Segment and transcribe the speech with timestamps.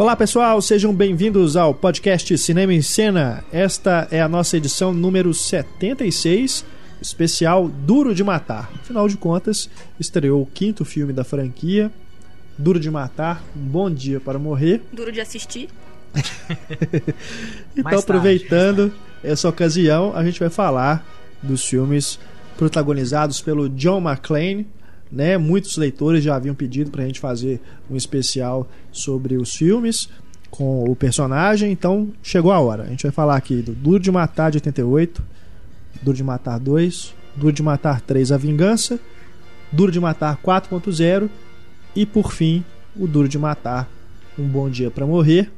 [0.00, 3.44] Olá pessoal, sejam bem-vindos ao podcast Cinema em Cena.
[3.52, 6.64] Esta é a nossa edição número 76,
[7.02, 8.70] especial Duro de Matar.
[8.76, 9.68] Afinal de contas,
[10.00, 11.92] estreou o quinto filme da franquia,
[12.56, 14.80] Duro de Matar, Um Bom Dia para Morrer.
[14.90, 15.68] Duro de assistir.
[17.76, 21.06] então, tarde, aproveitando essa ocasião, a gente vai falar
[21.42, 22.18] dos filmes
[22.56, 24.66] protagonizados pelo John McClane.
[25.10, 25.36] Né?
[25.36, 27.60] Muitos leitores já haviam pedido para a gente fazer
[27.90, 30.08] um especial sobre os filmes
[30.50, 32.82] com o personagem, então chegou a hora.
[32.82, 35.22] A gente vai falar aqui do Duro de Matar de 88,
[36.02, 38.98] Duro de Matar 2, Duro de Matar 3 A Vingança,
[39.72, 41.30] Duro de Matar 4.0
[41.94, 42.64] e por fim
[42.96, 43.88] o Duro de Matar
[44.38, 45.50] Um Bom Dia para Morrer.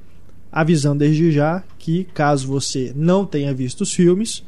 [0.51, 4.45] Avisando desde já que caso você não tenha visto os filmes,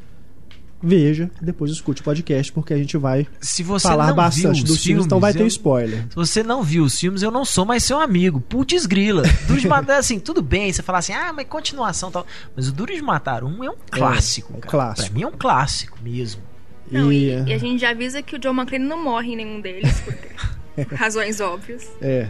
[0.84, 4.65] veja, depois escute o podcast, porque a gente vai Se você falar não bastante viu
[4.65, 6.05] dos os filmes, então vai ter eu- spoiler.
[6.11, 8.41] Se você não viu os filmes, eu não sou mais seu amigo.
[8.41, 9.22] Putz grila.
[9.47, 10.72] Duro de Matar, assim, tudo bem.
[10.72, 12.27] Você falar assim, ah, mas continuação e tal.
[12.55, 14.70] Mas o Duro de Matar 1 é um clássico, um cara.
[14.70, 15.09] clássico.
[15.09, 16.42] Pra mim é um clássico mesmo.
[16.91, 19.37] Não, e, E- e a gente já avisa que o John McClane não morre em
[19.37, 21.89] nenhum deles, porque por razões óbvias.
[22.03, 22.28] É.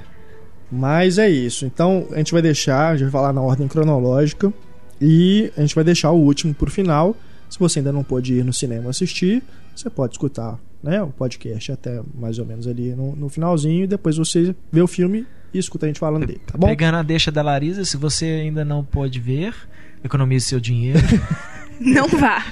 [0.70, 1.67] Mas é isso.
[1.67, 4.53] Então a gente vai deixar, a gente vai falar na ordem cronológica
[5.01, 7.17] e a gente vai deixar o último por final.
[7.55, 9.41] Se você ainda não pôde ir no cinema assistir,
[9.77, 13.87] você pode escutar né, o podcast até mais ou menos ali no, no finalzinho e
[13.87, 16.67] depois você vê o filme e escuta a gente falando dele, tá bom?
[16.67, 19.55] Pegando a deixa da Larisa, se você ainda não pode ver,
[20.03, 20.99] economize seu dinheiro.
[21.79, 22.45] Não vá.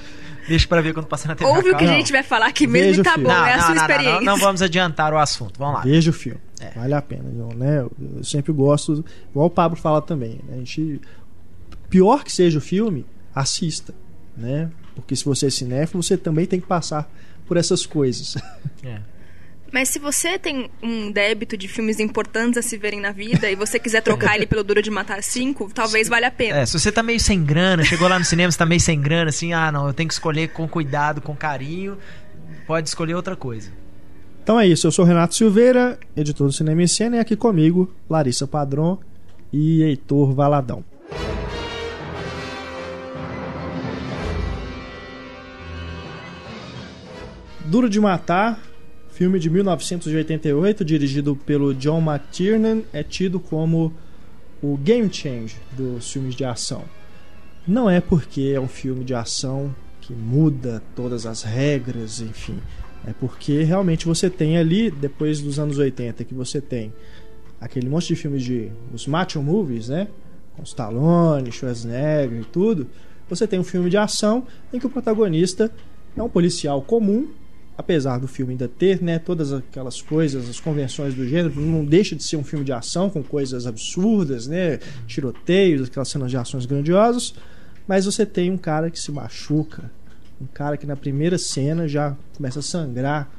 [0.47, 1.51] Deixa pra ver quando passar na TV.
[1.51, 1.95] Ouve o que a Não.
[1.95, 3.75] gente vai falar aqui mesmo Veja e tá bom, Não, é a não, sua não,
[3.75, 4.21] não, experiência.
[4.21, 5.59] não, não vamos adiantar o assunto.
[5.59, 5.81] Vamos lá.
[5.83, 6.41] Veja o filme.
[6.61, 6.71] É.
[6.71, 7.25] Vale a pena,
[7.57, 7.81] né?
[7.81, 10.55] Eu sempre gosto, igual o Pablo fala também, né?
[10.55, 11.01] A gente
[11.91, 13.93] pior que seja o filme, assista,
[14.37, 14.71] né?
[14.95, 17.11] Porque se você é cinéfilo, você também tem que passar
[17.47, 18.37] por essas coisas.
[18.85, 18.99] É.
[19.73, 23.57] Mas se você tem um débito de filmes importantes a se verem na vida e
[23.57, 26.59] você quiser trocar ele pelo Duro de Matar 5, talvez valha a pena.
[26.59, 29.01] É, se você tá meio sem grana, chegou lá no cinema, você tá meio sem
[29.01, 31.97] grana, assim, ah, não, eu tenho que escolher com cuidado, com carinho,
[32.67, 33.71] pode escolher outra coisa.
[34.43, 37.91] Então é isso, eu sou Renato Silveira, editor do Cinema em Cena, e aqui comigo
[38.11, 38.99] Larissa Padron
[39.51, 40.85] e Heitor Valadão.
[47.73, 48.61] Duro de Matar,
[49.13, 53.95] filme de 1988, dirigido pelo John McTiernan, é tido como
[54.63, 56.85] o game change dos filmes de ação.
[57.67, 62.59] Não é porque é um filme de ação que muda todas as regras, enfim.
[63.07, 66.93] É porque realmente você tem ali, depois dos anos 80, que você tem
[67.59, 68.71] aquele monte de filmes de.
[68.93, 70.09] os macho movies, né?
[70.55, 72.87] Com Stallone, Schwarzenegger e tudo.
[73.31, 75.73] Você tem um filme de ação em que o protagonista
[76.15, 77.31] é um policial comum,
[77.77, 82.15] apesar do filme ainda ter né, todas aquelas coisas, as convenções do gênero, não deixa
[82.15, 84.79] de ser um filme de ação com coisas absurdas, né?
[85.07, 87.35] Tiroteios, aquelas cenas de ações grandiosas.
[87.87, 89.91] Mas você tem um cara que se machuca,
[90.41, 93.31] um cara que na primeira cena já começa a sangrar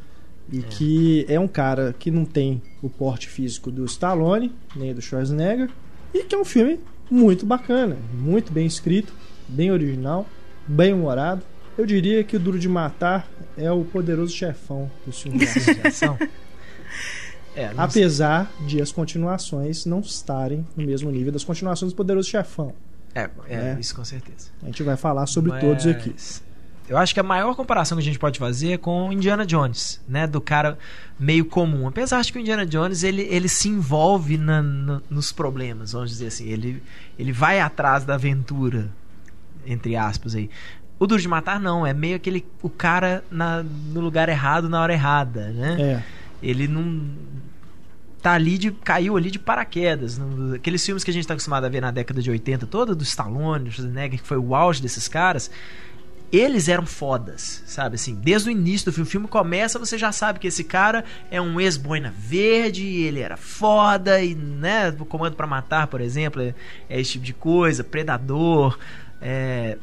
[0.52, 5.02] e que é um cara que não tem o porte físico do Stallone, nem do
[5.02, 5.70] Schwarzenegger,
[6.14, 6.80] e que é um filme
[7.10, 9.14] muito bacana, muito bem escrito,
[9.48, 10.28] bem original,
[10.68, 11.42] bem humorado.
[11.78, 16.18] Eu diria que o Duro de Matar é o poderoso chefão dos filmes de ação.
[17.56, 22.74] É, Apesar de as continuações não estarem no mesmo nível das continuações do Poderoso Chefão.
[23.14, 23.78] É, é, né?
[23.80, 24.50] isso com certeza.
[24.64, 26.16] A gente vai falar sobre Mas todos aqui.
[26.90, 30.02] Eu acho que a maior comparação que a gente pode fazer é com Indiana Jones,
[30.08, 30.26] né?
[30.26, 30.80] Do cara
[31.20, 31.88] meio comum.
[31.88, 36.10] Apesar de que o Indiana Jones ele, ele se envolve na- no- nos problemas, vamos
[36.10, 36.48] dizer assim.
[36.50, 36.82] Ele,
[37.20, 38.90] ele vai atrás da aventura,
[39.64, 40.50] entre aspas aí.
[41.00, 44.82] O Duro de Matar não, é meio aquele o cara na, no lugar errado na
[44.82, 45.78] hora errada, né?
[45.80, 46.04] É,
[46.42, 47.02] Ele não
[48.22, 51.66] tá ali de caiu ali de paraquedas, no- aqueles filmes que a gente tá acostumado
[51.66, 54.82] a ver na década de 80 toda do Stallone, do Schwarzenegger, que foi o auge
[54.82, 55.52] desses caras.
[56.32, 58.16] Eles eram fodas, sabe assim?
[58.16, 61.40] Desde o início do filme, o filme começa, você já sabe que esse cara é
[61.40, 66.56] um ex-boina verde, ele era foda e, né, o Comando pra Matar, por exemplo, é,
[66.90, 68.80] é esse tipo de coisa, Predador,
[69.22, 69.78] é,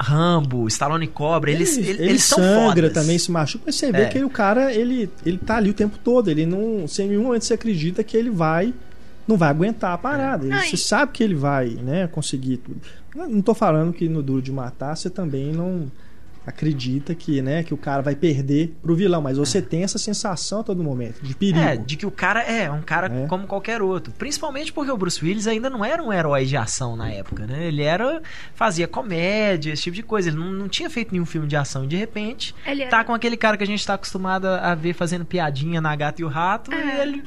[0.00, 2.92] Rambo, Stallone e Cobra, eles, ele, eles, ele eles são sangra fodas.
[2.92, 4.06] também, se machuca, mas você vê É.
[4.06, 7.44] que o cara, ele, ele tá ali o tempo todo, ele não, sem nenhum momento
[7.44, 8.72] você acredita que ele vai,
[9.26, 12.80] não vai aguentar a parada, ele, Não, você sabe que ele vai, né, conseguir tudo.
[13.14, 15.90] Não, não tô falando que no Duro de Matar você também não
[16.48, 20.60] acredita que, né, que o cara vai perder pro vilão, mas você tem essa sensação
[20.60, 21.58] a todo momento de perigo.
[21.58, 23.26] É, de que o cara é um cara É.
[23.26, 24.12] como qualquer outro.
[24.16, 27.66] Principalmente porque o Bruce Willis ainda não era um herói de ação na época, né?
[27.66, 28.22] Ele era.
[28.54, 30.28] fazia comédia, esse tipo de coisa.
[30.28, 31.84] Ele não, não tinha feito nenhum filme de ação.
[31.84, 34.74] E de repente, Ele era- tá com aquele cara que a gente tá acostumado a
[34.74, 36.76] ver fazendo piadinha na gata e o rato, É.
[36.96, 37.24] e ele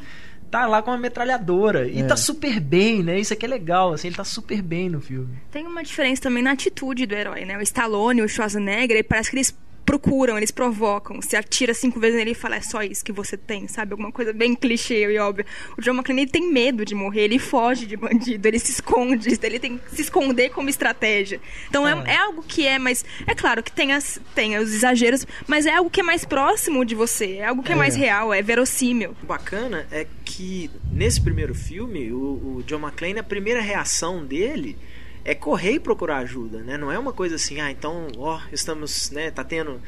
[0.51, 1.87] tá lá com uma metralhadora.
[1.87, 2.03] E É.
[2.03, 3.19] tá super bem, né?
[3.19, 5.29] Isso aqui é legal, assim, ele tá super bem no filme.
[5.49, 7.57] Tem uma diferença também na atitude do herói, né?
[7.57, 11.21] O Stallone, o Schwarzenegger, ele parece que eles procuram, eles provocam.
[11.21, 13.91] Você atira cinco vezes nele e fala, é só isso que você tem, sabe?
[13.93, 15.45] Alguma coisa bem clichê e óbvia.
[15.77, 19.37] O John McClane, ele tem medo de morrer, ele foge de bandido, ele se esconde,
[19.43, 21.41] ele tem que se esconder como estratégia.
[21.69, 22.13] Então é, É.
[22.13, 23.03] é algo que é mais...
[23.27, 26.85] É claro que tem, as, tem os exageros, mas é algo que é mais próximo
[26.85, 27.77] de você, é algo que é, É.
[27.77, 29.15] mais real, é verossímil.
[29.23, 32.17] O bacana é que nesse primeiro filme, o,
[32.57, 34.77] o John McClane, a primeira reação dele
[35.23, 36.77] é correr e procurar ajuda, né?
[36.77, 39.81] Não é uma coisa assim, ah, então, ó, estamos, né, tá tendo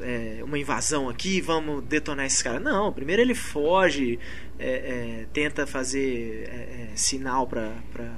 [0.00, 2.62] é, uma invasão aqui, vamos detonar esses caras.
[2.62, 4.18] Não, primeiro ele foge,
[4.58, 8.10] é, é, tenta fazer é, é, sinal pra, pra,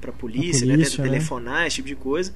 [0.00, 0.74] pra polícia, né?
[0.74, 1.08] polícia, Tenta né?
[1.10, 2.32] telefonar, esse tipo de coisa.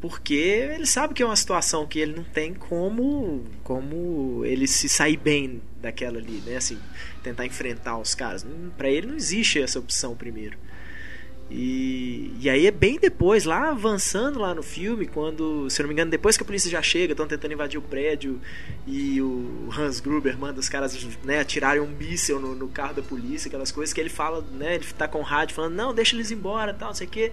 [0.00, 4.88] Porque ele sabe que é uma situação que ele não tem como, como ele se
[4.88, 6.56] sair bem daquela ali, né?
[6.56, 6.76] Assim,
[7.22, 8.44] tentar enfrentar os caras.
[8.76, 10.58] Pra ele não existe essa opção primeiro.
[11.54, 15.92] E, e aí é bem depois, lá avançando lá no filme, quando, se não me
[15.92, 18.40] engano, depois que a polícia já chega, estão tentando invadir o prédio
[18.86, 23.02] e o Hans Gruber manda os caras né, atirarem um míssel no, no carro da
[23.02, 24.76] polícia, aquelas coisas que ele fala, né?
[24.76, 27.32] Ele tá com o rádio falando, não, deixa eles embora, tal, não sei o quê.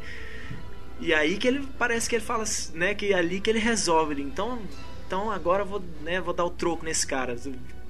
[0.99, 2.43] E aí que ele parece que ele fala,
[2.73, 4.21] né, que é ali que ele resolve.
[4.21, 4.59] Então,
[5.07, 7.37] então agora eu vou, né, vou dar o troco nesse cara.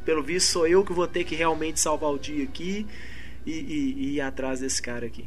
[0.05, 2.85] Pelo visto sou eu que vou ter que realmente salvar o dia aqui
[3.47, 5.25] e, e- e ir atrás desse cara aqui.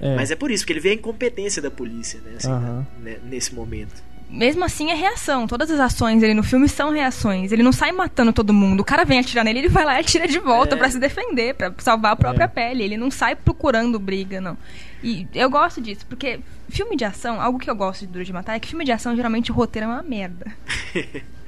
[0.00, 0.16] É.
[0.16, 2.86] Mas é por isso, porque ele vê a incompetência da polícia, né, assim, Aham.
[3.02, 4.02] né, nesse momento.
[4.30, 5.46] Mesmo assim é reação.
[5.48, 7.50] Todas as ações dele no filme são reações.
[7.50, 8.78] Ele não sai matando todo mundo.
[8.78, 10.78] O cara vem atirar nele, ele vai lá e atira de volta É.
[10.78, 12.46] pra se defender, pra salvar a própria É.
[12.46, 12.84] pele.
[12.84, 14.56] Ele não sai procurando briga, não.
[15.02, 16.38] E eu gosto disso, porque
[16.68, 18.92] filme de ação, algo que eu gosto de Duro de Matar é que filme de
[18.92, 20.46] ação geralmente o roteiro é uma merda.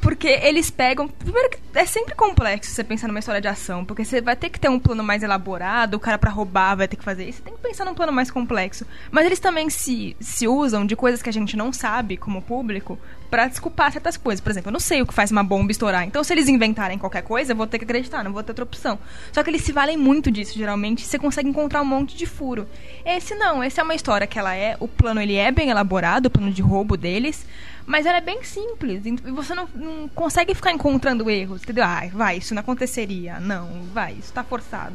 [0.00, 1.08] Porque eles pegam.
[1.08, 4.50] Primeiro que é sempre complexo você pensar numa história de ação, porque você vai ter
[4.50, 7.38] que ter um plano mais elaborado, o cara pra roubar vai ter que fazer isso.
[7.38, 8.86] Você tem que pensar num plano mais complexo.
[9.10, 12.98] Mas eles também se, se usam de coisas que a gente não sabe como público
[13.30, 14.40] pra desculpar certas coisas.
[14.40, 16.04] Por exemplo, eu não sei o que faz uma bomba estourar.
[16.04, 18.64] Então, se eles inventarem qualquer coisa, eu vou ter que acreditar, não vou ter outra
[18.64, 18.98] opção.
[19.32, 21.06] Só que eles se valem muito disso, geralmente.
[21.06, 22.66] Você consegue encontrar um monte de furo.
[23.04, 24.76] Esse não, esse é uma história que ela é.
[24.80, 27.46] O plano ele é bem elaborado, o plano de roubo deles.
[27.90, 29.04] Mas ela é bem simples.
[29.04, 31.82] E você não, não consegue ficar encontrando erros, entendeu?
[31.82, 33.40] Ah, vai, isso não aconteceria.
[33.40, 34.94] Não, vai, isso tá forçado.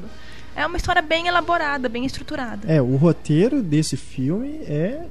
[0.56, 2.65] É uma história bem elaborada, bem estruturada.
[2.71, 5.07] É, o roteiro desse filme é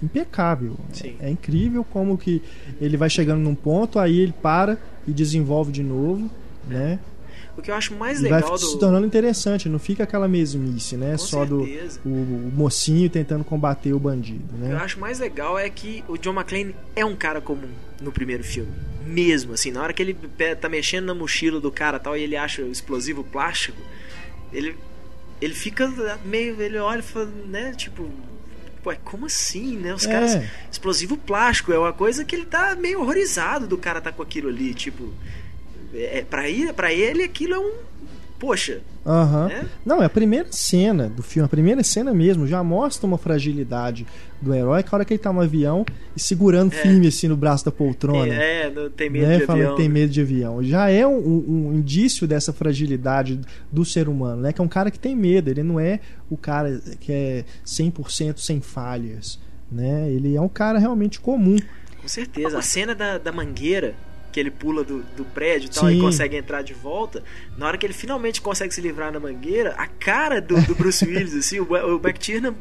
[0.00, 0.76] impecável.
[0.92, 1.16] Sim.
[1.18, 2.40] É incrível como que
[2.80, 6.30] ele vai chegando num ponto, aí ele para e desenvolve de novo,
[6.68, 7.00] né?
[7.58, 8.78] O que eu acho mais E vai legal se do.
[8.78, 11.12] tornando interessante, não fica aquela mesmice, né?
[11.12, 12.00] Com Só do certeza.
[12.04, 14.76] o, o mocinho tentando combater o bandido, O que eu né?
[14.76, 17.68] acho mais legal é que o John McClane é um cara comum
[18.00, 18.70] no primeiro filme.
[19.04, 20.16] Mesmo, assim, na hora que ele
[20.60, 23.80] tá mexendo na mochila do cara e tal, e ele acha o explosivo plástico,
[24.52, 24.76] ele,
[25.40, 25.90] ele fica
[26.24, 26.60] meio.
[26.62, 27.72] Ele olha e fala, né?
[27.76, 28.08] Tipo.
[28.86, 29.92] Ué, como assim, né?
[29.94, 30.10] Os É.
[30.12, 30.42] caras.
[30.70, 34.48] Explosivo plástico é uma coisa que ele tá meio horrorizado do cara tá com aquilo
[34.48, 34.72] ali.
[34.74, 35.12] Tipo.
[35.94, 37.72] É, pra, ele, pra ele aquilo é um.
[38.38, 39.48] Poxa, Aham.
[39.48, 39.66] né?
[39.84, 44.06] Não, é a primeira cena do filme, a primeira cena mesmo, já mostra uma fragilidade
[44.40, 45.84] do herói, que a hora que ele tá no avião
[46.16, 48.32] e segurando firme assim no braço da poltrona.
[48.32, 49.76] É, é, não tem medo né, de falando avião.
[49.76, 50.62] tem medo de avião.
[50.62, 53.40] Já é um, um- um indício dessa fragilidade
[53.72, 54.52] do ser humano, né?
[54.52, 55.98] Que é um cara que tem medo, ele não é
[56.30, 60.08] o cara que é 100% sem falhas, né?
[60.12, 61.56] Ele é um cara realmente comum.
[62.00, 62.56] Com certeza.
[62.56, 63.96] A cena da, da mangueira,
[64.32, 65.98] que ele pula do, do prédio e tal, Sim.
[65.98, 67.22] e consegue entrar de volta,
[67.56, 71.04] na hora que ele finalmente consegue se livrar da mangueira, a cara do, do Bruce
[71.04, 72.54] Willis, assim, o, o McTiernan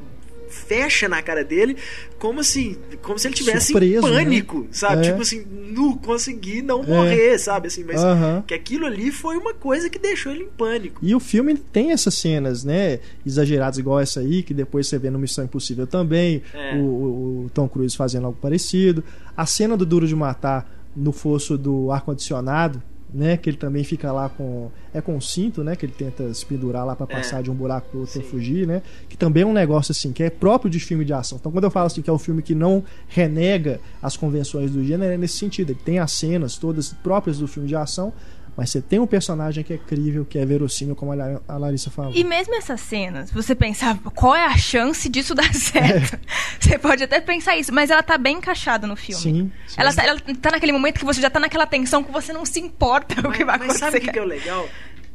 [0.50, 1.76] fecha na cara dele
[2.18, 4.24] como assim, como se ele tivesse Surpreso, em né?
[4.24, 5.06] pânico, sabe?
[5.06, 5.10] É.
[5.12, 7.68] Tipo assim, não consegui não morrer, sabe?
[7.68, 8.44] Assim, mas Aham.
[8.48, 11.00] que aquilo ali foi uma coisa que deixou ele em pânico.
[11.04, 15.10] E o filme tem essas cenas, né, exageradas igual essa aí, que depois você vê
[15.10, 16.76] no Missão Impossível também, É.
[16.76, 19.04] o, o- o Tom Cruise fazendo algo parecido.
[19.36, 22.82] A cena do Duro de Matar no fosso do ar-condicionado,
[23.14, 26.34] né, que ele também fica lá com é com o cinto, né, que ele tenta
[26.34, 27.16] se pendurar lá para É.
[27.18, 28.22] passar de um buraco pro outro Sim.
[28.28, 31.38] fugir, né, que também é um negócio assim que é próprio de filme de ação.
[31.40, 34.84] Então quando eu falo assim que é um filme que não renega as convenções do
[34.84, 38.12] gênero é nesse sentido, ele tem as cenas todas próprias do filme de ação,
[38.58, 41.58] mas você tem um personagem que é crível, que é verossímil, como a La- a
[41.58, 42.12] Larissa falou.
[42.16, 46.20] E mesmo essas cenas, você pensar qual é a chance disso dar certo.
[46.60, 49.22] Você pode até pensar isso, mas ela tá bem encaixada no filme.
[49.22, 49.76] Sim, sim.
[49.78, 52.44] Ela tá, ela tá naquele momento que você já tá naquela tensão que você não
[52.46, 54.10] se importa o que vai Mas, mas sabe acontecer.
[54.10, 54.68] o que, é o legal?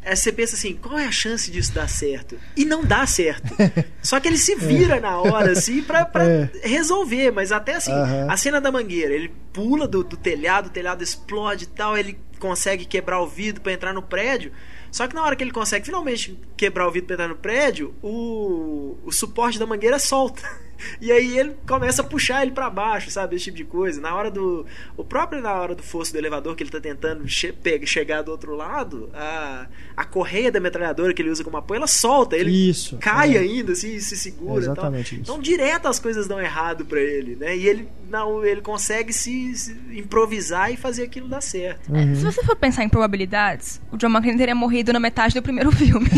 [0.05, 2.37] É, você pensa assim, qual é a chance disso dar certo?
[2.57, 3.55] E não dá certo.
[4.03, 6.51] Só que ele se vira na hora, assim, pra, pra É.
[6.65, 7.31] resolver.
[7.31, 8.27] Mas até assim, Aham.
[8.29, 12.19] a cena da mangueira, ele pula do, do telhado, o telhado explode e tal, ele
[12.43, 14.51] consegue quebrar o vidro para entrar no prédio.
[14.91, 17.95] Só que na hora que ele consegue finalmente quebrar o vidro pra entrar no prédio,
[18.03, 20.43] o, o suporte da mangueira solta.
[21.01, 23.37] E aí ele começa a puxar ele para baixo, sabe?
[23.37, 24.01] Esse tipo de coisa.
[24.01, 24.67] Na hora do.
[24.97, 27.53] O próprio na hora do fosso do elevador que ele tá tentando che
[27.87, 31.87] chegar do outro lado, a, a correia da metralhadora que ele usa como apoio, ela
[31.87, 32.37] solta.
[32.37, 33.41] Ele Isso, cai é.
[33.41, 34.55] ainda, assim, se segura.
[34.55, 35.21] É exatamente tal.
[35.21, 35.33] isso.
[35.33, 37.57] Então direto as coisas dão errado para ele, né?
[37.57, 41.93] E ele, não, ele consegue se, se improvisar e fazer aquilo dar certo.
[41.93, 42.15] Uhum.
[42.15, 45.71] Se você for pensar em probabilidades, o John McClane teria morrido na metade do primeiro
[45.73, 46.09] filme.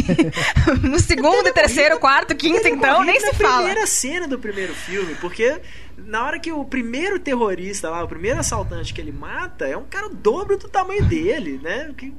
[0.82, 3.56] no segundo, terceiro, quarto, quinto, então, nem se fala.
[3.56, 5.60] primeira cena do primeiro filme, porque
[5.96, 9.84] na hora que o primeiro terrorista lá, o primeiro assaltante que ele mata, é um
[9.84, 11.90] cara o dobro do tamanho dele, né?
[11.96, 12.12] Que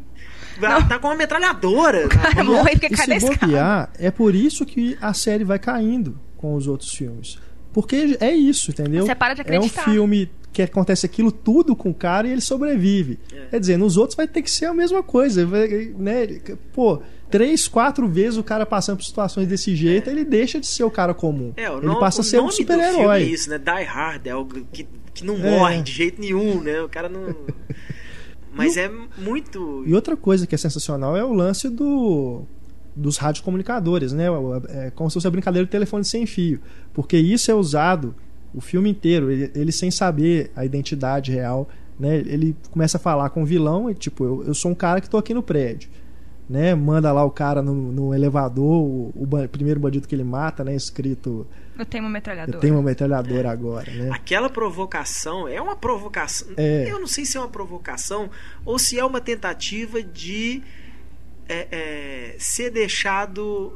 [0.62, 0.88] Não.
[0.88, 2.06] tá com uma metralhadora.
[2.06, 2.56] O cara na mão.
[2.56, 6.68] morre porque E se bobear, é por isso que a série vai caindo com os
[6.68, 7.38] outros filmes.
[7.74, 9.06] Porque é isso, entendeu?
[9.06, 9.84] Você para de é um acreditar.
[9.84, 13.20] filme que acontece aquilo tudo com o cara e ele sobrevive.
[13.34, 13.48] É.
[13.48, 15.46] Quer dizer, nos outros vai ter que ser a mesma coisa.
[15.46, 16.40] vai- Né?
[16.74, 20.84] Pô, três, quatro vezes o cara passando por situações desse jeito, ele deixa de ser
[20.84, 21.54] o cara comum.
[21.58, 23.24] É, o ele passa a ser um filme é super-herói.
[23.24, 23.58] isso, né?
[23.58, 25.60] Die Hard, é algo que, que não É.
[25.60, 26.82] morre de jeito nenhum, né?
[26.82, 27.36] O cara não.
[28.54, 29.84] Mas é muito.
[29.86, 32.44] E outra coisa que é sensacional é o lance do
[32.96, 34.28] dos radiocomunicadores, né?
[34.70, 36.62] É como se fosse a brincadeira do telefone sem fio.
[36.94, 38.16] Porque isso é usado
[38.54, 41.68] o filme inteiro, ele, ele sem saber a identidade real,
[42.00, 42.16] né?
[42.20, 45.10] Ele começa a falar com o vilão e tipo, eu, eu sou um cara que
[45.10, 45.90] tô aqui no prédio.
[46.48, 50.64] Né, manda lá o cara no, no elevador, o, o primeiro bandido que ele mata,
[50.64, 52.56] né, escrito Eu tenho uma metralhadora.
[52.56, 54.12] eu tenho uma metralhadora agora, né?
[54.12, 56.50] Aquela provocação é uma provocação.
[56.56, 56.86] É.
[56.88, 58.30] Eu não sei se é uma provocação
[58.64, 60.62] ou se é uma tentativa de
[61.50, 63.74] é, é, ser deixado.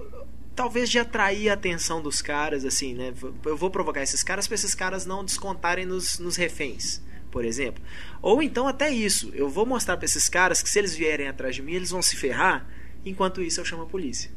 [0.56, 3.14] Talvez de atrair a atenção dos caras, assim, né?
[3.46, 7.84] Eu vou provocar esses caras para esses caras não descontarem nos, nos reféns, por exemplo.
[8.22, 9.32] Ou então até isso.
[9.34, 12.02] Eu vou mostrar para esses caras que se eles vierem atrás de mim, eles vão
[12.02, 12.68] se ferrar.
[13.06, 14.32] Enquanto isso, eu chamo a polícia.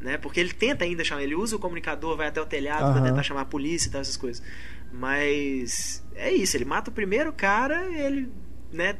[0.00, 0.16] Né?
[0.16, 3.08] Porque ele tenta ainda chamar, ele usa o comunicador, vai até o telhado para Aham.
[3.08, 4.42] tentar chamar a polícia e tal, essas coisas.
[4.92, 8.30] Mas é isso, ele mata o primeiro cara, ele,
[8.72, 8.96] né,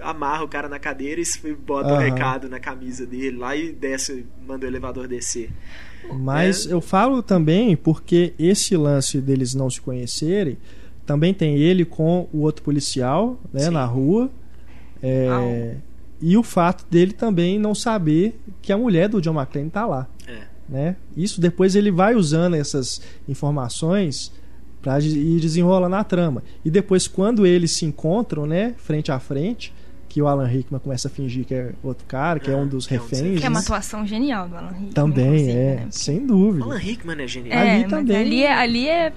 [0.00, 2.04] amarra o cara na cadeira e bota o Aham.
[2.04, 5.50] recado na camisa dele lá e desce, manda o elevador descer.
[6.12, 6.72] Mas É.
[6.72, 10.56] eu falo também porque esse lance deles não se conhecerem
[11.08, 14.30] também tem ele com o outro policial né, na rua.
[15.02, 15.76] é,
[16.20, 20.06] e o fato dele também não saber que a mulher do John McClane tá lá.
[20.26, 20.40] É.
[20.68, 20.96] Né?
[21.16, 24.30] Isso depois ele vai usando essas informações
[24.82, 26.42] para ir desenrolando a trama.
[26.62, 29.72] E depois, quando eles se encontram, né, frente a frente,
[30.10, 32.86] que o Alan Rickman começa a fingir que é outro cara, que é um dos
[32.86, 33.40] Que é um dos reféns.
[33.40, 33.64] Que é uma né?
[33.64, 34.92] atuação genial do Alan Rickman.
[34.92, 35.86] Também, é, né?
[35.90, 36.64] sem dúvida.
[36.64, 37.58] Alan Rickman é genial.
[37.58, 39.12] É, Ali também- Ali é, ali é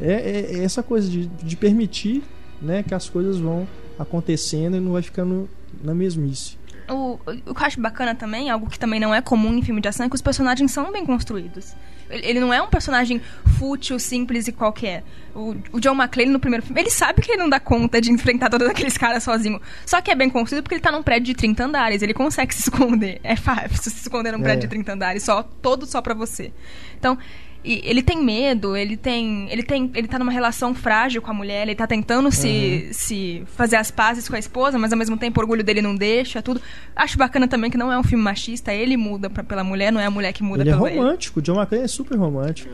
[0.00, 2.22] É, é- é essa coisa de, de permitir
[2.60, 3.66] né, que as coisas vão
[3.98, 5.48] acontecendo e não vai ficando
[5.82, 6.56] na mesmice.
[6.88, 9.78] O, o que eu acho bacana também, algo que também não é comum em filme
[9.80, 11.74] de ação, é que os personagens são bem construídos.
[12.08, 13.20] Ele, ele não é um personagem
[13.58, 15.04] fútil, simples e qualquer.
[15.34, 18.10] O, o John McClane no primeiro filme, ele sabe que ele não dá conta de
[18.10, 19.60] enfrentar todos aqueles caras sozinho.
[19.84, 22.54] Só que é bem construído porque ele tá num prédio de 30 andares, ele consegue
[22.54, 23.20] se esconder.
[23.22, 24.42] É fácil se esconder num É.
[24.44, 26.50] prédio de 30 andares, só, todo só pra você.
[26.98, 27.18] Então,
[27.64, 29.48] e ele tem medo, ele tem.
[29.50, 29.90] Ele tem.
[29.94, 33.90] Ele tá numa relação frágil com a mulher, ele tá tentando se, se fazer as
[33.90, 36.60] pazes com a esposa, mas ao mesmo tempo o orgulho dele não deixa, tudo.
[36.94, 40.00] Acho bacana também que não é um filme machista, ele muda pra, pela mulher, não
[40.00, 40.96] é a mulher que muda ele é pelo ele.
[40.98, 42.70] romântico, o John McClane é super romântico.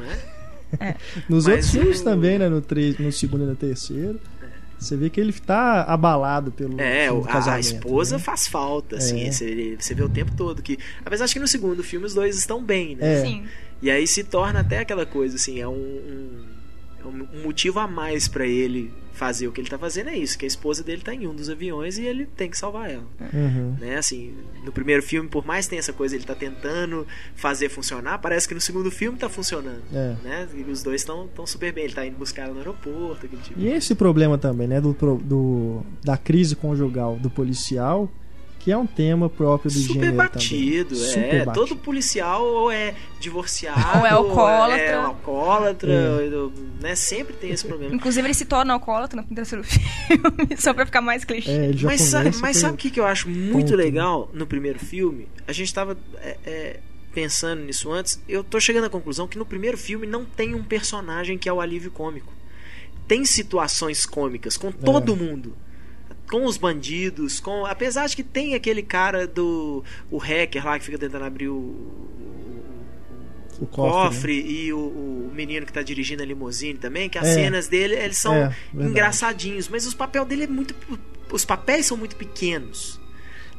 [0.80, 0.88] É?
[0.88, 0.94] É.
[1.28, 2.48] Nos Mas outros filmes também, né?
[2.48, 4.20] No, tre- no segundo e no terceiro.
[4.76, 8.22] Você vê que ele tá abalado pelo É, a, a esposa né?
[8.22, 9.22] faz falta, assim.
[9.22, 9.30] É.
[9.30, 10.78] Você, você vê o tempo todo que.
[11.06, 13.20] Apesar de que no segundo filme os dois estão bem, né?
[13.20, 13.24] É.
[13.24, 13.44] Sim.
[13.84, 16.46] E aí se torna até aquela coisa, assim, é um, um,
[16.98, 20.38] é um motivo a mais pra ele fazer o que ele tá fazendo, é isso,
[20.38, 23.04] que a esposa dele tá em um dos aviões e ele tem que salvar ela.
[23.30, 23.76] Uhum.
[23.78, 23.98] Né?
[23.98, 24.32] Assim,
[24.64, 28.48] no primeiro filme, por mais que tenha essa coisa, ele tá tentando fazer funcionar, parece
[28.48, 29.82] que no segundo filme tá funcionando.
[29.92, 30.16] É.
[30.24, 30.48] Né?
[30.54, 33.42] E os dois estão tão super bem, ele tá indo buscar ela no aeroporto, aquele
[33.42, 34.80] tipo E esse problema também, né?
[34.80, 38.10] Do, do, da crise conjugal do policial,
[38.64, 41.04] que é um tema próprio do super gênero batido, também.
[41.04, 41.12] é.
[41.12, 41.66] Super batido.
[41.66, 44.82] Todo policial ou é divorciado, Ou é alcoólatra.
[44.82, 46.34] é alcoólatra, É.
[46.34, 46.94] ou- né?
[46.94, 47.94] Sempre tem esse problema.
[47.94, 51.50] Inclusive, ele se torna alcoólatra no terceiro filme, só pra ficar mais clichê.
[51.50, 53.76] É, ele já Mas, sa- começa mas sabe o que, que eu acho muito ponto,
[53.76, 53.84] né?
[53.84, 55.28] legal no primeiro filme?
[55.46, 56.80] A gente tava é, é,
[57.12, 58.18] pensando nisso antes.
[58.26, 61.52] Eu tô chegando à conclusão que no primeiro filme não tem um personagem que é
[61.52, 62.32] o alívio cômico.
[63.06, 65.54] Tem situações cômicas com todo mundo.
[66.30, 67.66] Com os bandidos, com.
[67.66, 69.84] Apesar de que tem aquele cara do.
[70.10, 71.74] O hacker lá que fica tentando abrir o.
[73.60, 74.48] o cofre, né?
[74.50, 77.34] e o, o menino que tá dirigindo a limusine também, que as É.
[77.34, 80.74] cenas dele, eles são É, engraçadinhos, mas os papéis dele é muito
[81.32, 83.00] os papéis são muito pequenos.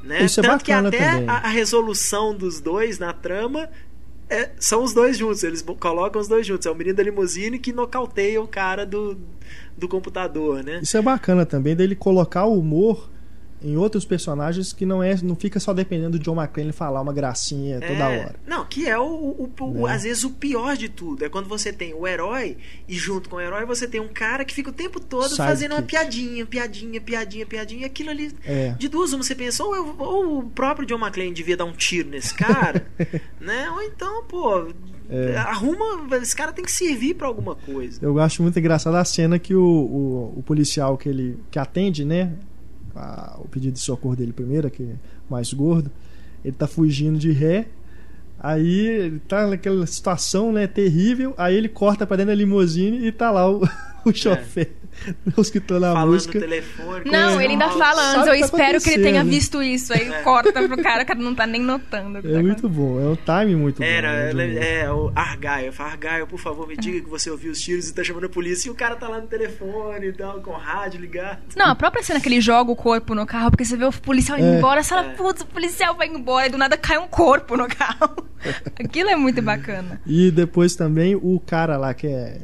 [0.03, 0.23] Né?
[0.25, 3.69] Isso é Tanto que bacana até a, a resolução dos dois na trama
[4.29, 5.43] é- são os dois juntos.
[5.43, 6.65] Eles colocam os dois juntos.
[6.65, 9.17] É o menino da limusine que nocauteia o cara do,
[9.77, 10.79] do computador, né?
[10.81, 13.09] Isso é bacana também dele colocar o humor
[13.65, 17.11] em outros personagens que não é não fica só dependendo do John McClane falar uma
[17.11, 18.35] gracinha toda É, hora.
[18.45, 19.93] Não, que é o, o- o- Né?
[19.93, 21.25] às vezes o pior de tudo.
[21.25, 22.57] É quando você tem o herói
[22.87, 25.47] e junto com o herói você tem um cara que fica o tempo todo Sidekick.
[25.47, 27.81] fazendo uma piadinha, piadinha, piadinha, piadinha.
[27.81, 28.31] E aquilo ali.
[28.45, 28.71] É.
[28.77, 31.73] De duas, uma você pensa, ou, eu- ou o próprio John McClane devia dar um
[31.73, 32.85] tiro nesse cara,
[33.41, 33.69] né?
[33.71, 34.67] Ou então, pô,
[35.09, 35.35] É.
[35.37, 36.15] arruma.
[36.17, 37.99] Esse cara tem que servir pra alguma coisa.
[38.01, 42.05] Eu acho muito engraçada a cena que o, o, o policial que ele que atende,
[42.05, 42.33] né,
[42.95, 44.95] a- o pedido de socorro dele primeiro, que é
[45.29, 45.91] mais gordo,
[46.43, 47.67] ele tá fugindo de ré.
[48.39, 51.33] Aí ele tá naquela situação, né, terrível.
[51.37, 53.61] Aí ele corta pra dentro da limusine e tá lá o,
[54.05, 54.71] o chofer
[55.07, 55.93] a É.
[55.93, 56.39] Falando música.
[56.39, 57.11] telefone.
[57.11, 59.93] Não, ele ainda fala antes, eu que tá espero que ele tenha visto isso.
[59.93, 60.21] Aí É.
[60.21, 62.21] corta pro cara, o cara não tá nem notando.
[62.21, 64.13] que É tá muito bom, é um time muito Era, bom.
[64.15, 65.11] né, ela- de- é, o.
[65.73, 68.29] Fala, Argyle, por favor, me diga que você ouviu os tiros e tá chamando a
[68.29, 68.69] polícia.
[68.69, 71.39] E o cara tá lá no telefone e tal, com o rádio ligado.
[71.57, 73.91] Não, a própria cena que ele joga o corpo no carro, porque você vê o
[73.91, 74.57] policial indo É.
[74.57, 75.13] embora, você fala, É.
[75.15, 78.15] putz, o policial vai embora, e do nada cai um corpo no carro.
[78.79, 79.99] Aquilo é muito bacana.
[80.07, 82.37] E depois também o cara lá que é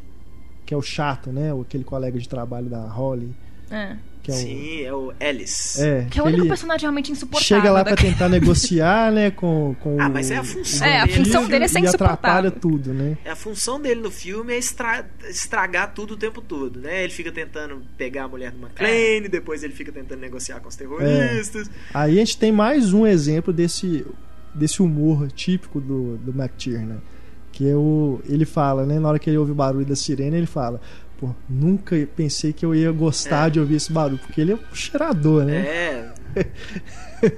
[0.71, 3.35] que é o chato, né, o- aquele colega de trabalho da Holly,
[3.69, 3.97] É.
[4.23, 5.77] que é o Sim, é o Ellis.
[5.81, 7.45] é, Que é o único personagem realmente insuportável.
[7.61, 8.29] chega lá pra daquele- tentar
[8.79, 11.67] negociar, né, com, com Ah, mas é a função É, a bandido função dele é
[11.67, 12.51] ser e atrapalha insuportável.
[12.51, 13.17] tudo, né?
[13.25, 17.03] É, A função dele no filme é estra- estragar tudo o tempo todo, né?
[17.03, 20.75] Ele fica tentando pegar a mulher do McClane, depois ele fica tentando negociar com os
[20.77, 21.69] terroristas.
[21.93, 24.05] Aí a gente tem mais um exemplo desse,
[24.55, 27.01] desse humor típico do, do McTiernan.
[27.51, 28.19] Que é o.
[28.27, 28.99] Ele fala, né?
[28.99, 30.79] Na hora que ele ouve o barulho da sirene, ele fala.
[31.19, 33.49] Pô, nunca pensei que eu ia gostar É.
[33.51, 35.57] de ouvir esse barulho, porque ele é um cheirador, né?
[35.67, 36.13] É,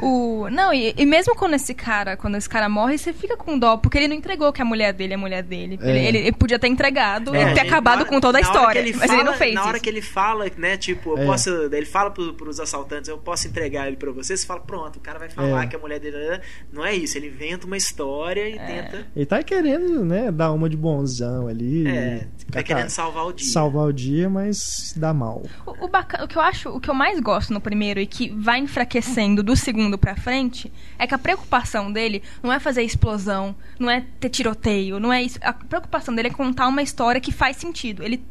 [0.00, 0.48] O...
[0.50, 3.76] Não, e, e mesmo quando esse cara, quando esse cara morre, você fica com dó,
[3.76, 5.78] porque ele não entregou que a mulher dele é a mulher dele.
[5.82, 5.90] É.
[5.90, 8.48] Ele, ele- ele podia ter entregado É, e ter acabado na- com toda a hora
[8.50, 8.82] história.
[8.96, 9.82] mas ele não fala- fez Na hora isso.
[9.82, 11.26] que ele fala, né, tipo, eu É.
[11.26, 11.50] posso.
[11.50, 15.00] Ele fala pro, pros assaltantes, eu posso entregar ele pra você, você fala, pronto, o
[15.00, 15.66] cara vai falar É.
[15.66, 16.16] que a mulher dele.
[16.16, 16.40] é-
[16.72, 19.06] Não é isso, ele inventa uma história e tenta.
[19.14, 21.86] Ele tá querendo, né, dar uma de bonzão ali.
[21.88, 23.48] É, tá querendo salvar o dia.
[23.50, 25.42] salvar o dia, mas dá mal.
[25.66, 28.06] O, o bacana- o que eu acho, o que eu mais gosto no primeiro e
[28.06, 32.82] que vai enfraquecendo do segundo pra frente é que a preocupação dele não é fazer
[32.82, 35.38] explosão, não é ter tiroteio, não é isso.
[35.42, 38.02] A preocupação dele é contar uma história que faz sentido.
[38.02, 38.22] Ele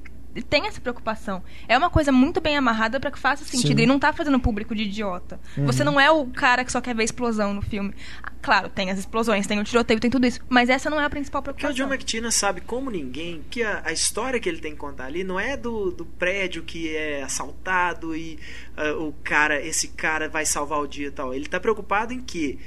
[0.41, 1.43] tem essa preocupação.
[1.67, 3.67] É uma coisa muito bem amarrada pra que faça sentido.
[3.67, 3.73] Sim.
[3.73, 5.39] Ele não tá fazendo o público de idiota.
[5.57, 7.93] Você não é o cara que só quer ver explosão no filme.
[8.21, 10.39] Ah, Claro, tem as explosões, tem o tiroteio, tem tudo isso.
[10.47, 11.85] Mas essa não é a principal Porque o preocupação.
[11.85, 15.21] John McTiernan sabe como ninguém que a, a história que ele tem que contar ali
[15.23, 18.39] não é do, do prédio que é assaltado e
[18.77, 21.33] ah, o cara, esse cara vai salvar o dia e tal.
[21.33, 22.57] Ele tá preocupado em que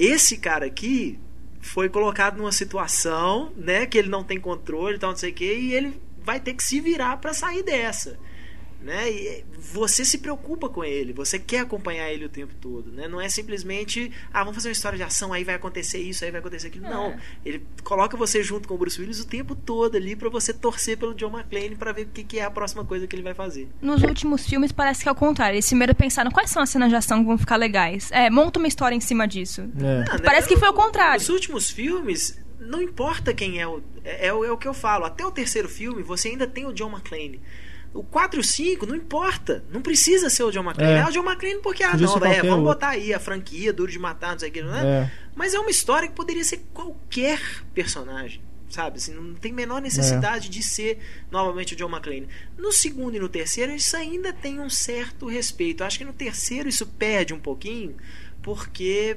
[0.00, 1.16] esse cara aqui
[1.60, 5.56] foi colocado numa situação, né, que ele não tem controle, tal, não sei o quê,
[5.60, 8.18] e ele vai ter que se virar para sair dessa.
[8.80, 9.10] Né?
[9.10, 13.08] E você se preocupa com ele, você quer acompanhar ele o tempo todo, né?
[13.08, 16.30] Não é simplesmente, ah, vamos fazer uma história de ação, aí vai acontecer isso, aí
[16.30, 16.84] vai acontecer aquilo.
[16.84, 16.90] É.
[16.90, 20.52] Não, ele coloca você junto com o Bruce Willis o tempo todo ali para você
[20.52, 23.22] torcer pelo John McClane para ver o que, que é a próxima coisa que ele
[23.22, 23.70] vai fazer.
[23.80, 25.54] Nos últimos filmes parece que é o contrário.
[25.54, 28.10] Eles primeiro pensaram quais são as cenas de ação que vão ficar legais.
[28.12, 29.62] É, monta uma história em cima disso.
[29.62, 30.04] É.
[30.10, 30.22] Ah, né?
[30.22, 31.22] Parece que foi o contrário.
[31.22, 33.82] Os últimos filmes, não importa quem é o.
[34.04, 35.04] É, é o é o que eu falo.
[35.04, 37.40] Até o terceiro filme, você ainda tem o John McClane.
[37.92, 39.64] O 4 e o 5, não importa.
[39.70, 40.94] Não precisa ser o John McClane.
[40.94, 40.98] É.
[40.98, 43.92] É, o John McClane porque, ah, não, é, qualquer vamos botar aí a franquia, Duro
[43.92, 44.86] de Matar, não sei o que, não é?
[44.86, 45.10] É.
[45.36, 47.40] Mas é uma história que poderia ser qualquer
[47.72, 48.42] personagem.
[48.68, 48.96] Sabe?
[48.96, 50.98] Assim, não tem menor necessidade de ser
[51.30, 52.26] novamente o John McClane.
[52.58, 55.84] No segundo e no terceiro, isso ainda tem um certo respeito.
[55.84, 57.94] Acho que no terceiro isso perde um pouquinho,
[58.42, 59.16] porque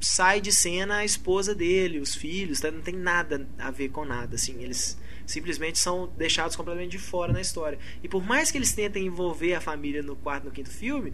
[0.00, 2.70] sai de cena a esposa dele, os filhos, tá?
[2.70, 4.36] não tem nada a ver com nada.
[4.36, 7.78] Assim, eles simplesmente são deixados completamente de fora na história.
[8.02, 11.12] E por mais que eles tentem envolver a família no quarto, no quinto filme,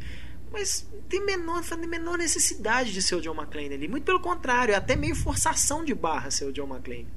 [0.53, 3.89] mas tem menor, tem menor necessidade de ser o John McClane ali.
[3.89, 7.09] Muito pelo contrário, é até meio forçação de barra ser o John McClane.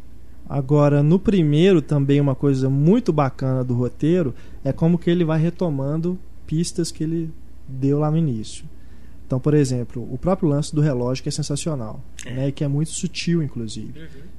[0.49, 5.39] Agora, no primeiro, também uma coisa muito bacana do roteiro é como que ele vai
[5.39, 7.29] retomando pistas que ele
[7.67, 8.65] deu lá no início.
[9.27, 12.33] Então, por exemplo, o próprio lance do relógio que é sensacional, É.
[12.33, 13.93] né, e que é muito sutil, inclusive.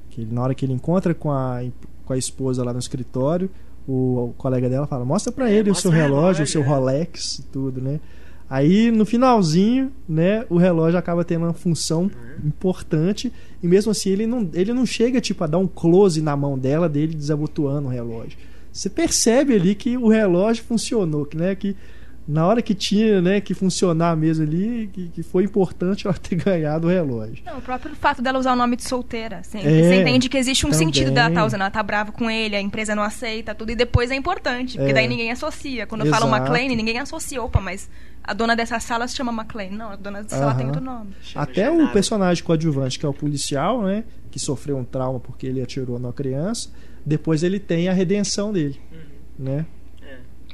[0.09, 1.61] Que ele, na hora que ele encontra com a,
[2.03, 3.49] com a esposa lá no escritório,
[3.87, 6.43] o, o colega dela fala: Mostra pra É, ele o mostra seu o relógio, relógio,
[6.43, 6.65] o seu é.
[6.65, 7.99] Rolex, e tudo, né?
[8.49, 12.47] Aí no finalzinho, né, o relógio acaba tendo uma função Uhum.
[12.47, 16.35] importante e mesmo assim ele não, ele não chega tipo a dar um close na
[16.35, 18.39] mão dela dele desabotoando o relógio.
[18.73, 21.75] Você percebe ali que o relógio funcionou, que né, que
[22.31, 26.35] na hora que tinha, né, que funcionar mesmo ali, que, que foi importante ela ter
[26.43, 27.43] ganhado o relógio.
[27.43, 29.37] Não, o próprio fato dela usar o nome de solteira.
[29.39, 30.85] Assim, É, você entende que existe um também.
[30.85, 31.61] sentido dela estar usando.
[31.61, 33.71] Ela tá brava com ele, a empresa não aceita, tudo.
[33.71, 34.93] E depois é importante, porque É.
[34.93, 35.87] daí ninguém associa.
[35.87, 36.43] Quando eu falo Exato.
[36.53, 37.41] McLean, ninguém associa.
[37.41, 37.89] Opa, mas
[38.23, 39.71] a dona dessa sala se chama McLean.
[39.71, 41.09] Não, a dona dessa sala tem outro nome.
[41.33, 45.63] Até o personagem coadjuvante, que é o policial, né, que sofreu um trauma porque ele
[45.63, 46.69] atirou na criança,
[47.03, 49.45] depois ele tem a redenção dele, Uhum.
[49.45, 49.65] né?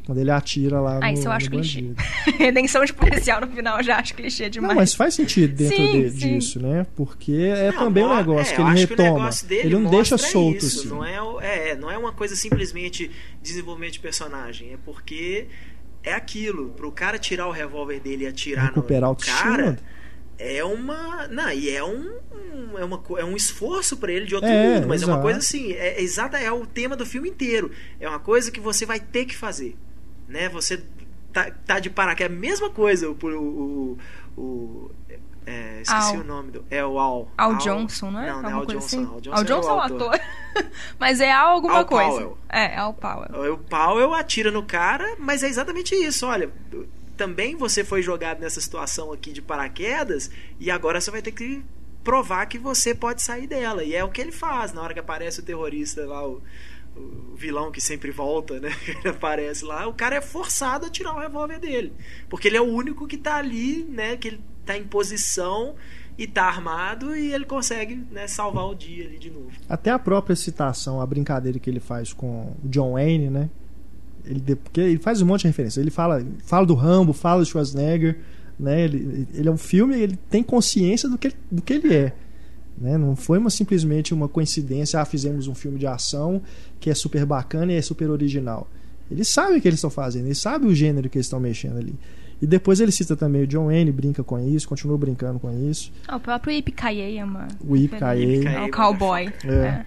[0.06, 1.84] Quando ele atira lá Ah, no, isso eu acho clichê.
[2.38, 4.70] Redenção de policial no final já acho clichê demais.
[4.70, 6.38] Não, mas faz sentido dentro Sim, de- sim.
[6.38, 6.86] disso, né?
[6.96, 9.20] Porque é Não, também um negócio é, que eu ele acho que o retoma.
[9.20, 10.88] negócio dele ele não deixa solto isso, assim.
[10.90, 13.10] Não é, o- é, não é uma coisa simplesmente
[13.42, 14.74] desenvolvimento de personagem.
[14.74, 15.48] É porque
[16.04, 16.70] é aquilo.
[16.70, 19.80] Pro cara tirar o revólver dele e atirar Recuperar no cara,
[20.38, 21.28] é uma.
[21.30, 22.12] Não, e é um.
[22.32, 25.14] um- é, uma, é um esforço pra ele de outro É, mundo, mas é uma
[25.14, 25.22] exato.
[25.24, 27.72] coisa assim, é, é exata, é o tema do filme inteiro.
[28.00, 29.76] É uma coisa que você vai ter que fazer.
[30.28, 30.50] Né?
[30.50, 30.84] Você
[31.32, 33.10] tá, tá de paraquedas, é a mesma coisa.
[33.10, 33.98] O, o,
[34.38, 34.92] o,
[35.46, 36.22] é, esqueci Al.
[36.22, 36.66] o nome do.
[36.72, 37.32] É o Al.
[37.38, 38.32] Al Johnson, não é?
[38.32, 38.78] Não, não é Al Johnson.
[38.78, 39.06] assim?
[39.06, 40.20] Al Johnson, Al Johnson é o ator.
[41.00, 42.10] mas é Al alguma Al coisa.
[42.10, 42.38] Powell.
[42.50, 43.54] É, Al Powell.
[43.54, 46.26] O Powell atira no cara, mas é exatamente isso.
[46.26, 46.52] Olha,
[47.16, 51.64] também você foi jogado nessa situação aqui de paraquedas e agora você vai ter que
[52.04, 53.84] provar que você pode sair dela.
[53.84, 56.42] E é o que ele faz na hora que aparece o terrorista lá, o,
[56.96, 58.72] o vilão que sempre volta, né?
[58.88, 61.94] Ele aparece lá, o cara é forçado a tirar o revólver dele.
[62.30, 64.16] Porque ele é o único que tá ali, né?
[64.16, 65.76] Que ele tá em posição
[66.18, 69.52] e tá armado e ele consegue né, salvar o dia ali de novo.
[69.68, 73.50] Até a própria citação, a brincadeira que ele faz com o John Wayne, né?
[74.24, 75.80] Ele, porque ele faz um monte de referência.
[75.80, 78.18] Ele fala, fala do Rambo, fala do Schwarzenegger,
[78.58, 78.86] né?
[78.86, 82.14] Ele, ele é um filme, ele tem consciência do que, do que ele é.
[82.78, 82.98] Né?
[82.98, 86.42] Não foi uma, simplesmente uma coincidência, ah, fizemos um filme de ação
[86.80, 88.68] que é super bacana e é super original.
[89.10, 91.78] Eles sabem o que eles estão fazendo, eles sabem o gênero que eles estão mexendo
[91.78, 91.96] ali.
[92.42, 95.92] E depois ele cita também o John Wayne, brinca com isso, continua brincando com isso.
[96.06, 97.48] Ah, o próprio Ip Kaye é uma.
[97.66, 98.44] O Ip referência.
[98.52, 98.58] Kaye.
[98.58, 99.34] É o cowboy.
[99.46, 99.48] É.
[99.54, 99.86] É.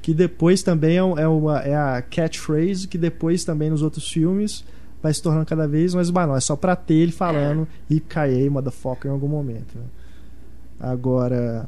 [0.00, 4.08] que depois também é, um- é uma, é a catchphrase que depois também nos outros
[4.10, 4.64] filmes
[5.02, 6.36] vai se tornando cada vez mais banal.
[6.36, 9.76] É só pra ter ele falando Yippee motherfucker em algum momento.
[9.76, 9.84] né?
[10.80, 11.66] Agora,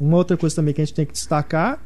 [0.00, 1.82] uma outra coisa também que a gente tem que destacar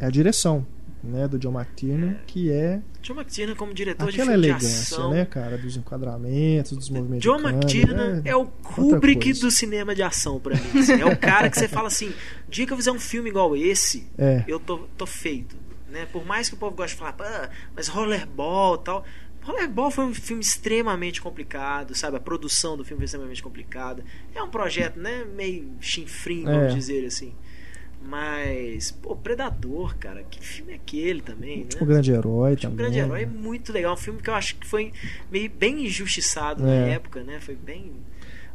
[0.00, 0.66] é a direção
[1.02, 4.96] né, do John McTiernan, que é John McTiernan como diretor de aquela filme de elegância,
[4.98, 5.10] ação.
[5.10, 9.50] né, cara, dos enquadramentos, dos movimentos John de câmera, McTiernan é, o outra Kubrick do
[9.50, 10.78] cinema de ação pra mim.
[10.78, 11.00] assim.
[11.00, 12.12] É o cara que você fala assim,
[12.48, 14.44] dia que eu fizer um filme igual esse, É.
[14.46, 15.56] eu tô, tô feito.
[15.90, 16.06] Né?
[16.12, 19.04] Por mais que o povo goste de falar, "Ah, mas Rollerball e tal.
[19.42, 22.16] Rollerball foi um filme extremamente complicado, sabe?
[22.16, 24.04] A produção do filme foi extremamente complicada.
[24.34, 25.24] É um projeto, né?
[25.36, 26.74] Meio chinfrim, vamos É.
[26.74, 27.32] dizer assim.
[28.02, 31.68] Mas, pô, Predador, cara, que filme é aquele também, né?
[31.80, 32.86] O grande herói Tinha um também.
[32.92, 33.92] grande herói é muito legal.
[33.94, 34.92] Um filme que eu acho que foi
[35.30, 36.90] meio bem injustiçado na É.
[36.92, 37.38] época, né?
[37.40, 37.92] Foi bem.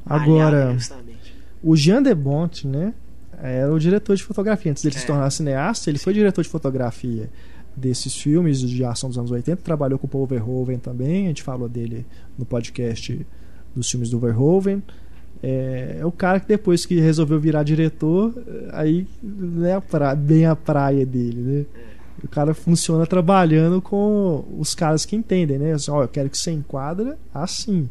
[0.06, 1.34] Agora- justamente.
[1.64, 2.94] O Jean de Bont, né?
[3.42, 4.72] Era o diretor de fotografia.
[4.72, 5.08] Antes dele se É.
[5.08, 7.30] tornar cineasta, ele foi diretor de fotografia
[7.76, 9.62] desses filmes de ação dos anos 80.
[9.62, 11.26] Trabalhou com o Paul Verhoeven também.
[11.26, 12.06] A gente falou dele
[12.38, 13.26] no podcast
[13.76, 14.82] dos filmes do Verhoeven.
[15.44, 18.34] É, é o cara que depois que resolveu virar diretor,
[18.72, 21.66] aí não é a pra- bem a praia dele, né?
[22.24, 25.74] O cara funciona trabalhando com os caras que entendem, né?
[25.74, 27.90] Assim, ó, eu quero que você enquadra assim,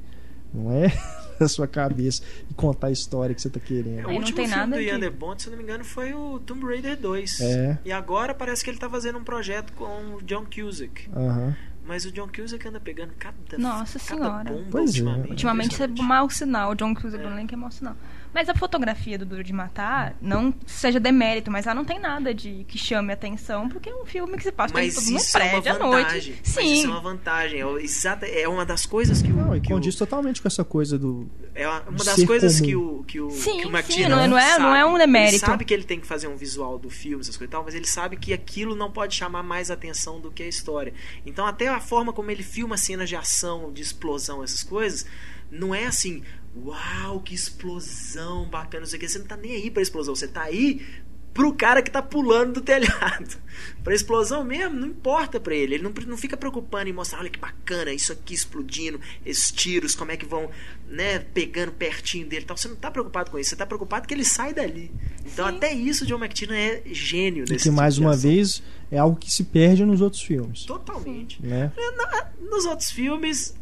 [0.52, 0.86] não é
[1.40, 4.00] na sua cabeça e contar a história que você tá querendo.
[4.00, 5.62] É, o Aí não último tem filme nada do Ian de Bont, se não me
[5.62, 7.40] engano, foi o Tomb Raider 2.
[7.40, 7.78] É.
[7.84, 11.08] E agora parece que ele tá fazendo um projeto com o John Cusack.
[11.14, 11.56] Aham.
[11.86, 14.50] Mas o John Cusack anda pegando cada, Nossa cada Senhora.
[14.52, 14.92] bomba Pois é.
[15.00, 15.30] ultimamente.
[15.30, 16.70] Ultimamente isso é mau sinal.
[16.70, 17.94] O John Cusack do elenco é mau sinal.
[18.34, 22.34] Mas a fotografia do Duro de Matar, não seja demérito, mas ela não tem nada
[22.34, 25.38] de que chame atenção, porque é um filme que se passa Mas todo num isso
[25.38, 26.32] é uma prédio à vantagem.
[26.32, 26.42] noite.
[26.44, 26.72] Mas Sim.
[26.74, 27.60] isso é uma vantagem.
[27.60, 29.36] É, o- exata, é uma das coisas que o.
[29.36, 31.28] Não, e que o- condiz totalmente com essa coisa do.
[31.54, 32.66] É uma uma das ser coisas comum.
[32.68, 34.88] que o, que o, Sim, que o McTiernan não é- não é- não é um
[34.90, 34.98] sabe.
[34.98, 35.34] demérito.
[35.36, 37.62] Ele sabe que ele tem que fazer um visual do filme, essas coisas e tal,
[37.64, 40.92] mas ele sabe que aquilo não pode chamar mais atenção do que a história.
[41.24, 45.06] Então, até a forma como ele filma cenas de ação, de explosão, essas coisas,
[45.54, 46.22] não é assim,
[46.56, 49.08] uau, que explosão bacana, não sei o que.
[49.08, 50.84] Você não tá nem aí pra explosão, você tá aí
[51.32, 53.36] pro cara que tá pulando do telhado.
[53.82, 55.74] Pra explosão mesmo, não importa pra ele.
[55.74, 59.94] Ele não, não fica preocupando em mostrar, olha que bacana, isso aqui explodindo, esses tiros,
[59.94, 60.48] como é que vão,
[60.88, 62.56] né, pegando pertinho dele e tal.
[62.56, 64.90] Você não tá preocupado com isso, você tá preocupado que ele sai dali.
[65.24, 65.56] Então Sim.
[65.56, 68.22] até isso o John McTiernan é gênio E nesse que tipo mais de uma ação.
[68.30, 70.64] vez é algo que se perde nos outros filmes.
[70.64, 71.40] Totalmente.
[71.44, 71.70] Né?
[71.96, 73.54] Na- Nos outros filmes,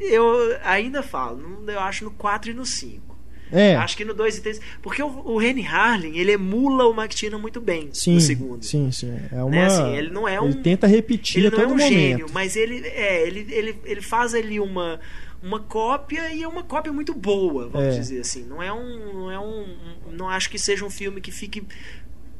[0.00, 3.10] eu ainda falo, eu acho no 4 e no 5.
[3.52, 3.74] É.
[3.74, 4.60] Acho que no 2 e 3.
[4.80, 8.64] Porque o, o Rennie Harlin, ele emula o McTiernan muito bem Sim, no segundo.
[8.64, 9.12] sim, sim.
[9.32, 9.50] É uma...
[9.50, 10.46] Né, assim, ele não é um.
[10.50, 11.92] Ele tenta repetir ele não é todo um momento.
[11.92, 15.00] gênio, mas ele, é, ele, ele, ele faz ali uma,
[15.42, 17.98] uma cópia e é uma cópia muito boa, vamos É.
[17.98, 18.44] dizer assim.
[18.44, 19.14] Não é um.
[19.14, 19.66] Não, é um,
[20.12, 21.64] não acho que seja um filme que fique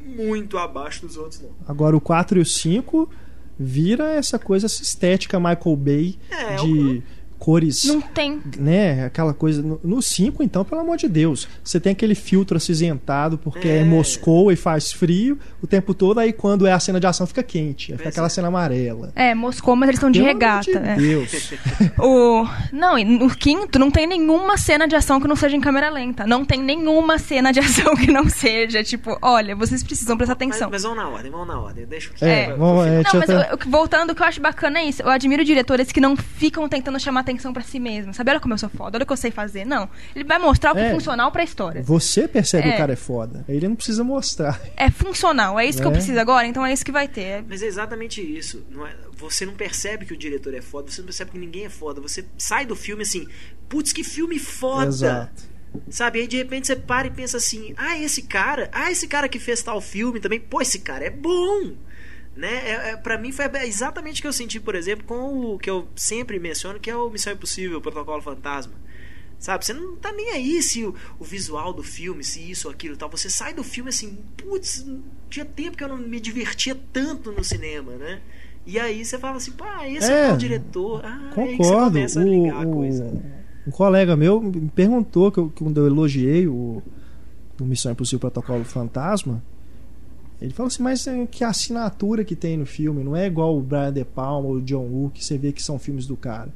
[0.00, 1.50] muito abaixo dos outros, não.
[1.66, 3.10] Agora o 4 e o 5
[3.58, 7.02] vira essa coisa, essa estética Michael Bay É, de
[7.40, 8.40] cores, Não tem.
[8.58, 9.06] né?
[9.06, 9.62] Aquela coisa.
[9.62, 13.78] No- No 5, então, pelo amor de Deus, você tem aquele filtro acinzentado porque é,
[13.78, 13.84] É.
[13.84, 17.42] Moscou e faz frio o tempo todo, aí quando é a cena de ação fica
[17.42, 18.30] quente, aí fica Pois aquela é.
[18.30, 19.10] cena amarela.
[19.16, 20.70] É, Moscou, mas eles estão de regata.
[20.70, 20.96] amor de é.
[20.96, 21.52] Deus.
[21.98, 22.46] O...
[22.72, 25.88] Não, e no quinto não tem nenhuma cena de ação que não seja em câmera
[25.90, 26.26] lenta.
[26.26, 30.68] Não tem nenhuma cena de ação que não seja, tipo, olha, vocês precisam prestar atenção.
[30.70, 31.86] Mas, mas vamos na ordem, vamos na ordem.
[31.86, 33.02] Deixa o É, vamos- pro é, final.
[33.02, 35.02] deixa Não, mas até- voltando, o que eu acho bacana é isso.
[35.02, 38.16] Eu admiro diretores que não ficam tentando chamar atenção pra si mesmos.
[38.16, 38.30] Sabe?
[38.30, 39.64] Olha como eu sou foda, olha o que eu sei fazer.
[39.64, 39.88] Não.
[40.14, 40.88] Ele vai mostrar o que É.
[40.88, 41.82] é funcional pra história.
[41.82, 42.74] Você percebe É.
[42.74, 43.44] o cara é foda.
[43.48, 44.60] Ele não precisa mostrar.
[44.76, 45.58] É funcional.
[45.58, 45.94] É isso que eu É.
[45.94, 47.20] preciso agora, então é isso que vai ter.
[47.20, 48.64] É- Mas é exatamente isso.
[48.70, 51.66] Não é- você não percebe que o diretor é foda, você não percebe que ninguém
[51.66, 52.00] é foda.
[52.00, 53.26] Você sai do filme assim,
[53.68, 54.86] putz, que filme foda!
[54.88, 55.50] Exato.
[55.88, 56.20] Sabe?
[56.20, 59.38] Aí de repente você para e pensa assim: ah, esse cara, ah, esse cara que
[59.38, 61.74] fez tal filme também, pô, esse cara é bom!
[62.36, 62.48] Né?
[62.70, 65.68] É, é, pra mim foi exatamente o que eu senti, por exemplo, com o que
[65.68, 68.72] eu sempre menciono, que é o Missão Impossível, o Protocolo Fantasma.
[69.38, 69.64] Sabe?
[69.64, 72.94] Você não tá nem aí se o, o visual do filme, se isso ou aquilo
[72.94, 73.10] e tal.
[73.10, 74.86] Você sai do filme assim, putz,
[75.30, 78.20] tinha tempo que eu não me divertia tanto no cinema, né?
[78.66, 81.00] E aí você fala assim, pá, esse é, É, o diretor.
[81.04, 81.92] Ah, aí que você Concordo.
[81.94, 83.04] começa a ligar a O, coisa.
[83.06, 86.82] o, um colega meu me perguntou que eu- quando eu elogiei o,
[87.58, 89.42] o Missão Impossível Protocolo Fantasma.
[90.40, 93.04] Ele falou assim, mas é, que assinatura que tem no filme?
[93.04, 95.62] Não é igual o Brian De Palma ou o John Woo, que você vê que
[95.62, 96.48] são filmes do cara.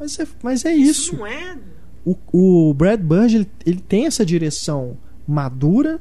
[0.00, 1.14] Mas é, mas é isso.
[1.16, 1.58] não é
[2.04, 6.00] O, o Brad Bird ele, ele tem essa direção madura,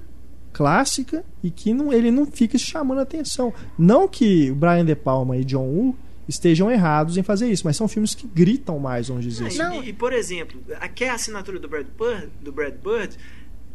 [0.52, 3.54] clássica e que não, ele não fica chamando atenção.
[3.78, 5.96] Não que o Brian De Palma e John Woo
[6.28, 9.58] estejam errados em fazer isso, mas são filmes que gritam mais, vamos dizer É, assim.
[9.58, 9.84] Não.
[9.84, 13.18] E, e, por exemplo, aqui é a assinatura do Brad Bird, do Brad Bird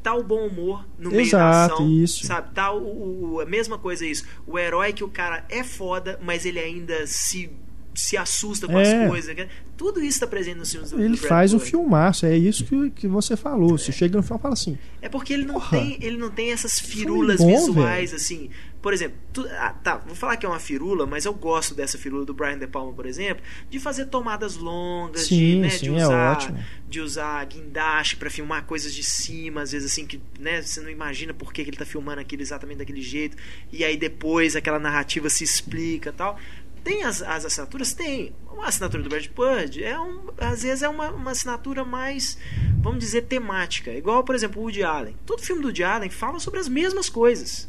[0.02, 2.26] tá o bom humor no meio da Exato, ação, isso.
[2.26, 2.54] sabe?
[2.54, 4.24] Tá o, o- a mesma coisa isso.
[4.46, 7.50] O herói que o cara é foda, mas ele ainda se
[7.94, 9.02] se assusta com É.
[9.06, 9.34] as coisas.
[9.36, 9.48] né?
[9.76, 11.70] Tudo isso tá presente nos filmes do Ele Brad faz um Bird.
[11.72, 13.70] filmaço, é isso que, que você falou.
[13.76, 15.78] Você chega no final e fala assim: É porque ele não Porra.
[15.80, 18.50] tem, ele não tem essas firulas bom, visuais assim.
[18.88, 21.98] Por exemplo, tu- ah, tá, vou falar que é uma firula, mas eu gosto dessa
[21.98, 25.92] firula do Brian De Palma, por exemplo, de fazer tomadas longas, de, Sim, né, sim,
[25.92, 26.64] de é usar, ótimo.
[26.88, 30.88] de usar guindaste pra filmar coisas de cima, às vezes assim que, né, você não
[30.88, 33.36] imagina por que, que ele tá filmando aquilo exatamente daquele jeito,
[33.70, 36.38] e aí depois aquela narrativa se explica, tal.
[36.82, 37.92] Tem as, as assinaturas?
[37.92, 38.34] Tem.
[38.50, 42.38] Uma assinatura do Brad Bird é um, às vezes é uma, uma assinatura mais,
[42.80, 43.92] vamos dizer, temática.
[43.92, 45.14] Igual, por exemplo, o Woody Allen.
[45.26, 47.68] Todo filme do Woody Allen fala sobre as mesmas coisas.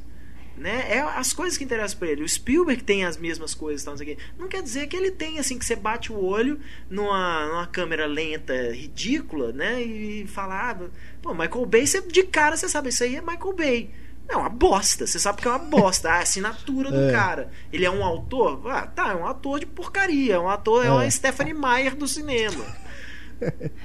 [0.59, 0.87] Né?
[0.89, 2.21] É as coisas que interessam pra ele.
[2.21, 4.23] O Spielberg tem as mesmas coisas, tal, não, sei o quê.
[4.37, 8.05] não quer dizer que ele tem assim que você bate o olho numa, numa câmera
[8.05, 9.81] lenta ridícula, né?
[9.81, 10.77] E fala, ah,
[11.21, 13.91] pô, Michael Bay, você, de cara você sabe, isso aí é Michael Bay.
[14.27, 16.09] É uma bosta, você sabe que é uma bosta.
[16.11, 17.11] A assinatura do É.
[17.11, 17.51] cara.
[17.73, 18.61] Ele é um autor?
[18.69, 20.35] Ah, tá, é um ator de porcaria.
[20.35, 20.91] É um ator, é, É.
[20.91, 22.63] uma Stephanie Meyer do cinema.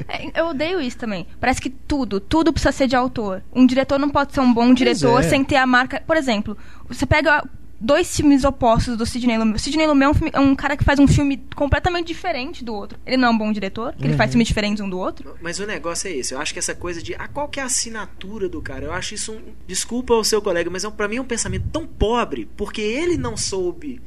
[0.08, 1.26] É, Eu odeio isso também.
[1.40, 3.42] Parece que tudo, tudo precisa ser de autor.
[3.54, 5.22] Um diretor não pode ser um bom diretor é.
[5.22, 6.02] sem ter a marca.
[6.06, 6.56] Por exemplo,
[6.88, 7.42] você pega
[7.80, 9.56] dois filmes opostos do Sidney Lumet.
[9.56, 12.64] O Sidney Lumet é um, filme- é um cara que faz um filme completamente diferente
[12.64, 12.98] do outro.
[13.04, 15.36] Ele não é um bom diretor, porque ele faz filmes diferentes um do outro.
[15.42, 16.32] Mas o negócio é esse.
[16.32, 18.86] Eu acho que essa coisa de ah, qual que é a assinatura do cara?
[18.86, 19.40] Eu acho isso um.
[19.66, 22.80] Desculpa ao seu colega, mas é, um- pra mim é um pensamento tão pobre, porque
[22.80, 24.00] ele não soube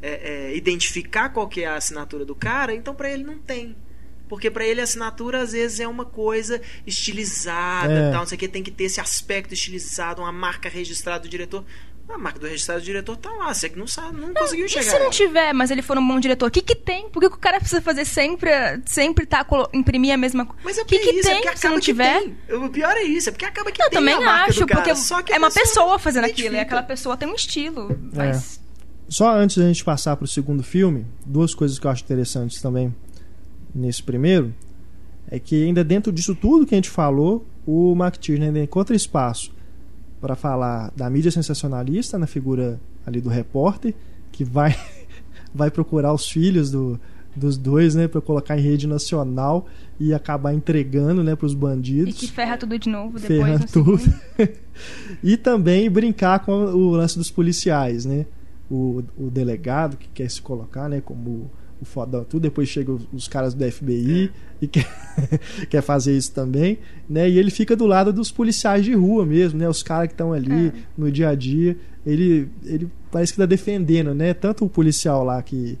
[0.00, 3.76] é, é, identificar qual que é a assinatura do cara, então pra ele não tem.
[4.28, 8.10] Porque pra ele a assinatura às vezes é uma coisa estilizada, É.
[8.10, 11.28] tal, não sei o que, tem que ter esse aspecto estilizado, uma marca registrada do
[11.28, 11.64] diretor.
[12.08, 14.68] A marca do registrado do diretor tá lá, você que não sabe, não, conseguiu E
[14.68, 14.90] chegar.
[14.90, 17.08] se não tiver, mas ele for um bom diretor, o que que tem?
[17.08, 18.50] Por que, que o cara precisa fazer sempre,
[18.84, 20.60] sempre tá, imprimir a mesma coisa?
[20.64, 22.20] Mas é O que, porque que isso, é tem porque se não acaba que tiver?
[22.20, 22.56] tem.
[22.56, 24.66] O pior é isso, é porque acaba que Eu tem também a marca acho, do
[24.66, 26.48] cara, porque só que é uma pessoa fazendo identifica.
[26.48, 27.98] aquilo, e aquela pessoa tem um estilo.
[28.14, 28.60] Mas
[29.08, 32.94] Só antes da gente passar pro segundo filme, duas coisas que eu acho interessantes também
[33.74, 34.54] nesse primeiro
[35.30, 39.52] é que ainda dentro disso tudo que a gente falou, o McTiernan ainda encontra espaço
[40.20, 43.94] para falar da mídia sensacionalista na figura ali do repórter
[44.30, 44.76] que vai
[45.54, 46.98] vai procurar os filhos do,
[47.34, 49.66] dos dois, né, para colocar em rede nacional
[49.98, 52.14] e acabar entregando, né, para os e bandidos.
[52.14, 54.14] que ferra tudo de novo depois ferrando no tudo.
[55.22, 58.26] e também brincar com o lance dos policiais, né?
[58.70, 61.50] O, o delegado que quer se colocar, né, como
[61.82, 62.42] o fodão, tudo.
[62.42, 64.88] Depois chegam os caras do FBI e quer,
[65.68, 67.28] quer fazer isso também, né?
[67.28, 69.68] E ele fica do lado dos policiais de rua mesmo, né?
[69.68, 70.72] Os caras que estão ali É.
[70.96, 71.76] no dia a dia.
[72.06, 74.32] Ele, ele parece que tá defendendo, né?
[74.34, 75.78] Tanto o policial lá que,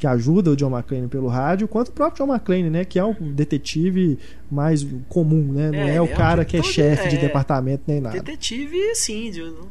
[0.00, 2.86] que ajuda o John McClane pelo rádio, quanto o próprio John McClane, né?
[2.86, 4.18] Que é um detetive
[4.50, 5.70] mais comum, né?
[5.70, 8.16] Não É, é, o é um cara que é chefe de é, departamento nem nada.
[8.18, 9.68] Detetive, assim, de, um-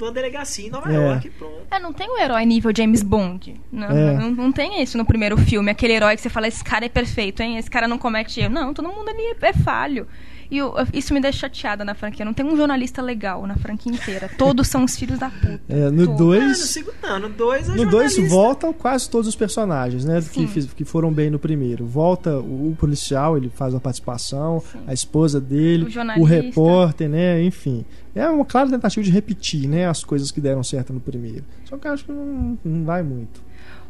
[0.00, 0.96] uma delegacia em Nova É.
[0.96, 1.52] York, pronto.
[1.70, 3.60] É, não tem o herói nível James Bond.
[3.70, 4.14] Não, É.
[4.14, 5.70] não, não tem isso no primeiro filme.
[5.70, 7.58] Aquele herói que você fala, esse cara é perfeito, hein?
[7.58, 8.54] Esse cara não comete erro.
[8.54, 10.06] Não, todo mundo ali é falho.
[10.50, 12.24] E eu- isso me deixa chateada na franquia.
[12.24, 14.30] Não tem um jornalista legal na franquia inteira.
[14.38, 15.60] Todos são os filhos da puta.
[15.68, 16.08] É, no Todos.
[16.08, 16.58] Ah, no 2.
[16.58, 18.28] segundo, não, no 2 é No 2 jornalista.
[18.28, 20.20] voltam quase todos os personagens, né?
[20.32, 20.68] Que, Sim.
[20.74, 21.84] que foram bem no primeiro.
[21.86, 24.78] Volta o, o policial, ele faz uma participação, Sim.
[24.86, 25.84] a esposa dele,
[26.16, 27.42] O o, repórter, né?
[27.42, 27.84] Enfim.
[28.14, 29.86] É uma clara tentativa de repetir, né?
[29.86, 31.44] As coisas que deram certo no primeiro.
[31.66, 33.40] Só que eu acho que não, não vai muito.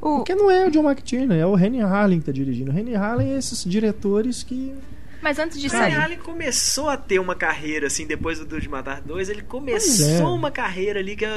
[0.00, 2.70] O, Porque não é o John McTiernan, é o Henry Harlan que tá dirigindo.
[2.70, 4.72] O Henry Harlan é esses diretores que.
[5.28, 5.94] Mas antes de sair.
[5.94, 10.26] Allen começou a ter uma carreira, assim, depois do Duro de Matar 2, ele começou
[10.26, 10.30] é.
[10.30, 11.34] uma carreira ali que a,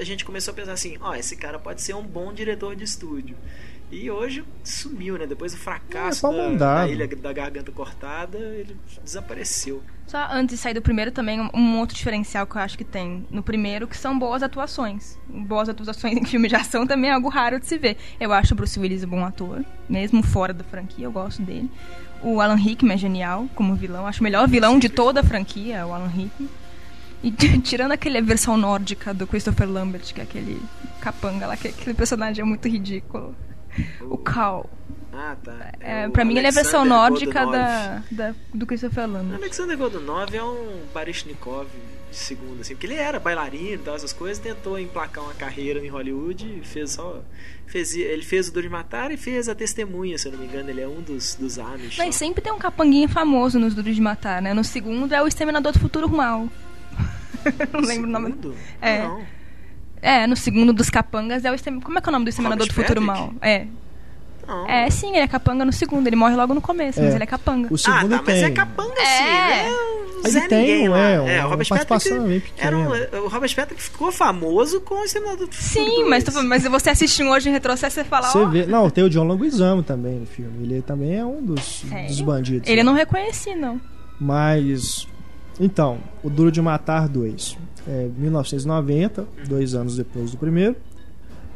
[0.00, 2.82] a gente começou a pensar assim, ó, esse cara pode ser um bom diretor de
[2.82, 3.36] estúdio.
[3.92, 5.24] E hoje sumiu, né?
[5.24, 9.84] Depois do fracasso É, da, da Ilha da Garganta Cortada, ele desapareceu.
[10.08, 12.84] Só antes de sair do primeiro também, um, um outro diferencial que eu acho que
[12.84, 15.16] tem no primeiro, que são boas atuações.
[15.28, 17.96] Boas atuações em filme de ação também é algo raro de se ver.
[18.18, 21.70] Eu acho o Bruce Willis um bom ator, mesmo fora da franquia, eu gosto dele.
[22.22, 24.06] O Alan Rickman é genial como vilão.
[24.06, 26.48] Acho o melhor vilão de toda a franquia, é o Alan Rickman.
[27.22, 27.30] E
[27.62, 30.60] tirando aquele versão nórdica do Christopher Lambert, que é aquele
[31.00, 33.34] capanga lá, que aquele personagem é muito ridículo.
[34.02, 34.68] O Cal.
[35.12, 35.72] Ah, tá.
[35.80, 39.36] É, o pra mim ele é a versão Alexander nórdica da, da- do Christopher Lambert.
[39.40, 41.66] Alexander Godunov é um Baryshnikov
[42.10, 45.84] de segundo, assim, porque ele era bailarino e tal, essas coisas, tentou emplacar uma carreira
[45.84, 47.22] em Hollywood e fez só.
[47.66, 50.46] Fez, ele fez o Duro de Matar e fez a Testemunha, se eu não me
[50.46, 51.98] engano, ele é um dos, dos Amish.
[51.98, 52.12] Mas lá.
[52.12, 54.54] sempre tem um capanguinha famoso nos Duros de Matar, né?
[54.54, 56.48] No segundo é o Exterminador do Futuro Mal.
[57.72, 58.26] não lembro o nome.
[58.26, 58.54] Segundo?
[58.80, 59.02] É.
[59.02, 59.26] Não.
[60.00, 61.86] É, no segundo dos capangas é o Exterminador...
[61.86, 63.02] Como é que é o nome do Exterminador do Futuro?
[63.02, 63.34] Mal?
[63.42, 63.66] É.
[64.48, 64.66] Não.
[64.66, 66.06] É, sim, ele é capanga no segundo.
[66.06, 67.16] Ele morre logo no começo, mas É.
[67.16, 67.68] ele é capanga.
[67.72, 68.44] O segundo ah, tá, mas tem.
[68.44, 69.04] é capanga É.
[69.04, 69.70] sim, né?
[69.70, 70.98] Um Ele Zé tem, Ninguém lá.
[70.98, 72.88] é, o Robert Patrick era um,
[73.24, 76.34] o Robert Patrick ficou famoso com o Futuro Sim, mas, tô 2.
[76.34, 78.46] falando, mas você assistir um hoje em retrocesso, você fala, Você ó...
[78.48, 78.66] vê.
[78.66, 80.64] Não, tem o John Leguizamo também no filme.
[80.64, 82.68] Ele também é um dos, dos bandidos.
[82.68, 83.80] Ele eu não reconheci, não.
[84.18, 85.06] Mas.
[85.60, 87.56] Então, o Duro de Matar 2.
[87.86, 90.76] É 1990, dois anos depois do primeiro.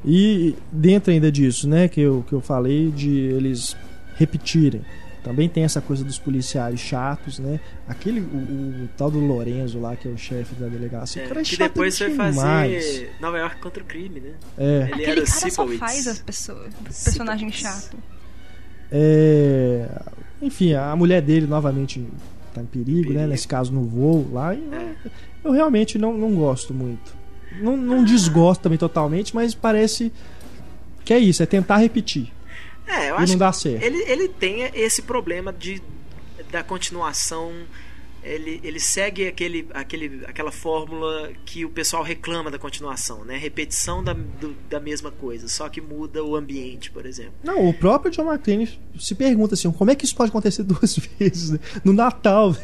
[0.05, 3.77] E dentro ainda disso, né, que eu, que eu falei de eles
[4.17, 4.83] repetirem.
[5.23, 7.61] Também tem essa coisa dos policiais chatos, né?
[7.87, 11.23] Aquele, o, o tal do Lorenzo lá, que é o chefe da delegacia.
[11.23, 12.35] É, o cara é que chato depois foi demais.
[12.35, 14.33] fazer Nova York contra o crime, né?
[14.59, 14.65] É.
[14.65, 17.97] Ele Aquele era cara só faz as pessoas, personagem chato.
[18.91, 19.89] É,
[20.43, 22.05] enfim, a mulher dele novamente
[22.53, 23.13] tá em perigo, Perigo.
[23.15, 23.27] né?
[23.29, 24.53] Nesse caso no voo lá.
[24.55, 24.95] E É.
[25.45, 27.15] Eu realmente não, não gosto muito.
[27.61, 30.13] Não, não desgosto também totalmente, mas parece
[31.05, 32.33] que é isso, é tentar repetir.
[32.87, 33.79] É, eu e acho não dá certo.
[33.81, 35.83] que ele, ele tem esse problema de
[36.51, 37.53] da continuação.
[38.25, 43.37] Ele, ele segue aquele, aquele, aquela fórmula que o pessoal reclama da continuação, né?
[43.37, 47.33] Repetição da, do- da mesma coisa, só que muda o ambiente, por exemplo.
[47.43, 50.97] Não, o próprio John McClane se pergunta assim, como é que isso pode acontecer duas
[51.19, 51.59] vezes né?
[51.85, 52.55] no Natal?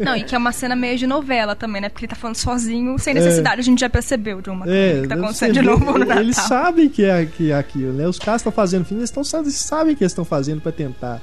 [0.00, 1.88] Não, e que é uma cena meio de novela também, né?
[1.88, 3.60] Porque ele tá falando sozinho, sem necessidade.
[3.60, 6.18] A gente já percebeu, John McClane, que tá É, acontecendo de novo no Natal.
[6.18, 8.06] Eles sabem que é, que é aquilo, né?
[8.06, 11.20] Os caras estão fazendo filme, eles tão, sabem que eles estão fazendo para tentar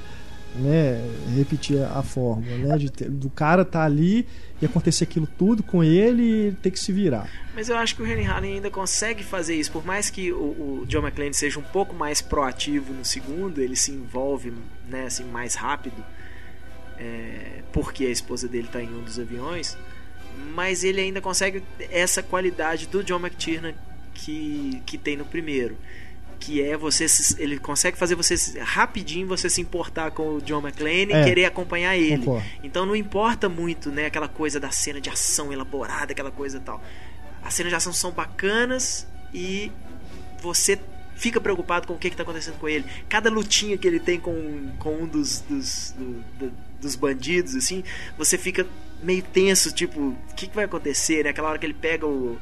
[0.55, 0.99] né,
[1.35, 2.77] repetir a fórmula, né?
[2.77, 4.27] De ter- do cara tá ali
[4.61, 7.27] e acontecer aquilo tudo com ele e ele ter que se virar.
[7.55, 10.81] Mas eu acho que o Henry Harlan ainda consegue fazer isso, por mais que o,
[10.81, 14.51] o John McClane seja um pouco mais proativo no segundo, ele se envolve
[14.89, 16.03] né, assim, mais rápido,
[16.99, 19.77] é, porque a esposa dele está em um dos aviões,
[20.53, 23.73] mas ele ainda consegue essa qualidade do John McTiernan
[24.13, 25.77] que, que tem no primeiro.
[26.41, 27.05] Que é você.
[27.09, 31.21] se- Ele consegue fazer você se- rapidinho você se importar com o John McClane É,
[31.21, 32.19] e querer acompanhar ele.
[32.19, 32.45] Concordo.
[32.63, 36.61] Então não importa muito, né, aquela coisa da cena de ação elaborada, aquela coisa e
[36.61, 36.81] tal.
[37.43, 39.69] As cenas de ação são bacanas e
[40.41, 40.79] você
[41.19, 42.85] fica preocupado com o que está acontecendo com ele.
[43.07, 47.83] Cada lutinha que ele tem com, com um dos, dos, do- do- dos bandidos, assim,
[48.17, 48.65] você fica
[49.03, 51.29] meio tenso, tipo, o que, que vai acontecer, né?
[51.31, 52.37] Aquela hora que ele pega o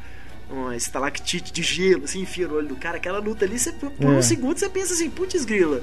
[0.50, 3.92] uma estalactite de gelo, assim, enfia no olho do cara, aquela luta ali, você, por
[4.00, 4.06] É.
[4.06, 5.82] um segundo você pensa assim, putz grila,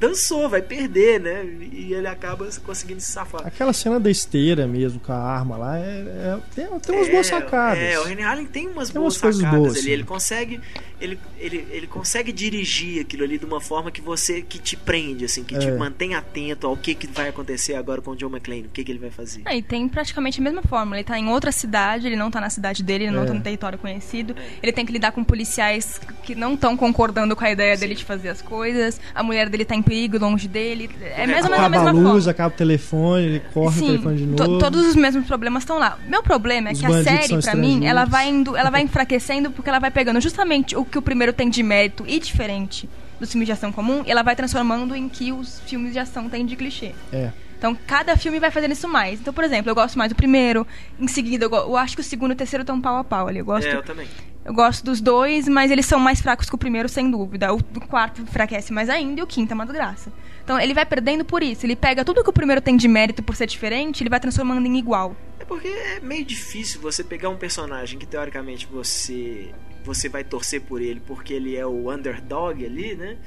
[0.00, 1.44] dançou, vai perder, né?
[1.72, 3.46] E ele acaba conseguindo se safar.
[3.46, 7.26] Aquela cena da esteira mesmo, com a arma lá, é, é- tem, tem umas boas
[7.26, 7.82] sacadas.
[7.82, 9.82] É, o Henry Harlan tem umas Tem boas umas coisas sacadas boas, ali.
[9.84, 9.90] sim.
[9.90, 10.60] Ele consegue
[11.00, 15.24] ele, ele, ele consegue dirigir aquilo ali de uma forma que você que te prende,
[15.24, 15.76] assim, que te É.
[15.76, 18.90] mantém atento ao que, que vai acontecer agora com o John McClane, o que, que
[18.92, 19.42] ele vai fazer.
[19.44, 20.96] Ah, e tem praticamente a mesma fórmula.
[20.96, 23.26] Ele tá em outra cidade, ele não tá na cidade dele, ele não É.
[23.26, 24.34] tá no território conhecido.
[24.62, 28.04] Ele tem que lidar com policiais que não estão concordando com a ideia dele de
[28.04, 29.00] fazer as coisas.
[29.14, 30.90] A mulher dele tá em perigo longe dele.
[31.00, 32.30] É mais ou menos a Acaba mesma a luz, forma.
[32.30, 34.58] acaba o telefone, ele corta o Sim, telefone de novo.
[34.58, 35.98] todos os mesmos problemas estão lá.
[36.08, 39.50] Meu problema é Os que a série, pra mim, ela vai, indo, ela vai enfraquecendo
[39.50, 42.88] porque ela vai pegando justamente o que o primeiro tem de mérito e diferente
[43.20, 46.46] dos filmes de ação comum, ela vai transformando em que os filmes de ação têm
[46.46, 46.92] de clichê.
[47.12, 47.30] É.
[47.58, 49.18] Então, cada filme vai fazendo isso mais.
[49.20, 50.64] Então, por exemplo, eu gosto mais do primeiro.
[51.00, 53.02] Em seguida, eu, go- eu acho que o segundo e o terceiro estão pau a
[53.02, 53.40] pau ali.
[53.40, 54.06] Eu gosto, É, eu também.
[54.48, 57.52] Eu gosto dos dois, mas eles são mais fracos que o primeiro, sem dúvida.
[57.52, 60.10] O, quarto enfraquece mais ainda e o quinto é uma desgraça.
[60.42, 61.66] Então, ele vai perdendo por isso.
[61.66, 64.66] Ele pega tudo que o primeiro tem de mérito por ser diferente, ele vai transformando
[64.66, 65.14] em igual.
[65.38, 69.52] É porque é meio difícil você pegar um personagem que teoricamente você
[69.84, 73.18] você vai torcer por ele porque ele é o underdog ali, né?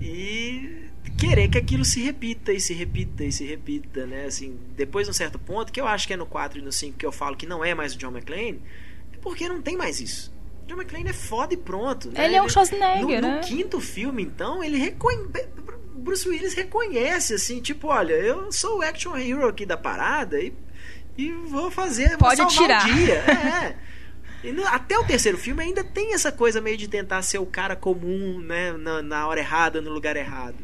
[0.00, 0.86] E
[1.18, 4.26] querer que aquilo se repita e se repita e se repita, né?
[4.26, 6.70] Assim, depois de um certo ponto, que eu acho que é no 4 e no
[6.70, 8.62] 5 que eu falo que não é mais o John McClane,
[9.12, 10.35] é porque não tem mais isso.
[10.66, 12.10] John McClane é foda e pronto.
[12.10, 12.24] Né?
[12.24, 13.40] Ele é um Schwarzenegger, no, no né?
[13.40, 15.48] quinto filme, então, ele reconhece.
[15.94, 20.52] Bruce Willis reconhece, assim, tipo, olha, eu sou o action hero aqui da parada e,
[21.16, 22.10] e vou fazer.
[22.10, 22.88] vou Pode salvar atirar.
[22.88, 23.24] O dia.
[24.46, 24.66] É.
[24.68, 28.38] Até o terceiro filme ainda tem essa coisa meio de tentar ser o cara comum,
[28.38, 28.72] né?
[28.72, 30.58] Na, na hora errada, no lugar errado.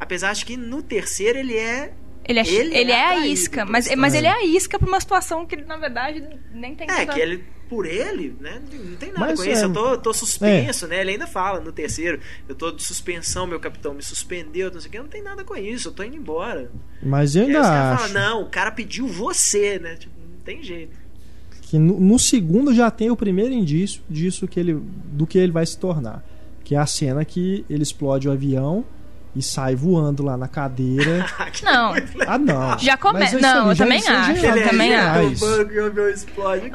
[0.00, 1.92] Apesar de que no terceiro ele é.
[2.24, 4.88] Ele é, Ele ele é é a isca, mas, mas ele é a isca pra
[4.88, 8.62] uma situação que, na verdade, nem tem É, que ele, por ele, né?
[8.72, 9.62] Não tem nada Mas, com isso.
[9.62, 11.00] é, Eu tô, tô suspenso, né?
[11.00, 14.88] Ele ainda fala no terceiro, eu tô de suspensão, meu capitão me suspendeu, não sei
[14.88, 14.98] o que.
[14.98, 16.70] Não tem nada com isso, eu tô indo embora.
[17.02, 19.96] Mas eu E aí ainda caras acho falam, não, o cara pediu você, né?
[19.96, 20.96] Tipo, não tem jeito.
[21.62, 24.74] que no, no segundo já tem o primeiro indício disso que ele,
[25.12, 26.24] do que ele vai se tornar.
[26.62, 28.84] Que é a cena que ele explode o avião
[29.36, 31.26] e sai voando lá na cadeira.
[31.62, 31.94] Não,
[32.26, 32.78] Ah, não.
[32.78, 35.44] Já come- Mas isso não, eu também são acho, eu também acho.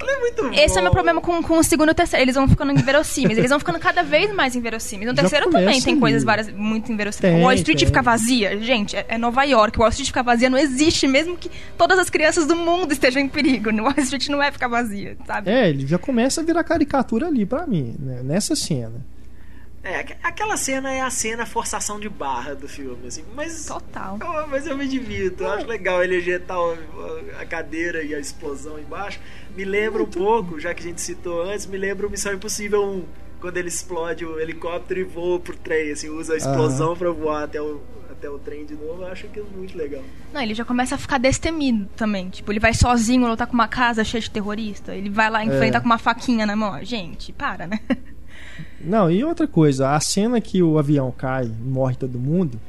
[0.09, 0.49] é muito bom.
[0.53, 2.23] esse é o meu problema com, com o segundo e o terceiro.
[2.23, 3.37] Eles vão ficando inverossímeis.
[3.37, 5.07] Eles vão ficando cada vez mais inverossímeis.
[5.09, 7.35] No terceiro começa também tem coisas várias muito inverossímeis.
[7.35, 7.87] Tem, Wall Street tem.
[7.87, 8.59] fica vazia.
[8.61, 9.79] Gente, é, é Nova York.
[9.79, 13.27] Wall Street ficar vazia não existe, mesmo que todas as crianças do mundo estejam em
[13.27, 13.69] perigo.
[13.81, 15.49] Wall Street não vai ficar vazia, sabe?
[15.51, 19.05] É, ele já começa a virar caricatura ali pra mim, né, nessa cena.
[19.83, 23.23] É, aqu- aquela cena é a cena forçação de barra do filme, assim.
[23.35, 24.17] Mas, Total.
[24.21, 25.43] eu, mas eu me divirto.
[25.43, 26.57] Eu acho legal ele ejetar
[27.39, 29.19] a cadeira e a explosão embaixo.
[29.55, 32.83] Me lembra um pouco, já que a gente citou antes, me lembra o Missão Impossível
[32.83, 33.05] 1.
[33.39, 37.45] Quando ele explode o helicóptero e voa pro trem, assim, usa a explosão pra voar
[37.45, 39.01] até o, até o trem de novo.
[39.01, 40.03] Eu acho aquilo muito legal.
[40.31, 42.29] Não, ele já começa a ficar destemido também.
[42.29, 44.93] Tipo, ele vai sozinho lutar com uma casa cheia de terrorista.
[44.95, 45.81] Ele vai lá enfrentar É.
[45.81, 46.85] com uma faquinha na mão.
[46.85, 47.79] Gente, para, né?
[48.79, 52.59] Não, e outra coisa, a cena que o avião cai e morre todo mundo.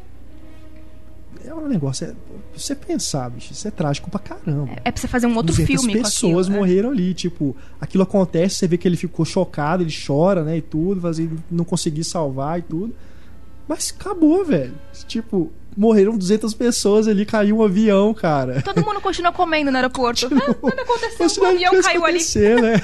[1.45, 2.07] É um negócio.
[2.07, 2.15] É,
[2.57, 4.73] você pensar, bicho, isso é trágico pra caramba.
[4.85, 6.59] É pra você fazer um outro 200 filme pessoas com aquilo, né?
[6.59, 10.63] morreram ali, tipo, aquilo acontece, você vê que ele ficou chocado, ele chora, né, e
[10.63, 11.03] tudo,
[11.51, 12.95] não conseguir salvar e tudo.
[13.67, 14.75] Mas acabou, velho.
[15.09, 18.63] Tipo, morreram 200 pessoas ali, caiu um avião, cara.
[18.63, 20.27] Todo mundo continua comendo no aeroporto.
[20.27, 20.31] Ah,
[20.63, 22.19] nada aconteceu, o nada avião caiu ali.
[22.61, 22.83] né?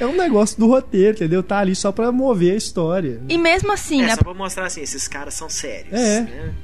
[0.00, 1.42] É um negócio do roteiro, entendeu?
[1.42, 3.20] Tá ali só pra mover a história.
[3.28, 5.92] E mesmo assim, é, a- só pra mostrar assim, esses caras são sérios.
[5.92, 6.20] É.
[6.22, 6.54] né?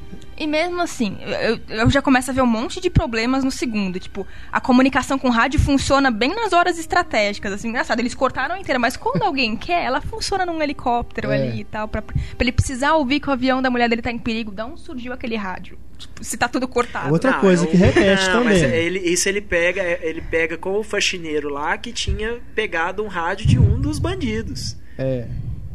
[0.41, 4.01] E mesmo assim, eu, eu já começo a ver um monte de problemas no segundo.
[4.01, 7.53] Tipo, a comunicação com rádio funciona bem nas horas estratégicas.
[7.53, 11.35] Assim, engraçado, eles cortaram inteira, mas quando alguém quer, ela funciona num helicóptero É.
[11.49, 11.87] ali e tal.
[11.87, 14.51] Pra, pra ele precisar ouvir que o avião da mulher dele tá em perigo.
[14.51, 15.79] Da onde surgiu aquele rádio?
[15.99, 17.13] Tipo, se tá tudo cortado.
[17.13, 18.75] Outra Não, coisa é que repete não, Mas também.
[18.79, 23.47] ele, isso ele pega, ele pega com o faxineiro lá que tinha pegado um rádio
[23.47, 24.77] de um dos bandidos.
[24.97, 25.27] É.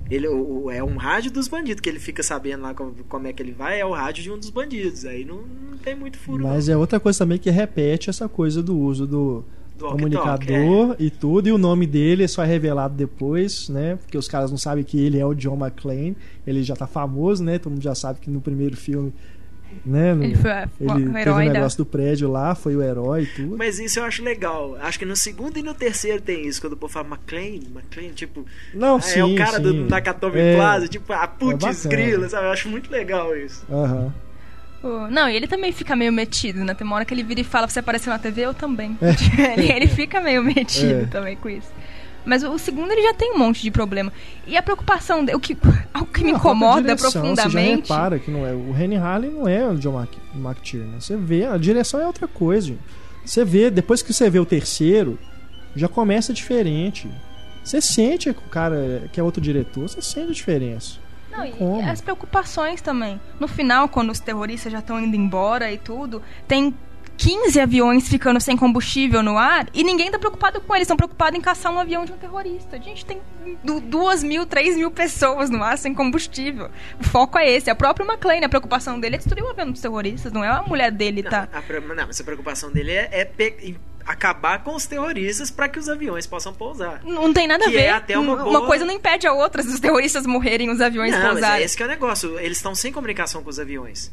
[0.09, 3.33] Ele o- é um rádio dos bandidos, que ele fica sabendo lá como, como é
[3.33, 5.03] que ele vai, é o rádio de um dos bandidos.
[5.05, 5.37] Aí não,
[5.71, 6.43] não tem muito furo.
[6.43, 9.43] Mas é outra coisa também que repete essa coisa do uso do
[9.77, 13.95] Do comunicador e tudo, e o nome dele só é revelado depois, né?
[13.97, 17.43] Porque os caras não sabem que ele é o John McClane, ele já tá famoso,
[17.43, 17.57] né?
[17.59, 19.11] Todo mundo já sabe que no primeiro filme,
[19.85, 20.13] né?
[20.13, 22.75] no- Ele foi a- ele o teve o herói da- negócio do prédio lá, foi
[22.75, 23.57] o herói e tudo.
[23.57, 24.77] Mas isso eu acho legal.
[24.81, 26.59] Acho que no segundo e no terceiro tem isso.
[26.61, 28.45] Quando o povo fala McLean, McLean, tipo.
[28.73, 29.87] Não, ah, sim, é o cara do sim.
[29.89, 30.55] Nakatomi É.
[30.55, 31.89] Plaza, tipo, a É putz bacana.
[32.03, 32.45] grila, sabe?
[32.47, 33.65] Eu acho muito legal isso.
[33.71, 34.13] Aham.
[34.81, 36.73] Pô, Não, e ele também fica meio metido, né?
[36.75, 38.95] Tem uma hora que ele vira e fala, você apareceu na TV, eu também.
[39.01, 39.09] É.
[39.59, 41.05] ele, ele fica meio metido É.
[41.05, 41.71] também com isso.
[42.25, 44.11] Mas o, segundo ele já tem um monte de problema.
[44.47, 45.55] E a preocupação, o que,
[46.01, 47.81] o que me incomoda direção, Você já profundamente.
[47.83, 48.53] repara que não é.
[48.53, 50.99] O Rennie Harley não é o John Mc- McTiernan.
[50.99, 52.67] Você vê, a direção é outra coisa.
[52.67, 52.79] gente.
[53.25, 55.17] Você vê, depois que você vê o terceiro,
[55.75, 57.09] já começa diferente.
[57.63, 60.99] Você sente que o cara que é outro diretor, você sente a diferença.
[61.31, 63.19] Não, e as preocupações também.
[63.39, 66.73] No final, quando os terroristas já estão indo embora e tudo, tem
[67.17, 70.85] 15 aviões ficando sem combustível no ar e ninguém tá preocupado com eles.
[70.85, 72.79] Estão preocupados em caçar um avião de um terrorista.
[72.81, 73.21] Gente, tem
[73.63, 76.69] du- duas mil, três mil pessoas no ar sem combustível.
[76.99, 77.69] O foco é esse.
[77.69, 80.31] A própria McLean, a preocupação dele é destruir o avião dos terroristas.
[80.33, 81.47] Não é a mulher dele, Não, tá?
[81.53, 85.67] a pre- não, mas a preocupação dele é, é pe- acabar com os terroristas para
[85.67, 87.01] que os aviões possam pousar.
[87.03, 87.83] Não tem nada a Que ver.
[87.85, 90.79] é até uma Uma boa- coisa não impede a outra se os terroristas morrerem os
[90.79, 91.61] aviões Não, mas pousarem.
[91.61, 92.37] é esse que é o negócio.
[92.39, 94.11] Eles estão sem comunicação com os aviões.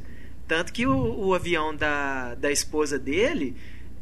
[0.53, 3.57] Tanto que o, o avião da, da esposa dele,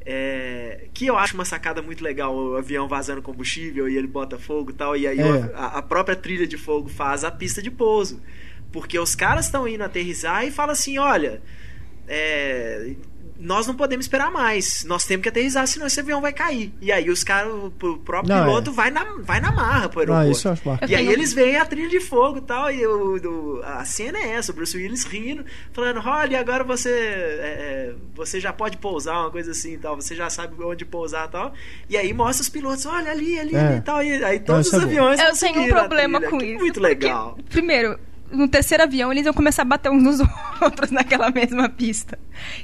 [0.04, 4.36] é, que eu acho uma sacada muito legal, o avião vazando combustível e ele bota
[4.36, 5.52] fogo e tal, e aí É.
[5.54, 8.20] a, a própria trilha de fogo faz a pista de pouso.
[8.72, 11.40] Porque os caras estão indo aterrissar e falam assim, olha,
[12.08, 12.96] é,
[13.40, 16.72] nós não podemos esperar mais, nós temos que aterrissar, senão esse avião vai cair.
[16.80, 17.70] E aí os caras, o,
[18.04, 18.72] próprio Não, piloto é.
[18.74, 20.30] vai, na, vai na marra pro Ah, aeroporto.
[20.30, 20.92] isso eu acho bacana.
[20.92, 24.18] E aí eles veem a trilha de fogo e tal, e o, do- a cena
[24.18, 28.76] é essa, o Bruce Willis rindo, falando, olha, agora você é, é, você já pode
[28.76, 31.54] pousar, uma coisa assim e tal, você já sabe onde pousar e tal.
[31.88, 33.58] E aí mostra os pilotos, olha ali, ali, É.
[33.60, 36.30] ali e tal, e aí todos isso os é aviões Eu tenho um problema trilha,
[36.30, 36.58] com isso.
[36.58, 37.38] Muito porque, legal.
[37.48, 37.98] Primeiro,
[38.30, 40.20] no terceiro avião eles iam começar a bater uns nos
[40.60, 42.18] outros naquela mesma pista.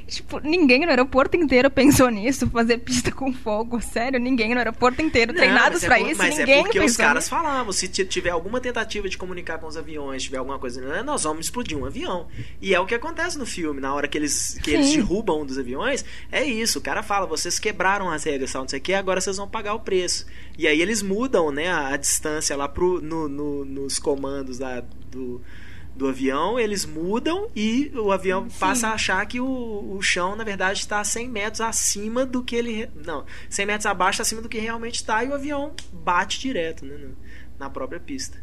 [0.07, 3.79] Tipo, ninguém no aeroporto inteiro pensou nisso, fazer pista com fogo.
[3.81, 6.63] Sério, ninguém no aeroporto inteiro Não, treinados mas é pra por- isso, Mas ninguém é
[6.63, 7.29] porque os caras nisso.
[7.29, 11.23] falavam, se tiver alguma tentativa de comunicar com os aviões, tiver alguma coisa, né, nós
[11.23, 12.27] vamos explodir um avião.
[12.61, 14.95] E é o que acontece no filme, na hora que eles, que eles Sim.
[14.97, 18.79] derrubam um dos aviões, é isso, o cara fala, vocês quebraram as regras, não sei
[18.79, 20.25] o que, agora vocês vão pagar o preço.
[20.57, 24.83] E aí eles mudam, né, a, a distância lá pro, no, no- nos comandos lá
[25.11, 25.41] do,
[25.95, 28.55] do avião, eles mudam e o avião Sim.
[28.59, 29.45] passa a achar que o,
[29.97, 32.89] o chão, na verdade, está 100 metros acima do que ele.
[33.05, 36.95] Não, 100 metros abaixo acima do que realmente está e o avião bate direto né,
[36.97, 37.15] no-
[37.59, 38.37] na própria pista.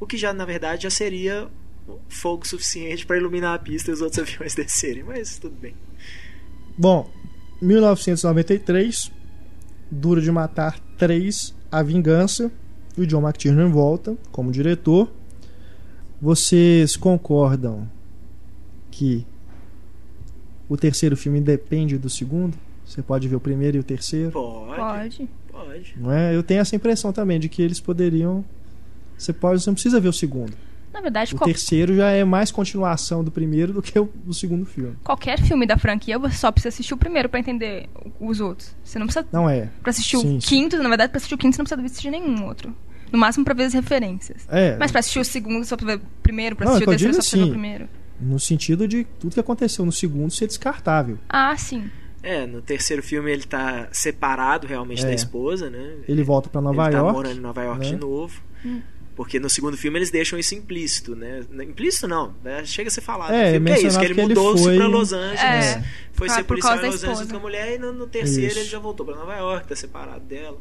[0.00, 1.48] O que já, na verdade, já seria
[2.08, 5.74] fogo suficiente para iluminar a pista e os outros aviões descerem, mas tudo bem.
[6.76, 7.10] Bom,
[7.60, 9.10] 1993,
[9.90, 12.50] Duro de Matar 3, A Vingança.
[12.96, 15.10] O John McTiernan volta como diretor.
[16.20, 17.88] Vocês concordam
[18.90, 19.24] que
[20.68, 22.56] o terceiro filme depende do segundo?
[22.84, 24.32] Você pode ver o primeiro e o terceiro?
[24.32, 25.28] Pode, Pode.
[25.50, 25.94] pode.
[25.98, 26.34] Não é?
[26.34, 28.44] Eu tenho essa impressão também de que eles poderiam.
[29.16, 30.52] Você pode, você não precisa ver o segundo.
[30.92, 34.32] Na verdade, O qual- terceiro já é mais continuação do primeiro do que o, o
[34.34, 34.96] segundo filme.
[35.04, 37.88] qualquer filme da franquia, você só precisa assistir o primeiro pra entender
[38.18, 38.74] os outros.
[38.82, 39.26] Você não precisa.
[39.30, 39.68] Não é?
[39.82, 40.48] Pra assistir Sim, o sim.
[40.48, 42.74] quinto, na verdade, pra assistir o quinto, você não precisa assistir nenhum outro.
[43.12, 44.46] No máximo pra ver as referências.
[44.48, 44.76] É.
[44.78, 46.92] Mas pra assistir o segundo, só pra ver o primeiro, pra Não, assistir é o
[46.94, 47.52] eu terceiro, só pra ver o assim.
[47.52, 47.88] primeiro.
[48.20, 51.18] No sentido de tudo que aconteceu no segundo ser descartável.
[51.28, 51.90] Ah, sim.
[52.22, 55.06] É, no terceiro filme ele tá separado realmente É.
[55.06, 55.94] da esposa, né?
[56.08, 57.12] Ele volta pra Nova ele tá York.
[57.14, 57.90] morando em Nova York né?
[57.92, 58.42] de novo.
[59.14, 61.40] Porque no segundo filme eles deixam isso implícito, né?
[61.62, 62.64] Implícito não, né?
[62.64, 63.32] chega a ser falado.
[63.32, 65.84] É, filme, que é isso, que ele que ele mudou-se foi- pra Los Angeles, É.
[66.12, 68.50] foi Por ser policial causa em Los Angeles com a mulher e no, no terceiro
[68.50, 68.58] Isso.
[68.60, 70.58] ele já voltou pra Nova York, tá separado dela.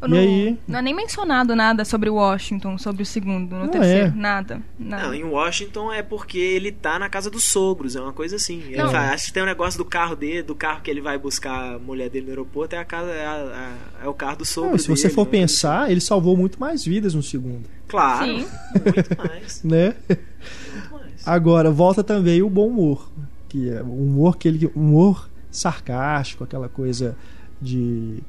[0.00, 0.58] Eu E não, aí?
[0.68, 4.08] não é nem mencionado nada sobre Washington, sobre o segundo, no Não terceiro.
[4.08, 4.10] é.
[4.10, 4.60] Nada.
[4.78, 5.04] nada.
[5.04, 8.62] Não, em Washington é porque ele tá na casa dos sogros, é uma coisa assim.
[8.66, 8.90] Ele Não.
[8.90, 11.74] fala, acho que tem um negócio do carro dele, do carro que ele vai buscar
[11.74, 14.44] a mulher dele no aeroporto, é a casa, é, a- a- é o carro do
[14.44, 17.22] sogro Não, se você dele, for uma coisa pensar, ele salvou muito mais vidas no
[17.22, 17.64] segundo.
[17.88, 18.46] Claro, Sim.
[18.84, 19.94] muito mais, Né?
[20.08, 21.26] muito mais.
[21.26, 23.10] Agora, volta também o bom humor.
[23.48, 27.16] Que é o humor, que ele, humor sarcástico, aquela coisa
[27.62, 28.22] de.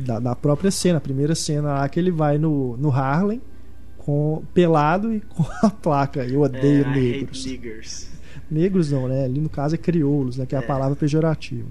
[0.00, 3.40] Da, da própria cena, a primeira cena lá que ele vai no, no Harlem
[3.98, 6.24] com, pelado e com a placa.
[6.24, 8.08] Eu odeio É, negros.
[8.50, 9.24] Negros não, né?
[9.24, 10.46] Ali no caso é crioulos, né?
[10.46, 10.64] Que é a É.
[10.66, 11.68] palavra pejorativa.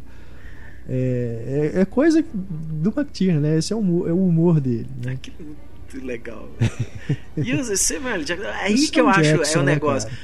[0.90, 3.58] É, é, é coisa do McTiernan, né?
[3.58, 4.88] Esse é o humor, é o humor dele.
[5.04, 5.18] Né?
[5.22, 6.48] Que muito legal.
[7.36, 9.74] e o Samuel Jackson, é aí O que eu Sam acho Jackson, é o né,
[9.74, 10.10] negócio.
[10.10, 10.22] cara?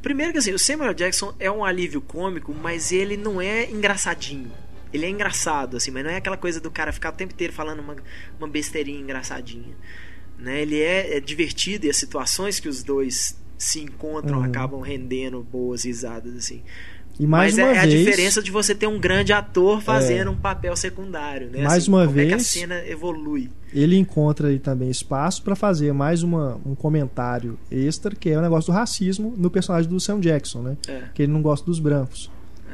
[0.00, 4.50] Primeiro que assim, o Samuel Jackson é um alívio cômico, mas ele não é engraçadinho.
[4.92, 7.52] Ele é engraçado, assim, mas não é aquela coisa do cara ficar o tempo inteiro
[7.52, 7.96] falando uma,
[8.38, 9.74] uma besteirinha engraçadinha.
[10.38, 10.62] Né?
[10.62, 14.44] Ele é, é divertido e as situações que os dois se encontram Uhum.
[14.44, 16.62] acabam rendendo boas risadas, assim.
[17.20, 19.80] E mais Mas uma é, é a vez, diferença de você ter um grande ator
[19.82, 21.62] fazendo um papel secundário, né?
[21.62, 23.50] Mais Assim, uma como é que a vez- cena evolui.
[23.72, 28.40] ele encontra aí também espaço para fazer mais uma, um comentário extra, que é o
[28.40, 30.76] negócio do racismo no personagem do Sam Jackson, né?
[30.88, 31.02] É.
[31.14, 32.30] Que ele não gosta dos brancos.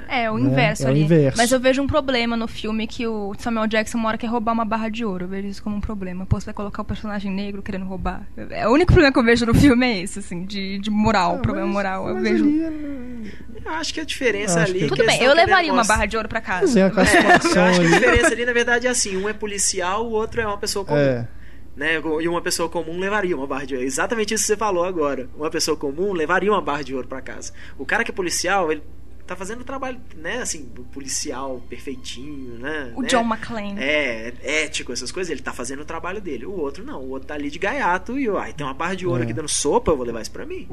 [0.08, 0.50] É, o Né?
[0.50, 1.02] inverso É o ali.
[1.02, 1.36] inverso.
[1.36, 4.52] Mas eu vejo um problema no filme que o Samuel Jackson uma hora quer roubar
[4.52, 5.26] uma barra de ouro.
[5.26, 6.24] Eu vejo isso como um problema.
[6.24, 8.26] Pô, você vai colocar o personagem negro querendo roubar.
[8.50, 11.36] É, o único problema que eu vejo no filme é esse, assim, de, de moral,
[11.36, 12.08] Ah, problema mas- moral.
[12.08, 12.44] Eu vejo.
[12.44, 13.32] ali?
[13.64, 14.72] Eu acho que a diferença ali.
[14.72, 16.60] que- que Tudo bem, eu levaria uma barra de ouro pra casa.
[16.62, 19.16] Pois é, a É, eu classificação acho que a diferença ali, na verdade, é assim:
[19.16, 20.98] um é policial, o outro é uma pessoa comum.
[20.98, 21.28] É,
[21.76, 21.94] Né?
[22.22, 23.86] E uma pessoa comum levaria uma barra de ouro.
[23.86, 25.28] Exatamente isso que você falou agora.
[25.36, 27.52] Uma pessoa comum levaria uma barra de ouro para casa.
[27.78, 28.82] O cara que é policial, ele
[29.28, 32.92] tá fazendo o trabalho, né, assim, policial perfeitinho, né?
[32.96, 33.08] O né?
[33.08, 33.78] John McClane.
[33.78, 36.46] É, ético, essas coisas, ele tá fazendo o trabalho dele.
[36.46, 39.06] O outro não, o outro tá ali de gaiato e, ai, tem uma barra de
[39.06, 39.24] ouro É.
[39.24, 40.68] aqui dando sopa, eu vou levar isso pra mim.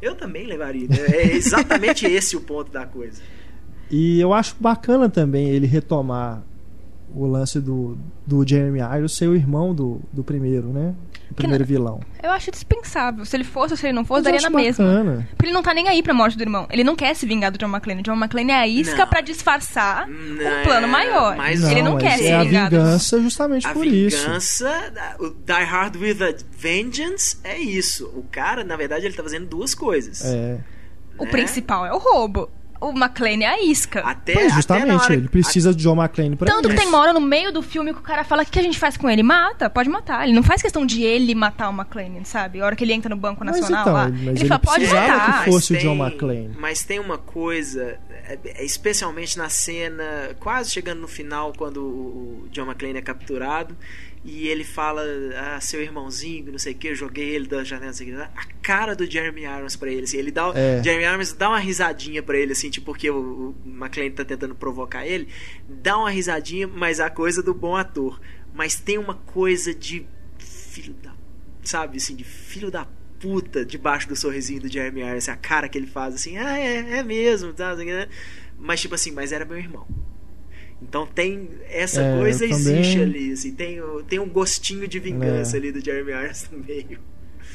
[0.00, 0.88] Eu também levaria.
[0.88, 0.96] né?
[1.08, 3.20] É exatamente esse o ponto da coisa.
[3.90, 6.42] E eu acho bacana também ele retomar
[7.18, 7.96] o lance do,
[8.26, 10.94] do Jeremy Irons ser o irmão do, do primeiro, né?
[11.30, 12.00] O primeiro vilão.
[12.22, 13.24] Eu acho dispensável.
[13.24, 14.84] Se ele fosse ou se ele não fosse, Mas daria na mesma.
[14.84, 15.28] bacana.
[15.30, 16.66] Porque ele não tá nem aí pra morte do irmão.
[16.70, 18.00] Ele não quer se vingar do John McClane.
[18.00, 19.06] O John McClane é a isca Não.
[19.08, 21.36] pra disfarçar Não, um plano maior.
[21.36, 22.70] mas- ele Não, não quer se é a vingar.
[22.70, 24.18] do- vingança justamente A por isso.
[24.24, 28.06] vingança, o Die Hard with a Vengeance é isso.
[28.14, 30.24] O cara, na verdade, ele tá fazendo duas coisas.
[30.24, 30.58] É.
[31.18, 31.30] O né?
[31.30, 32.48] principal é o roubo.
[32.80, 34.00] O McClane é a isca.
[34.00, 36.82] Até, Pois, até justamente, hora- ele precisa de John McClane pra Tanto que isso.
[36.82, 38.62] tem uma hora no meio do filme que o cara fala: o que que a
[38.62, 39.22] gente faz com ele?
[39.22, 40.24] Mata, pode matar.
[40.24, 42.60] Ele não faz questão de ele matar o McClane, sabe?
[42.60, 44.08] A hora que ele entra no Banco Mas Nacional então, lá.
[44.08, 45.44] mas ele, ele fala: pode precisava matar.
[45.44, 46.50] que fosse o Mas John tem- McClane.
[46.58, 47.98] Mas tem uma coisa,
[48.28, 50.04] é, é, especialmente na cena,
[50.38, 53.76] quase chegando no final, quando o o John McClane é capturado.
[54.28, 55.02] E ele fala,
[55.36, 58.16] ah, seu irmãozinho, não sei o que, eu joguei ele da janela, não sei o
[58.16, 58.22] que.
[58.22, 60.82] A cara do Jeremy Irons pra ele, assim, ele dá, É.
[60.82, 64.56] Jeremy Irons dá uma risadinha pra ele, assim, tipo, porque o, o McClane tá tentando
[64.56, 65.28] provocar ele,
[65.68, 68.20] dá uma risadinha, mas a coisa do bom ator.
[68.52, 70.04] Mas tem uma coisa de
[70.38, 71.14] filho da.
[71.62, 72.84] Sabe, assim, de filho da
[73.20, 76.58] puta debaixo do sorrisinho do Jeremy Irons, assim, a cara que ele faz, assim, ah,
[76.58, 78.08] é, é mesmo, tá, né?
[78.58, 79.86] mas tipo assim, mas era meu irmão.
[80.82, 85.56] Então tem essa É, coisa existe também- ali, assim, tem, tem um gostinho de vingança
[85.56, 85.58] É.
[85.58, 86.98] ali do Jeremy Irons no meio.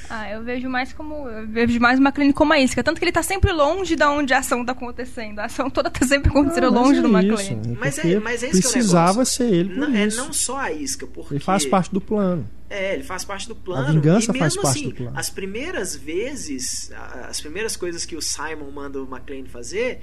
[0.09, 1.30] Ah, eu vejo mais como.
[1.30, 2.84] Eu vejo mais o McClane como a isca.
[2.84, 5.39] Tanto que ele tá sempre longe da onde a ação tá acontecendo.
[5.39, 7.76] A ação toda tá sempre acontecendo Ah, longe é do isso, McClane.
[7.76, 9.36] é Mas é- mas é que é o precisava negócio.
[9.38, 10.17] ser ele por Não, é isso.
[10.17, 12.45] não só a isca, porque Ele faz parte do plano.
[12.69, 13.88] É, ele faz parte do plano.
[13.88, 15.11] A vingança e faz mesmo parte assim, do plano.
[15.17, 16.91] As primeiras vezes,
[17.30, 20.01] as primeiras coisas que o Simon manda o McLean fazer,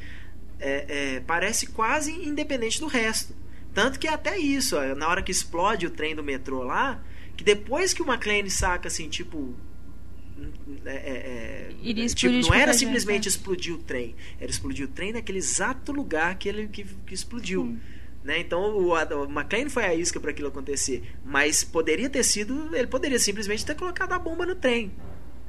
[0.61, 3.35] é, é, parece quase independente do resto.
[3.75, 7.01] Tanto que é até isso, ó, na hora que explode o trem do metrô lá,
[7.37, 9.55] que depois que o McLean saca assim, tipo.
[10.85, 15.13] é, é, é, tipo, não era simplesmente jeito, explodir o trem, era explodir o trem
[15.13, 17.77] naquele exato lugar que ele que, que explodiu.
[18.25, 18.41] Né?
[18.41, 21.03] Então o, o McLean foi a isca para aquilo acontecer.
[21.25, 22.75] Mas poderia ter sido.
[22.75, 24.93] Ele poderia simplesmente ter colocado a bomba no trem.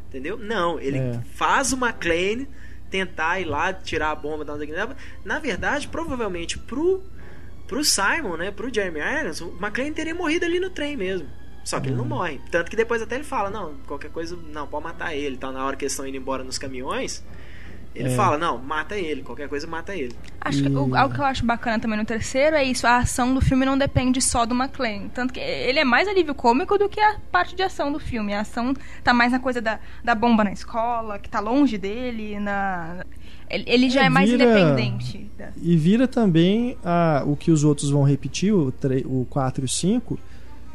[0.07, 0.38] Entendeu?
[0.38, 1.22] Não, ele É.
[1.34, 2.47] faz o McLean
[2.90, 4.44] tentar ir lá tirar a bomba.
[4.46, 7.04] dar um- Na verdade, provavelmente pro,
[7.68, 8.52] pro Simon, né?
[8.52, 11.28] Pro Jeremy Irons, o McLean teria morrido ali no trem mesmo.
[11.64, 12.10] Só que ele não Uhum.
[12.10, 12.42] morre.
[12.50, 15.38] Tanto que depois até ele fala, não, qualquer coisa, não, pode matar ele.
[15.38, 17.24] Tá na hora que eles estão indo embora nos caminhões.
[17.96, 18.16] Ele É.
[18.16, 20.16] fala, não, mata ele, qualquer coisa mata ele.
[20.40, 23.34] Acho que, o, algo que eu acho bacana também no terceiro é isso, a ação
[23.34, 25.10] do filme não depende só do McClane.
[25.10, 28.34] Tanto que ele é mais alívio cômico do que a parte de ação do filme.
[28.34, 28.74] A ação
[29.04, 33.04] tá mais na coisa da, da bomba na escola, que tá longe dele, na.
[33.50, 35.30] Ele, ele já É, é, mais vira- independente.
[35.38, 39.64] da- E vira também a, o que os outros vão repetir, o, tre- o 4
[39.64, 40.20] e o 5,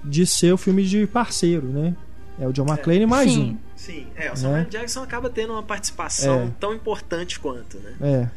[0.05, 1.95] de ser o filme de parceiro, né?
[2.41, 3.53] É o John McClane mais Sim.
[3.53, 3.64] um.
[3.85, 4.37] Sim, é, o Né?
[4.37, 6.51] Samuel Jackson acaba tendo uma participação É.
[6.59, 7.93] tão importante quanto, né?
[8.01, 8.29] É.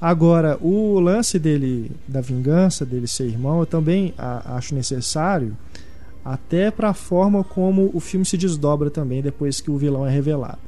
[0.00, 5.56] Agora, o lance dele, da vingança, dele ser irmão, eu também a- acho necessário,
[6.24, 10.10] até para a forma como o filme se desdobra também depois que o vilão é
[10.10, 10.58] revelado.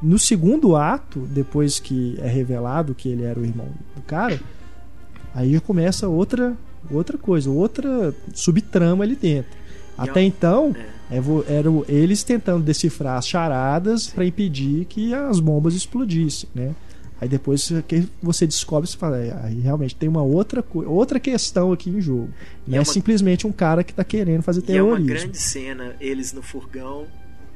[0.00, 4.38] No segundo ato, depois que é revelado que ele era o irmão do cara,
[5.34, 6.56] aí começa outra
[6.88, 9.50] outra coisa, outra subtrama ali dentro.
[9.96, 10.74] Até é- então,
[11.10, 11.16] É.
[11.16, 11.22] é
[11.56, 16.74] eram eles tentando decifrar as charadas para impedir que as bombas explodissem, né?
[17.18, 21.72] Aí depois que você descobre, você fala, é, aí realmente tem uma outra, outra questão
[21.72, 22.28] aqui em jogo.
[22.66, 25.06] E Não é uma- simplesmente um cara que tá querendo fazer E é uma terrorismo.
[25.20, 27.06] grande cena, eles no furgão,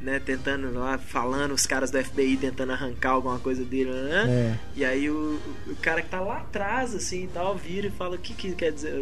[0.00, 4.24] né, tentando lá, falando, os caras do FBI tentando arrancar alguma coisa dele, né?
[4.30, 7.90] É, E aí o, o cara que tá lá atrás, assim, e tal, vira e
[7.90, 8.94] fala, o que que quer dizer...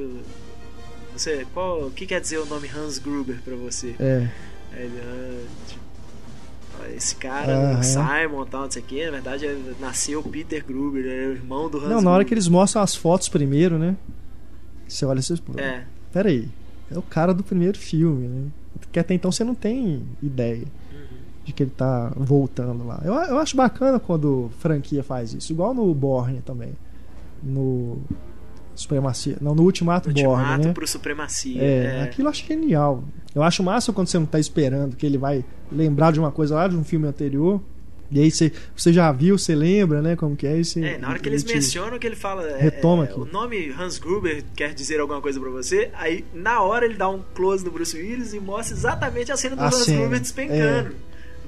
[1.19, 3.95] Você, qual, o que quer dizer o nome Hans Gruber pra você?
[3.99, 4.29] é,
[4.73, 5.83] Aí ele, ah, tipo,
[6.97, 10.65] esse cara, o Simon e tal, não sei o que, na verdade é- nasceu Peter
[10.65, 12.39] Gruber, é o irmão do Hans Não, na hora que Gruber.
[12.39, 13.97] eles mostram as fotos primeiro, né?
[14.87, 16.49] Você olha e você fala, É, peraí,
[16.91, 18.49] é o cara do primeiro filme, né?
[18.93, 21.19] Que até então você não tem ideia Uhum.
[21.45, 23.03] de que ele tá voltando lá.
[23.05, 26.73] Eu, eu acho bacana quando franquia faz isso, igual no Borne também.
[27.43, 27.99] No
[28.81, 29.37] Supremacia.
[29.41, 30.73] Não, no Ultimato, Borne, Ultimato né?
[30.73, 31.63] pro Supremacia.
[31.63, 32.03] É, é.
[32.03, 33.05] aquilo eu acho genial.
[33.35, 36.55] Eu acho massa quando você não tá esperando que ele vai lembrar de uma coisa
[36.55, 37.61] lá de um filme anterior.
[38.11, 40.17] E aí você, você já viu, você lembra, né?
[40.17, 40.79] Como que é isso?
[40.79, 42.49] É, na hora que eles mencionam que ele fala.
[42.49, 43.21] é, Retoma é, aqui.
[43.21, 45.91] O nome Hans Gruber quer dizer alguma coisa pra você.
[45.93, 49.57] Aí, na hora, ele dá um close no Bruce Willis e mostra exatamente a cena
[49.57, 50.95] do A Hans cena, Gruber despencando.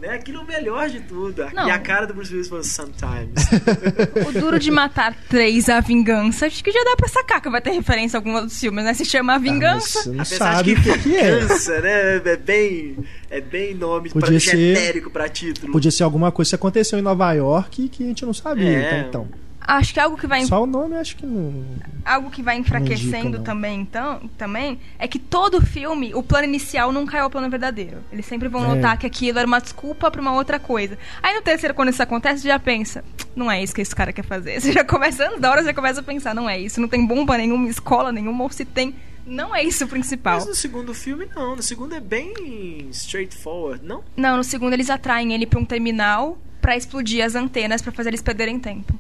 [0.01, 0.09] Né?
[0.15, 1.45] Aquilo é o melhor de tudo.
[1.53, 1.69] Não.
[1.69, 3.45] E a cara do Bruce Willis falando sometimes.
[4.29, 7.61] O Duro de Matar 3, A Vingança, acho que já dá pra sacar que vai
[7.61, 8.95] ter referência a algum outro filme, né?
[8.95, 10.03] Se chama A Ah, Vingança.
[10.03, 11.37] você não Apesar sabe de o que, que é.
[11.41, 12.17] Vingança, né?
[12.25, 12.97] É bem,
[13.31, 15.73] é bem nome Podia pra, ser- genérico pra título.
[15.73, 18.69] Podia ser alguma coisa que aconteceu em Nova York que a gente não sabia.
[18.79, 19.01] É.
[19.09, 19.29] Então,
[19.61, 21.65] Acho que algo que vai, só o nome acho que não.
[22.05, 23.45] algo que vai enfraquecendo indica, não.
[23.45, 27.99] também, então, também, é que todo filme, o plano inicial nunca é o plano verdadeiro.
[28.11, 28.75] Eles sempre vão É.
[28.75, 30.99] notar que aquilo era uma desculpa pra uma outra coisa.
[31.23, 33.05] Aí no terceiro, quando isso acontece, você já pensa,
[33.37, 34.59] não é isso que esse cara quer fazer.
[34.61, 37.37] Você já começa, da hora, você começa a pensar, não é isso, não tem bomba
[37.37, 38.95] nenhuma, escola nenhuma, ou se tem,
[39.27, 40.37] não é isso o principal.
[40.37, 41.55] Mas no segundo filme, não.
[41.55, 44.03] No segundo é bem straightforward, não?
[44.17, 48.09] Não, no segundo eles atraem ele pra um terminal pra explodir as antenas pra fazer
[48.11, 48.93] eles perderem tempo.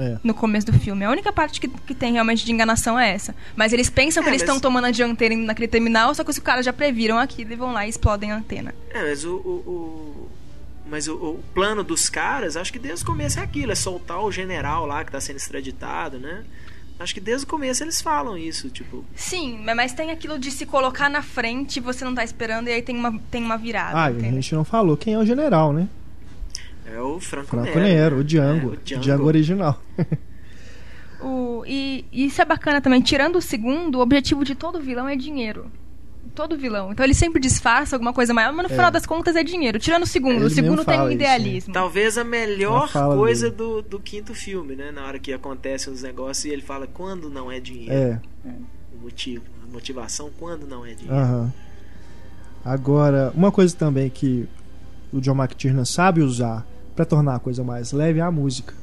[0.00, 0.18] É.
[0.24, 1.04] No começo do filme.
[1.04, 3.34] A única parte que, que tem realmente de enganação é essa.
[3.54, 6.30] Mas eles pensam que É, eles mas- estão tomando a dianteira naquele terminal, só que
[6.30, 8.74] os caras já previram aquilo e vão lá e explodem a antena.
[8.90, 9.34] É, mas o.
[9.36, 10.30] o- o-
[10.88, 14.18] mas o, o plano dos caras, acho que desde o começo é aquilo, é soltar
[14.24, 16.42] o general lá que tá sendo extraditado, né?
[16.98, 19.04] Acho que desde o começo eles falam isso, tipo.
[19.14, 22.72] Sim, mas- mas tem aquilo de se colocar na frente, você não tá esperando, e
[22.72, 24.02] aí tem uma, tem uma virada.
[24.04, 25.88] Ah, e a gente não falou quem é o general, né?
[26.86, 27.80] É o Franco, Franco Nero.
[27.80, 28.70] Nero, o Django.
[28.70, 29.02] É, o Django.
[29.02, 29.82] Django original.
[31.22, 33.00] O, e, e isso é bacana também.
[33.02, 35.70] Tirando o segundo, o objetivo de todo vilão é dinheiro.
[36.34, 36.92] Todo vilão.
[36.92, 38.74] Então ele sempre disfarça alguma coisa maior, mas no É.
[38.76, 39.78] final das contas é dinheiro.
[39.78, 40.36] Tirando o segundo.
[40.36, 41.14] Ele o segundo tem um isso, né?
[41.14, 41.74] idealismo.
[41.74, 43.56] Talvez a melhor coisa dele.
[43.56, 44.90] do, do quinto filme, né?
[44.90, 47.92] Na hora que acontecem os negócios e ele fala quando não é dinheiro.
[47.92, 48.18] É.
[48.94, 49.44] O motivo.
[49.68, 51.14] A motivação quando não é dinheiro.
[51.14, 51.52] Aham.
[52.64, 54.48] Agora, uma coisa também que
[55.12, 56.66] o John McTiernan sabe usar
[57.00, 58.74] para tornar a coisa mais leve é a música.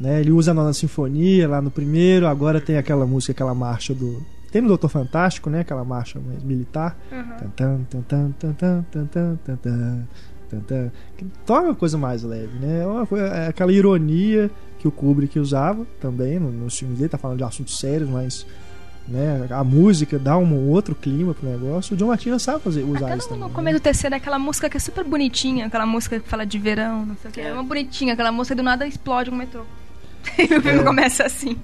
[0.00, 0.20] Né?
[0.20, 4.24] Ele usa a nona sinfonia lá no primeiro, agora tem aquela música, aquela marcha do.
[4.50, 5.60] Tem no Doutor Fantástico, né?
[5.60, 6.96] Aquela marcha militar.
[11.18, 12.82] Que Torna a coisa mais leve, né?
[13.42, 17.44] É aquela ironia que o Kubrick usava também nos no filmes dele, tá falando de
[17.44, 18.46] assuntos sérios, mas
[19.08, 21.94] né, a música dá um outro clima pro negócio.
[21.94, 23.40] O John Martina sabe fazer, usar Até isso no, também.
[23.42, 23.54] no né?
[23.54, 26.58] começo do terceiro é aquela música que é super bonitinha, aquela música que fala de
[26.58, 27.40] verão, não sei o que.
[27.40, 27.52] É É.
[27.52, 29.62] uma bonitinha, aquela música do nada explode um metrô.
[30.38, 30.82] E o filme É.
[30.84, 31.56] começa assim.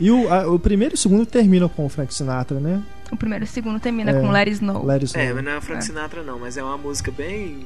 [0.00, 2.82] E o, a- o primeiro e o segundo terminam com o Frank Sinatra, né?
[3.10, 4.20] O primeiro e o segundo termina É.
[4.20, 4.84] com Let It Snow.
[4.84, 5.34] Let It É, Snow.
[5.36, 5.86] mas não é o Frank É.
[5.86, 7.64] Sinatra não, mas é uma música bem.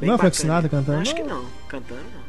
[0.00, 0.36] bem Não é o Frank.
[0.36, 1.44] Sinatra cantando, Acho que não.
[1.68, 2.25] Cantando não.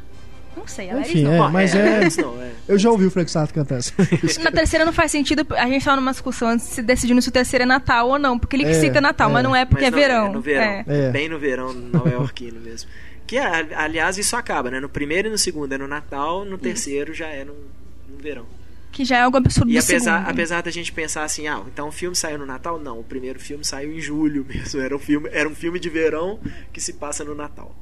[0.58, 1.34] Não sei, é It Enfim, Snow.
[1.34, 2.52] É, mas é- Snow, é.
[2.68, 4.42] Eu já ouvi o Frank Sinatra cantando essa música.
[4.44, 7.30] Na terceira não faz sentido, a gente tava numa discussão antes de se decidindo se
[7.30, 9.34] o terceiro é Natal ou não, porque ele É, cita Natal, é.
[9.34, 10.26] mas não é porque Mas é não, verão.
[10.26, 10.64] É no verão.
[10.64, 10.86] É.
[10.88, 11.12] É.
[11.12, 12.90] Bem no verão nova-iorquino mesmo.
[13.26, 14.80] Que, a- aliás, isso acaba, né?
[14.80, 17.54] No primeiro e no segundo é no Natal, no terceiro já é no,
[18.10, 18.46] no verão.
[18.92, 20.32] Que já é algo absurdo E apesar, segundo.
[20.32, 22.80] apesar da gente pensar assim, ah, então o filme saiu no Natal?
[22.80, 24.80] Não, o primeiro filme saiu em julho mesmo.
[24.82, 26.40] Era um filme, era um filme de verão
[26.74, 27.76] que se passa no Natal.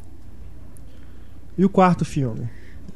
[1.57, 2.49] E o quarto filme?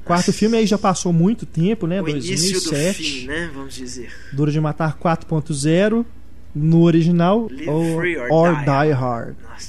[0.10, 2.01] Quarto filme aí já passou muito tempo, né?
[2.01, 3.03] o início do 2007.
[3.03, 3.51] fim, né?
[3.53, 4.12] Vamos dizer.
[4.34, 6.03] Duro de Matar 4.0
[6.55, 9.36] no original Live ou, or or Die Die Hard.
[9.47, 9.69] Nossa.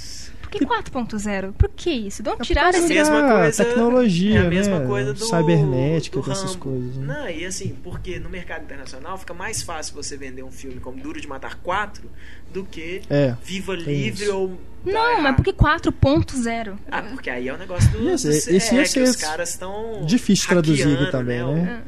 [0.50, 1.52] Por que 4.0?
[1.52, 2.22] Por que isso?
[2.22, 2.94] De onde É tiraram por esse...
[2.94, 4.86] causa mesma coisa- tecnologia, é a mesma né?
[4.86, 6.96] coisa do Cybernética, do dessas coisas.
[6.96, 7.06] Né?
[7.06, 11.00] Não, e assim, porque no mercado internacional fica mais fácil você vender um filme como
[11.00, 12.10] Duro de Matar 4
[12.52, 13.34] do que É.
[13.44, 14.36] Viva tem Livre isso.
[14.36, 15.36] ou Não, mas Hard.
[15.36, 16.76] por que 4.0?
[16.90, 18.08] Ah, porque aí é o negócio do.
[18.10, 20.04] Esse- do- esse é, que ser os caras estão.
[20.06, 21.82] difícil traduzido também, o- né?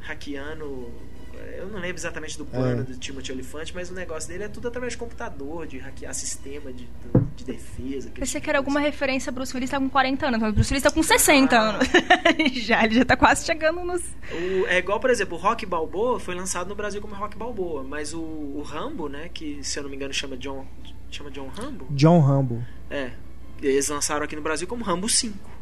[0.00, 0.88] Hackeando.
[1.58, 2.84] Eu não lembro exatamente do plano É.
[2.84, 6.72] do Timothy Olyphant, mas o negócio dele é tudo através de computador, de hackear sistema
[6.72, 6.88] de,
[7.36, 8.10] de defesa.
[8.10, 10.72] Pensei que era alguma referência a Bruce Willis tá com 40 anos, mas o Bruce
[10.72, 11.60] Willis tá com 60 Ah.
[11.70, 11.88] anos.
[12.64, 14.02] já, ele já tá quase chegando nos...
[14.02, 17.82] O- é igual, por exemplo, o Rock Balboa foi lançado no Brasil como Rock Balboa,
[17.82, 20.66] mas o, o Rambo, né, que se eu não me engano chama John,
[21.10, 22.64] chama John Rambo, John Rambo.
[22.90, 23.12] é,
[23.62, 25.54] eles lançaram aqui no Brasil como Rambo 5.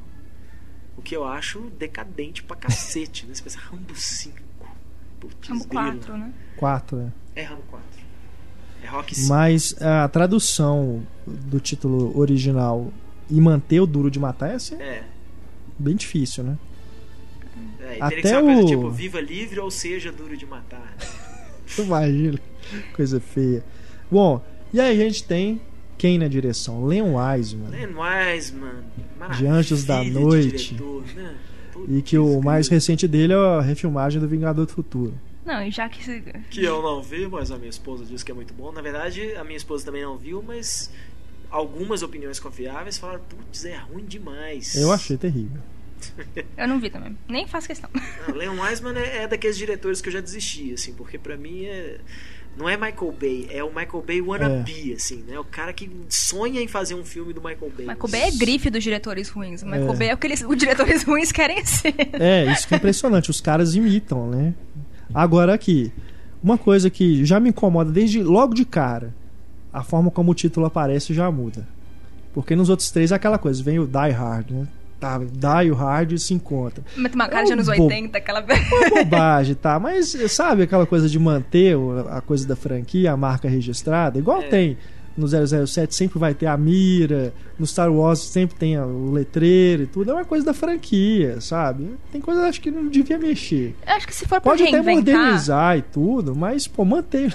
[0.97, 3.35] O que eu acho decadente pra cacete, né?
[3.35, 4.37] Você pensa Rambo 5.
[5.29, 5.85] Putz, Rambo grilo.
[5.99, 6.33] 4, né?
[6.57, 7.13] 4, né?
[7.37, 7.87] É Rambo 4.
[8.83, 9.29] É Rock 5.
[9.29, 12.93] Mas a tradução do título original
[13.31, 15.05] e manter o Duro de Matar é assim, É.
[15.79, 16.59] bem difícil, né?
[17.81, 20.37] É, e teria Até que ser uma coisa o- tipo Viva Livre ou seja duro
[20.37, 20.97] de matar.
[21.79, 22.39] Imagina,
[22.95, 23.65] coisa feia.
[24.11, 25.61] Bom, e aí a gente tem
[25.97, 26.85] quem na direção?
[26.85, 27.69] Leon Wiseman.
[27.71, 28.75] Len Wiseman,
[29.39, 30.75] De Anjos da Noite.
[30.75, 31.35] diretor, né?
[31.89, 35.15] E que o mais recente dele é a refilmagem do Vingador do Futuro.
[35.45, 36.23] Não, e já que...
[36.51, 38.71] Que eu não vi, mas a minha esposa disse que é muito bom.
[38.71, 40.91] Na verdade, a minha esposa também não viu, mas
[41.51, 44.75] algumas opiniões confiáveis falaram, putz, é ruim demais.
[44.75, 45.61] Eu achei terrível.
[46.57, 47.17] Eu não vi também.
[47.29, 47.91] Nem faço questão.
[48.27, 51.65] Não, Leon Wiseman é, é daqueles diretores que eu já desisti, assim, porque pra mim
[51.67, 51.99] é.
[52.57, 55.39] Não é Michael Bay, é o Michael Bay wannabe, assim, né?
[55.39, 57.87] O cara que sonha em fazer um filme do Michael Bay.
[57.87, 59.63] Michael Bay é grife dos diretores ruins.
[59.63, 59.97] O Michael É.
[59.97, 61.95] Bay é o que eles, os diretores ruins querem ser.
[62.13, 63.31] É, isso que é impressionante.
[63.31, 64.53] Os caras imitam, né?
[65.15, 65.91] Agora aqui,
[66.43, 69.15] uma coisa que já me incomoda desde logo de cara,
[69.73, 71.67] a forma como o título aparece já muda.
[72.35, 74.69] Porque nos outros três é aquela coisa, vem o Die Hard, né?
[75.03, 76.85] Tá, Die o Hard se encontra.
[76.97, 77.83] Mete uma cara É de um anos bobo.
[77.83, 78.41] 80, aquela.
[78.41, 79.81] Uma bobagem, tá?
[79.81, 81.77] Mas sabe aquela coisa de manter
[82.09, 84.17] a coisa da franquia, a marca registrada?
[84.17, 84.47] Igual É.
[84.49, 84.79] tem
[85.17, 89.83] no 007, sempre vai ter a mira, no Star Wars sempre tem a- o letreiro
[89.83, 90.13] e tudo.
[90.13, 91.91] É uma coisa da franquia, sabe?
[92.13, 93.75] Tem coisa acho que não devia mexer.
[93.85, 95.17] Eu acho que se for pra Pode até reinventar.
[95.17, 97.29] modernizar e tudo, mas, pô, mantém.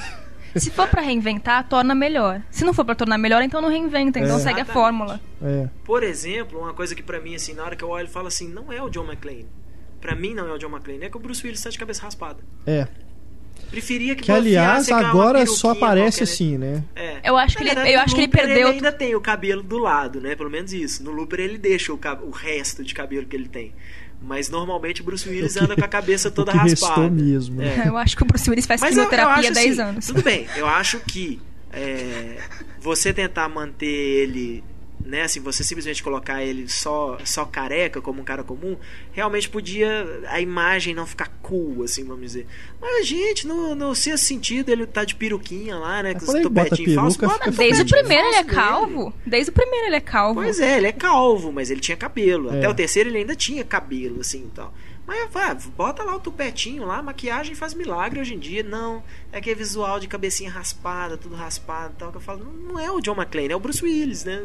[0.60, 2.42] Se for pra reinventar, torna melhor.
[2.52, 4.20] Se não for pra tornar melhor, então não reinventa.
[4.20, 4.40] Então É.
[4.40, 4.74] segue a Exatamente.
[4.74, 5.22] fórmula.
[5.42, 5.68] É.
[5.84, 8.28] Por exemplo, uma coisa que pra mim, assim, na hora que eu olho, eu falo
[8.28, 9.48] assim, não é o John McClane.
[10.02, 12.04] Pra mim não é o John McClane, é que o Bruce Willis tá de cabeça
[12.04, 12.40] raspada.
[12.66, 12.88] É.
[13.72, 16.24] Preferia que Que aliás agora só aparece qualquer, né?
[16.24, 16.84] assim, né?
[16.96, 17.20] É.
[17.30, 19.16] Eu acho que ele- verdade, eu no acho que ele Looper perdeu- Ele ainda tem
[19.16, 20.36] o cabelo do lado, né?
[20.36, 21.04] Pelo menos isso.
[21.04, 23.74] No Looper ele deixa o, cab- o resto de cabelo que ele tem.
[24.22, 27.10] Mas normalmente o Bruce Willis anda com a cabeça toda o que raspada.
[27.10, 27.58] mesmo.
[27.62, 27.84] né?
[27.86, 27.88] É.
[27.88, 29.90] Eu acho que o Bruce Willis faz Mas eu- eu quimioterapia acho há 10 assim,
[29.90, 30.08] anos.
[30.08, 31.40] Tudo bem, eu acho que
[31.72, 32.38] é,
[32.80, 34.64] você tentar manter ele,
[35.08, 38.78] né, assim, você simplesmente colocar ele só, só careca, como um cara comum,
[39.12, 42.46] realmente podia a imagem não ficar cool, assim, vamos dizer.
[42.82, 46.42] Mas, gente, no, no sexto sentido, ele tá de peruquinha lá, né, com os bota
[46.42, 47.58] topetinhos falsos.
[47.58, 49.14] Desde o primeiro ele é calvo.
[49.26, 50.42] Desde o primeiro ele é calvo.
[50.42, 52.54] Pois é, ele é calvo, mas ele tinha cabelo.
[52.54, 52.58] É.
[52.58, 54.74] Até o terceiro ele ainda tinha cabelo, assim e tal.
[55.08, 58.62] Mas vai, bota lá o tupetinho lá, maquiagem faz milagre hoje em dia.
[58.62, 59.02] Não,
[59.32, 62.12] é aquele visual de cabecinha raspada, tudo raspado e tal.
[62.12, 64.44] Que eu falo, não, não é o John McClane, é o Bruce Willis, né?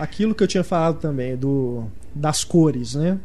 [0.00, 1.84] Aquilo que eu tinha falado também, do
[2.14, 3.18] das cores, né?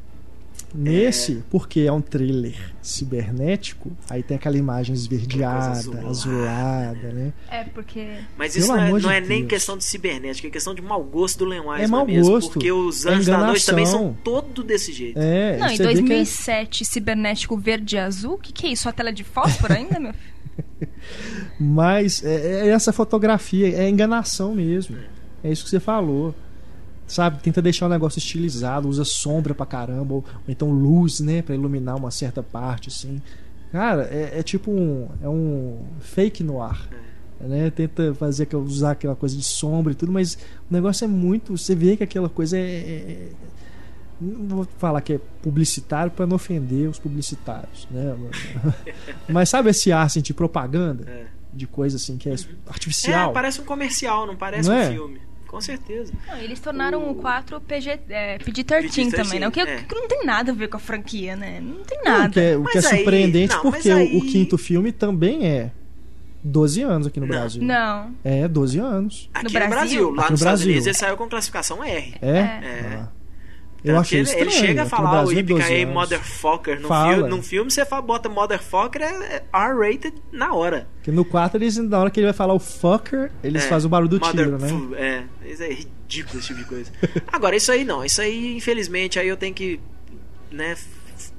[0.73, 6.07] Nesse, porque é um thriller cibernético, aí tem aquela imagem esverdeada, azulada.
[6.07, 7.33] azulada, né?
[7.49, 8.05] É, porque.
[8.37, 11.01] Mas Pelo isso não é, não é nem questão de cibernética, é questão de mau
[11.01, 12.29] gosto do Len Wiseman É mau mesmo.
[12.29, 15.17] gosto, Porque os é Anjos da Noite também são todo desse jeito.
[15.17, 18.33] É, Não, em você vê que é- 2007, cibernético verde e azul?
[18.33, 18.89] O que, que é isso?
[18.89, 20.35] A tela de fósforo ainda, meu filho?
[21.59, 24.97] Mas é, é essa fotografia, é enganação mesmo.
[25.43, 26.35] É isso que você falou.
[27.07, 31.41] Sabe, tenta deixar o negócio estilizado, usa sombra pra caramba, ou, ou então luz, né,
[31.41, 33.21] Pra iluminar uma certa parte, assim.
[33.71, 35.07] Cara, é, é tipo um.
[35.21, 36.87] É um fake no ar.
[37.39, 37.69] Né?
[37.69, 40.35] Tenta fazer usar aquela coisa de sombra e tudo, mas
[40.69, 41.55] o negócio é muito.
[41.57, 42.61] Você vê que aquela coisa é.
[42.61, 43.29] é- é-
[44.21, 48.15] não vou falar que é publicitário pra não ofender os publicitários, né?
[49.27, 51.03] Mas sabe esse ar assim, de propaganda?
[51.05, 51.25] É.
[51.53, 52.37] De coisa assim que é É,
[52.67, 53.33] artificial?
[53.33, 54.89] parece um comercial, não parece Não um é?
[54.91, 55.19] filme.
[55.55, 56.11] Com certeza.
[56.27, 59.47] Não, eles tornaram O- o 4 PG, é, PG-13 PG-13, também, né?
[59.47, 59.77] O que, é.
[59.83, 61.61] que não tem nada a ver com a franquia, né?
[61.61, 62.27] Não tem nada.
[62.27, 65.47] o que é, o que é aí- surpreendente não, porque aí- o quinto filme também
[65.47, 65.71] é
[66.43, 67.35] 12 anos aqui no Não.
[67.35, 67.63] Brasil.
[67.63, 68.11] Não.
[68.23, 69.29] É, 12 anos.
[69.33, 69.69] Aqui no Brasil?
[69.77, 70.65] Brasil, lá Aqui no nos Estados Brasil.
[70.67, 72.13] Unidos, ele saiu com classificação R.
[72.21, 72.29] É?
[72.29, 72.99] É.
[73.01, 73.07] Ah.
[73.91, 74.43] Eu achei que ele, estranho.
[74.43, 75.93] ele chega a falar o Brasil 12 Yippee anos.
[75.93, 77.29] Motherfucker no filme.
[77.29, 80.87] Num filme você fala, bota Motherfucker é é R-rated na hora.
[80.97, 83.87] Porque no 4, eles, na hora que ele vai falar o fucker, eles É, fazem
[83.87, 84.69] o barulho do mother- tiro, né?
[84.97, 86.91] É, isso é ridículo esse tipo de coisa.
[87.31, 88.03] Agora, isso aí não.
[88.03, 89.79] Isso aí, infelizmente, aí eu tenho que
[90.51, 90.75] né,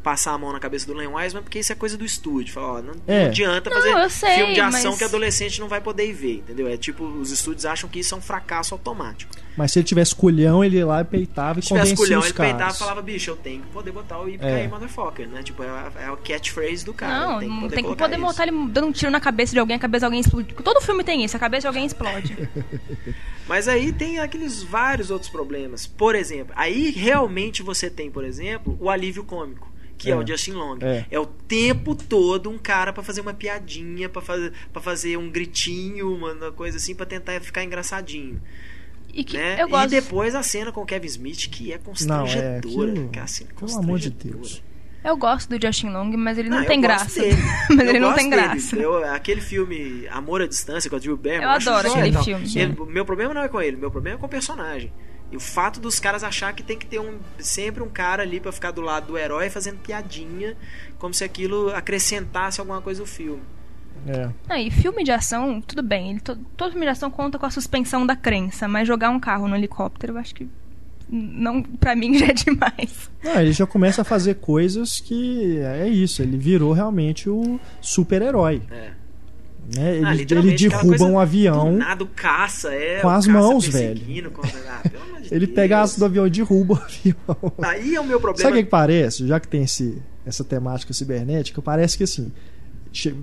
[0.07, 2.55] passar a mão na cabeça do Len Wiseman, porque isso é coisa do estúdio.
[2.55, 3.25] Fala, ó, não, não É.
[3.27, 6.13] adianta Não, fazer eu sei, filme de ação mas- que adolescente não vai poder ir
[6.13, 6.69] ver, entendeu?
[6.69, 9.35] É tipo, os estúdios acham que isso é um fracasso automático.
[9.57, 12.21] Mas se ele tivesse culhão, ele ia lá e peitava e Se tivesse convencia culhão,
[12.21, 12.53] os ele caras.
[12.53, 14.69] peitava e falava, bicho, eu tenho que poder botar o Yippee É.
[14.69, 15.43] Motherfucker, né?
[15.43, 17.19] Tipo, é a, é a catchphrase do cara.
[17.27, 19.53] Não, tem que não poder tem que poder botar ele dando um tiro na cabeça
[19.55, 20.55] de alguém, a cabeça de alguém explode.
[20.63, 22.49] Todo filme tem isso, a cabeça de alguém explode.
[23.49, 25.87] Mas aí tem aqueles vários outros problemas.
[25.87, 29.69] Por exemplo, aí realmente você tem, por exemplo, o alívio cômico,
[29.99, 30.17] que é, É.
[30.17, 30.79] o Justin Long.
[30.83, 31.19] É.
[31.19, 36.15] o tempo todo um cara pra fazer uma piadinha, pra fazer para fazer um gritinho,
[36.15, 38.41] uma coisa assim pra tentar ficar engraçadinho,
[39.13, 39.61] E que né?
[39.63, 39.87] eu gosto.
[39.87, 43.09] E depois a cena com o Kevin Smith que é Não, constrangedora, é aquilo.
[43.11, 44.11] cara, assim, Pelo amor de.
[44.11, 44.63] Deus.
[45.05, 47.21] Eu gosto do Justin Long, mas ele não, eu tem gosto graça.
[47.21, 47.37] dele.
[47.71, 48.43] mas Eu ele não tem dele.
[48.43, 48.75] graça.
[48.77, 51.45] Eu- aquele filme Amor à Distância com a Drew Barrymore.
[51.45, 52.53] Eu adoro aquele filme.
[52.57, 54.93] Ele- o meu problema não é com ele, o meu problema é com o personagem.
[55.33, 58.39] E o fato dos caras achar que tem que ter um, sempre um cara ali
[58.39, 60.57] pra ficar do lado do herói fazendo piadinha,
[60.99, 63.43] como se aquilo acrescentasse alguma coisa no filme.
[64.07, 64.29] É.
[64.49, 66.11] Não, e filme de ação, tudo bem.
[66.11, 69.19] Ele, to- todo filme de ação conta com a suspensão da crença, mas jogar um
[69.19, 70.47] carro no helicóptero, eu acho que.
[71.09, 73.11] Não, pra mim já é demais.
[73.25, 78.63] Não, ele já começa a fazer coisas que é isso, ele virou realmente o super-herói.
[78.71, 78.91] É.
[79.75, 79.97] Né?
[79.97, 80.25] Ele, Ah, ele
[80.57, 81.73] derruba um avião.
[81.73, 83.01] Do nada caça, é.
[83.01, 85.99] com o as caça mãos, perseguindo, com- ah, pelo amor de Ele pega a asa
[85.99, 87.53] do avião e derruba o avião.
[87.63, 88.43] Aí é o meu problema.
[88.49, 89.27] Sabe o que, que parece?
[89.27, 92.33] Já que tem esse, essa temática cibernética, parece que assim.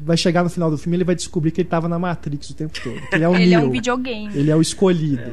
[0.05, 2.53] Vai chegar no final do filme ele vai descobrir que ele tava na Matrix o
[2.53, 2.95] tempo todo.
[3.09, 4.37] que ele é o Ele é um videogame.
[4.37, 5.23] Ele é o escolhido.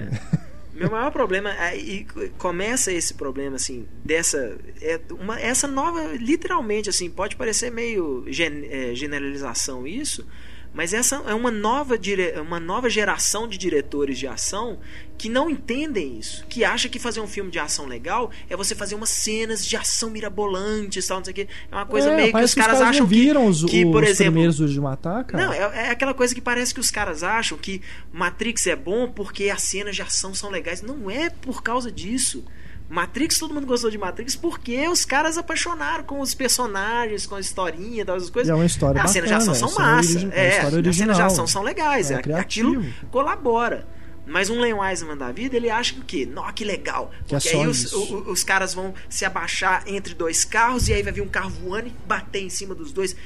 [0.74, 2.06] Meu maior problema é, e
[2.38, 8.64] começa esse problema assim dessa é uma essa nova literalmente assim pode parecer meio gen-
[8.70, 10.24] é, generalização isso,
[10.72, 14.78] mas essa é uma nova dire, uma nova geração de diretores de ação
[15.18, 18.74] que não entendem isso, que acha que fazer um filme de ação legal é você
[18.74, 21.48] fazer umas cenas de ação mirabolantes, tal, não sei o quê.
[21.70, 23.84] É uma coisa É, meio que parece os caras não acham que, viram os, que
[23.84, 25.44] por os exemplo, primeiros de Matar, cara.
[25.44, 29.10] não, é, é aquela coisa que parece que os caras acham que Matrix é bom
[29.10, 30.80] porque as cenas de ação são legais.
[30.80, 32.44] Não é por causa disso.
[32.90, 37.40] Matrix, todo mundo gostou de Matrix porque os caras apaixonaram com os personagens, com a
[37.40, 38.48] historinha, todas as coisas.
[38.48, 39.86] E é uma história as cenas de ação é são massa.
[40.10, 42.10] origi- é uma É, história as cenas de ação são legais.
[42.10, 43.86] É É, aquilo colabora.
[44.26, 46.28] Mas um Len Wiseman da vida, ele acha que o quê?
[46.30, 47.10] Nó, que legal.
[47.26, 50.92] Que é Porque aí os, o- os caras vão se abaixar entre dois carros e
[50.92, 53.16] aí vai vir um carro voando e bater em cima dos dois.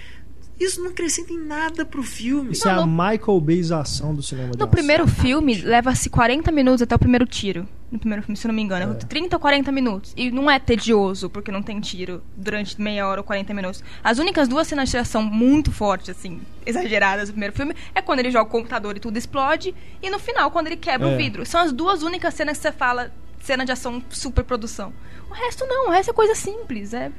[0.59, 2.53] Isso não acrescenta em nada pro filme.
[2.53, 4.71] Isso é a Não, Michael Bayização do cinema de No ação.
[4.71, 7.67] primeiro filme, leva-se 40 minutos até o primeiro tiro.
[7.91, 8.93] No primeiro filme, se eu não me engano.
[8.93, 8.95] É.
[8.97, 10.13] 30 ou 40 minutos.
[10.17, 13.83] E não é tedioso, porque não tem tiro durante meia hora ou 40 minutos.
[14.03, 18.21] As únicas duas cenas de ação muito fortes, assim, exageradas do primeiro filme, é quando
[18.21, 19.75] ele joga o computador e tudo explode.
[20.03, 21.15] E no final, quando ele quebra É.
[21.15, 21.45] o vidro.
[21.47, 24.93] São as duas únicas cenas que você fala, cena de ação super produção.
[25.31, 26.93] O resto não, o resto é coisa simples.
[26.95, 27.11] É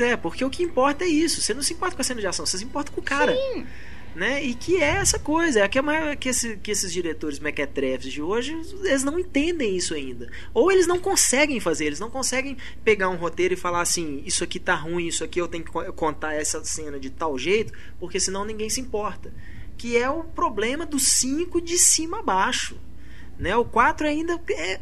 [0.00, 1.40] É, porque o que importa é isso.
[1.40, 3.32] Você não se importa com a cena de ação, você se importa com o cara.
[4.14, 4.42] Né?
[4.42, 8.22] E que é essa coisa, é que, maior- que, esse- que esses diretores mequetrefes de
[8.22, 10.30] hoje, eles não entendem isso ainda.
[10.54, 14.42] Ou eles não conseguem fazer, eles não conseguem pegar um roteiro e falar assim, isso
[14.42, 17.74] aqui tá ruim, isso aqui eu tenho que co- contar essa cena de tal jeito,
[18.00, 19.30] porque senão ninguém se importa.
[19.76, 22.80] Que é o problema do 5 de cima a baixo.
[23.38, 23.54] Né?
[23.54, 24.80] O 4 ainda é,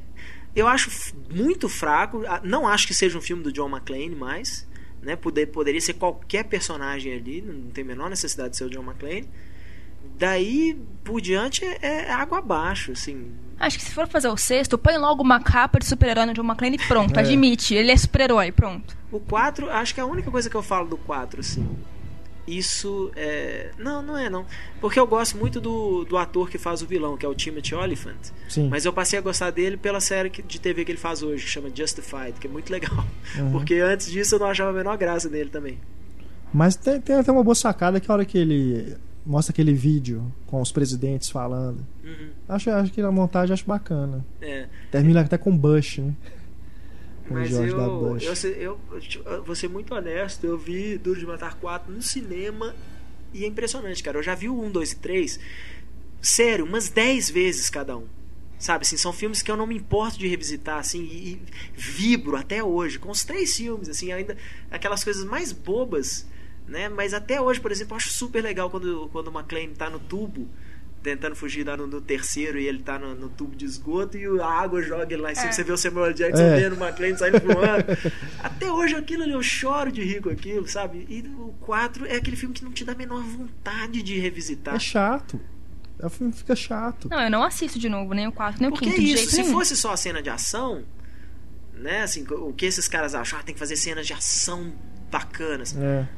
[0.55, 0.89] eu acho
[1.29, 2.23] muito fraco.
[2.45, 4.65] Não acho que seja um filme do John McClane mais.
[5.05, 5.17] Né?
[5.17, 8.83] Poder, poderia ser qualquer personagem ali, não tem a menor necessidade de ser o John
[8.83, 9.29] McClane.
[10.17, 13.33] Daí por diante é, é água abaixo, assim.
[13.59, 16.45] Acho que se for fazer o sexto, põe logo uma capa de super-herói no John
[16.45, 17.17] McClane e pronto.
[17.17, 17.21] É.
[17.21, 18.97] Admite, ele é super-herói, pronto.
[19.11, 21.69] O 4, acho que é a única coisa que eu falo do 4, assim.
[22.47, 23.71] Isso é.
[23.79, 24.45] Não, não é não.
[24.81, 27.75] Porque eu gosto muito do, do ator que faz o vilão, que é o Timothy
[27.75, 28.17] Olyphant.
[28.49, 28.69] Sim.
[28.69, 31.45] Mas eu passei a gostar dele pela série que- de TV que ele faz hoje,
[31.45, 33.05] que chama Justified, que é muito legal.
[33.39, 33.53] Uhum.
[33.53, 35.79] Porque antes disso eu não achava a menor graça dele também.
[36.53, 40.31] Mas tem, tem até uma boa sacada que a hora que ele mostra aquele vídeo
[40.47, 41.85] com os presidentes falando.
[42.05, 42.29] Uhum.
[42.49, 44.25] Acho, acho que a montagem acho bacana.
[44.41, 44.67] É.
[44.91, 46.13] Termina até com Bush, né?
[47.27, 48.15] Com Mas George eu, W.
[48.15, 48.45] Bush.
[48.45, 48.81] eu, eu,
[49.25, 52.75] eu vou ser muito honesto, eu vi Duro de Matar 4 no cinema
[53.33, 54.19] e é impressionante, cara.
[54.19, 55.41] Eu já vi o 1, 2 e 3,
[56.21, 58.07] sério, umas 10 vezes cada um.
[58.59, 61.43] Sabe, assim, são filmes que eu não me importo de revisitar, assim, e, e
[61.75, 64.37] vibro até hoje, com os três filmes, assim, ainda
[64.71, 66.27] aquelas coisas mais bobas,
[66.67, 66.89] né?
[66.89, 69.99] Mas até hoje, por exemplo, eu acho super legal quando, quando o McClane tá no
[69.99, 70.49] tubo,
[71.05, 74.27] tentando fugir lá no, no terceiro e ele tá no, no tubo de esgoto e
[74.41, 75.53] a água joga ele lá em cima, É.
[75.53, 76.13] você vê o Samuel.
[76.15, 76.57] Jackson É.
[76.61, 77.85] vendo o McClane saindo voando.
[78.43, 81.07] Até hoje aquilo ali, eu choro de rir com aquilo, sabe?
[81.09, 84.75] E o 4 é aquele filme que não te dá a menor vontade de revisitar.
[84.75, 85.39] É chato.
[86.03, 87.09] O filme fica chato.
[87.11, 89.07] Não, eu não assisto de novo, nem o 4, nem o Porque 5 é de
[89.07, 89.53] isso, jeito se nenhum.
[89.53, 90.85] fosse só a cena de ação,
[91.75, 94.73] né, assim, o que esses caras acham, ah, tem que fazer cenas de ação
[95.11, 95.77] bacanas.
[95.77, 96.09] É.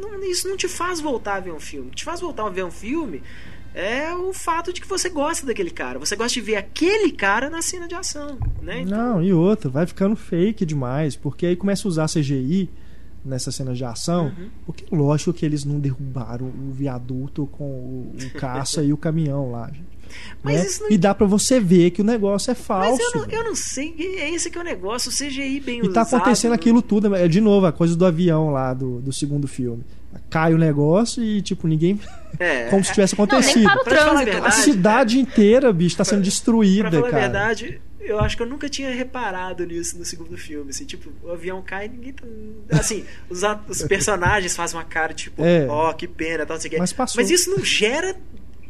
[0.00, 1.90] Não, isso não te faz voltar a ver um filme.
[1.92, 3.22] Te faz voltar a ver um filme
[3.74, 5.98] é o fato de que você gosta daquele cara.
[5.98, 8.80] Você gosta de ver aquele cara na cena de ação, né?
[8.82, 12.68] Então, Não, e outra, vai ficando fake demais, porque aí começa a usar CGI
[13.24, 14.48] nessas cenas de ação, Uhum.
[14.66, 19.50] porque lógico que eles não derrubaram o viaduto com o, o caça e o caminhão
[19.50, 19.94] lá, gente.
[20.42, 20.66] Mas né?
[20.66, 22.98] isso não- E dá pra você ver que o negócio é falso.
[23.02, 25.78] Mas eu não, eu não sei, é esse que é o negócio, o CGI bem
[25.78, 26.56] E tá usado, acontecendo né?
[26.56, 29.82] aquilo tudo, é de novo, a coisa do avião lá do, do segundo filme.
[30.30, 32.00] Cai o negócio e, tipo, ninguém.
[32.38, 33.64] É, Como se tivesse Não, nem acontecido.
[33.64, 34.30] para o Pra te falar a trânsito.
[34.30, 37.16] A verdade, cidade inteira, bicho, tá sendo destruída, Pra falar cara.
[37.16, 40.70] a verdade, eu acho que eu nunca tinha reparado nisso no segundo filme.
[40.70, 42.24] Assim, tipo, o avião cai e ninguém tá.
[42.72, 45.66] Assim, os, os personagens fazem uma cara, tipo, É.
[45.68, 46.78] ó, que pena, tal, não sei o quê.
[46.78, 47.22] Mas passou.
[47.22, 48.16] isso não gera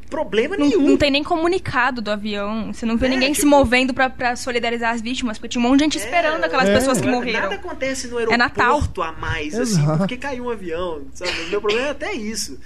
[0.07, 0.83] problema Não, nenhum.
[0.91, 2.73] não tem nem comunicado do avião.
[2.73, 5.65] Você não vê É, ninguém se tipo- movendo pra, pra solidarizar as vítimas, porque tinha
[5.65, 6.75] um monte de gente esperando aquelas É.
[6.75, 7.53] pessoas que Nada morreram.
[7.53, 8.65] acontece no É Natal.
[8.75, 11.03] aeroporto a mais, assim, porque caiu um avião.
[11.13, 11.31] Sabe?
[11.47, 12.59] O meu problema é até isso.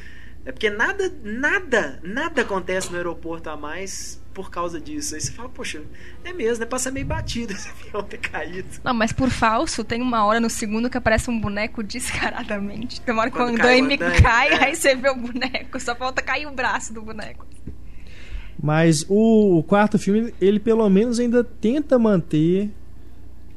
[0.49, 5.15] É porque nada, nada, nada acontece no aeroporto a mais por causa disso.
[5.15, 5.83] Aí você fala, poxa,
[6.25, 6.67] é mesmo, né?
[6.67, 8.67] Passa meio batido esse avião ter caído.
[8.83, 12.99] Não, mas por falso, tem uma hora no segundo que aparece um boneco descaradamente.
[13.03, 14.65] Tem uma hora que o cai andaime andaime, cai, é.
[14.65, 15.79] aí você vê o boneco.
[15.79, 17.47] Só falta cair o braço do boneco.
[18.59, 22.71] Mas o, o quarto filme, ele pelo menos ainda tenta manter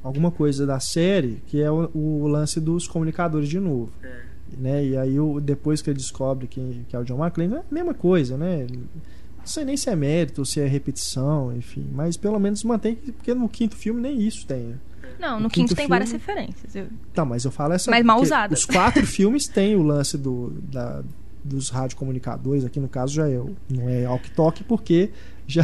[0.04, 3.94] alguma coisa da série, que é o, o lance dos comunicadores de novo.
[4.04, 4.31] É.
[4.58, 4.86] Né?
[4.86, 7.64] E aí, o- depois que ele descobre que, que é o John McClane, é a
[7.72, 8.68] mesma coisa, né?
[8.72, 11.88] Não sei nem se é mérito ou se é repetição, enfim.
[11.94, 14.60] Mas pelo menos mantém, porque no quinto filme nem isso tem.
[14.64, 14.76] né?
[15.20, 16.76] Não, O no quinto quinto tem várias filme- referências.
[16.76, 17.90] Eu- Tá, mas eu falo essa.
[17.92, 18.60] Mas mal usadas.
[18.60, 21.04] Os quatro filmes têm o lance do, da,
[21.44, 25.10] dos radiocomunicadores, aqui no caso já é, não é walk-talk, porque
[25.48, 25.64] já,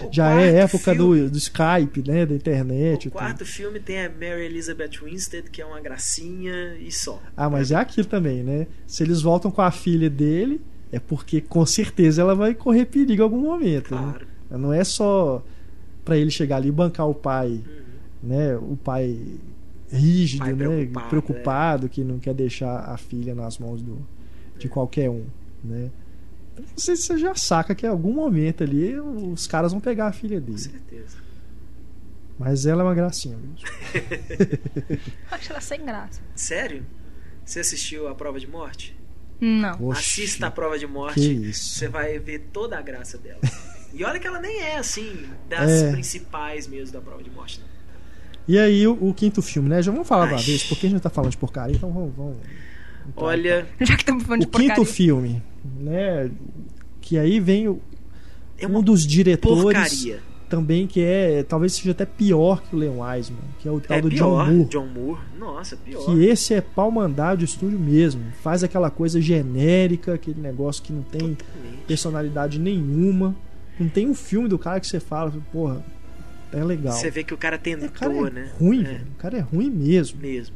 [0.00, 2.26] O já é época filme- do, do Skype, né?
[2.26, 3.08] Da internet.
[3.08, 3.18] O tudo.
[3.18, 7.22] quarto filme tem a Mary Elizabeth Winstead, que é uma gracinha e só.
[7.36, 8.66] Ah, mas é aquilo também, né?
[8.86, 10.60] Se eles voltam com a filha dele,
[10.90, 13.94] é porque com certeza ela vai correr perigo em algum momento.
[13.94, 14.00] né?
[14.02, 14.26] Claro.
[14.62, 15.42] Não é só
[16.04, 18.28] pra ele chegar ali e bancar o pai, Uhum.
[18.28, 18.56] né?
[18.56, 19.18] O pai
[19.90, 20.58] rígido, Pai né?
[20.66, 23.98] preocupado, Preocupado, que não quer deixar a filha nas mãos do,
[24.58, 25.24] de qualquer um,
[25.64, 25.90] né?
[26.54, 30.12] Então, Você, você já saca que em algum momento ali os caras vão pegar a
[30.12, 30.58] filha Com dele.
[30.58, 31.16] certeza.
[32.38, 33.56] Mas ela é uma gracinha mesmo.
[34.90, 34.98] Eu
[35.30, 36.20] acho ela sem graça.
[36.34, 36.84] Sério?
[37.44, 38.96] Você assistiu a prova de morte?
[39.40, 39.88] Não.
[39.88, 41.20] Oxi, Assista a prova de morte.
[41.48, 41.74] isso.
[41.78, 43.40] Você vai ver toda a graça dela.
[43.94, 45.92] E olha que ela nem é assim, das É.
[45.92, 47.60] principais mesmo da prova de morte.
[47.60, 47.66] Não.
[48.48, 49.82] E aí o, o quinto filme, né?
[49.82, 50.44] Já vamos falar de uma Ai.
[50.46, 52.10] vez, porque a gente tá falando de porcaria, então vamos.
[52.16, 52.38] vamos
[53.08, 54.74] então, Olha, Já que estamos falando o de porcaria.
[54.74, 55.42] quinto filme,
[55.80, 56.30] né?
[57.00, 57.80] Que aí vem o-
[58.58, 60.20] é um dos diretores porcaria.
[60.48, 63.98] também que é talvez seja até pior que o Leon Wiseman, que é o tal
[63.98, 64.44] É do pior.
[64.46, 64.68] John Moore.
[64.68, 65.20] John Moore.
[65.38, 66.04] Nossa, pior.
[66.04, 68.22] Que esse é pau mandado de estúdio mesmo.
[68.42, 71.82] Faz aquela coisa genérica, aquele negócio que não tem Totalmente.
[71.88, 73.34] personalidade nenhuma.
[73.80, 75.82] Não tem um filme do cara que você fala, porra,
[76.52, 76.92] é legal.
[76.92, 78.50] Você vê que o cara o tentou, cara é né?
[78.60, 79.06] ruim, É, velho.
[79.12, 80.20] O cara é ruim mesmo.
[80.20, 80.54] mesmo.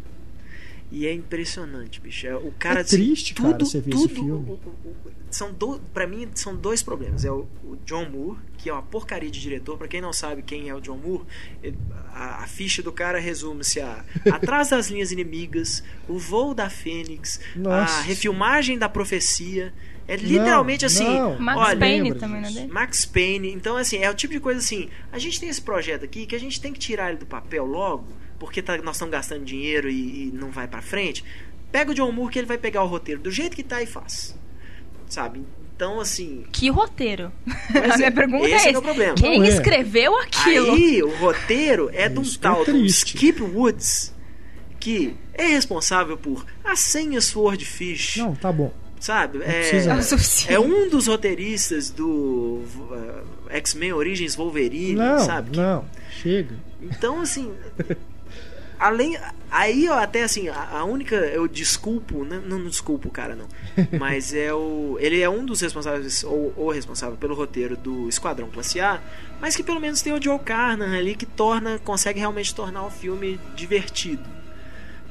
[0.90, 2.26] E é impressionante, bicho.
[2.26, 4.30] É, O cara, É assim, triste, cara, tudo, você ver esse tudo, filme.
[4.30, 7.24] o- o- o- são do, pra mim, são dois problemas.
[7.24, 9.76] É o, o John Moore, que é uma porcaria de diretor.
[9.76, 11.24] Pra quem não sabe quem é o John Moore,
[11.62, 11.76] ele-
[12.14, 17.40] a, a ficha do cara resume-se a Atrás das Linhas Inimigas, O Voo da Fênix,
[17.56, 17.98] Nossa.
[17.98, 19.74] a refilmagem da Profecia.
[20.08, 21.04] É literalmente Não, assim.
[21.04, 22.66] não, Max olha, Payne também, não é?
[22.68, 23.50] Max Payne.
[23.52, 24.88] Então, assim, é o tipo de coisa assim.
[25.10, 27.66] A gente tem esse projeto aqui que a gente tem que tirar ele do papel
[27.66, 28.06] logo,
[28.38, 31.24] porque tá- nós estamos gastando dinheiro e, e não vai pra frente.
[31.72, 33.86] Pega o John Moore que ele vai pegar o roteiro do jeito que tá e
[33.86, 34.36] faz.
[35.08, 35.42] Sabe?
[35.74, 36.44] Então, assim.
[36.52, 37.30] Que roteiro?
[37.46, 39.14] Mas a minha é- pergunta esse é que é o problema.
[39.14, 39.48] Quem é.
[39.48, 40.72] escreveu aquilo?
[40.72, 42.84] Aí, o roteiro é de um é tal do.
[42.86, 44.14] Skip Woods,
[44.80, 48.72] que é responsável por A Senha Swordfish, Não, tá bom.
[48.98, 49.40] sabe?
[49.42, 49.70] É.
[50.48, 55.50] É um dos roteiristas do uh, X-Men Origins Wolverine, Não, sabe?
[55.50, 55.84] Que- não,
[56.22, 56.56] chega.
[56.80, 57.52] Então, assim.
[58.78, 59.18] além.
[59.50, 61.16] Aí eu até assim, a, a única.
[61.16, 62.24] Eu desculpo.
[62.24, 63.46] Não, não desculpo o cara, não.
[63.98, 64.96] Mas é o.
[65.00, 69.00] Ele é um dos responsáveis, ou o responsável pelo roteiro do Esquadrão Classe A.
[69.40, 71.78] Mas que pelo menos tem o Joe Carnan ali que torna.
[71.78, 74.24] consegue realmente tornar o filme divertido.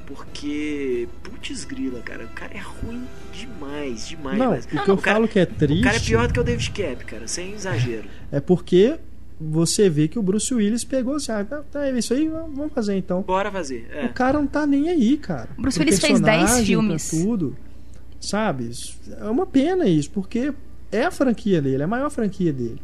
[0.05, 1.07] Porque.
[1.24, 2.26] Putz grila, cara.
[2.26, 4.38] O cara é ruim demais, demais.
[4.38, 4.66] Não, demais.
[4.66, 6.43] o que eu cara, falo que é triste o cara é pior do que o
[6.43, 8.07] David Cap, cara, sem exagero.
[8.32, 8.99] é porque
[9.39, 12.95] você vê que o Bruce Willis pegou assim, ah, tá, é isso aí, vamos fazer
[12.95, 13.21] então.
[13.21, 13.88] Bora fazer.
[13.91, 14.05] É.
[14.05, 15.49] O cara não tá nem aí, cara.
[15.57, 17.09] O Bruce Willis fez 10 personagem, filmes.
[17.09, 17.55] tudo.
[18.19, 18.71] Sabe?
[19.19, 20.53] É uma pena isso, porque
[20.91, 22.81] é a franquia dele, é a maior franquia dele.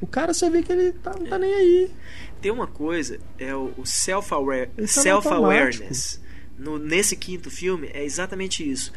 [0.00, 1.90] O cara, você vê que ele tá, não tá nem aí.
[2.40, 6.20] Tem uma coisa, é o o self-aware- Ele tá no self-awareness.
[6.58, 8.92] no, nesse quinto filme é exatamente isso.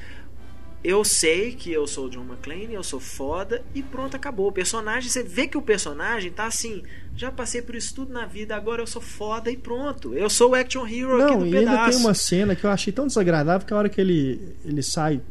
[0.83, 4.49] Eu sei que eu sou o John McClane, eu sou foda e pronto, acabou.
[4.49, 6.83] O personagem, você vê que o personagem tá assim,
[7.15, 10.13] já passei por isso tudo na vida, agora eu sou foda e pronto.
[10.13, 12.91] Eu sou o action hero aqui Não, e ainda tem uma cena que eu achei
[12.91, 15.21] tão desagradável que a hora que ele, ele sai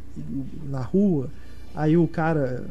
[0.69, 1.29] na rua,
[1.75, 2.65] aí o cara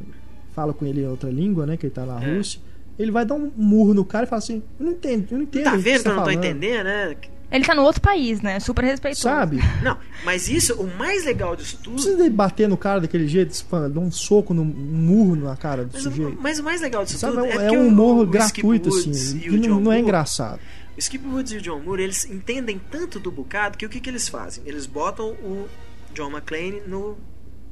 [0.53, 1.77] fala com ele em outra língua, né?
[1.77, 2.35] Que ele tá na É.
[2.37, 2.61] Rússia.
[2.99, 5.45] Ele vai dar um murro no cara e fala assim: Eu não entendo, eu não
[5.45, 5.65] entendo.
[5.65, 7.17] Tá o que vendo que eu não tô falando." entendendo, né?
[7.53, 8.59] Ele tá no outro país, né?
[8.61, 9.23] Super respeitoso.
[9.23, 9.59] Sabe?
[9.85, 11.95] Não, mas isso, o mais legal disso Não tudo.
[11.97, 15.55] precisa de bater no cara daquele jeito, se dar um soco, no, um murro na
[15.57, 16.39] cara do Mas, o- sujeito.
[16.41, 19.37] mas o mais legal disso Sabe, tudo é, é, que um humor gratuito, Woods assim,
[19.37, 20.61] e que o não, John não é Moore, engraçado.
[20.97, 24.01] O Skip Woods e o John Moore, eles entendem tanto do bocado que o que,
[24.01, 24.63] que eles fazem?
[24.67, 25.69] Eles botam o
[26.15, 27.17] John McClane no,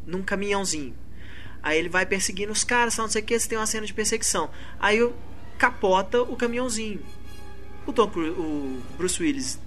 [0.07, 0.95] num caminhãozinho.
[1.63, 3.93] Aí ele vai perseguindo os caras, não sei o que, eles têm uma cena de
[3.93, 4.49] perseguição.
[4.79, 5.07] Aí
[5.59, 7.01] capota o caminhãozinho.
[7.87, 9.59] O, Tom Cruise- o Bruce Willis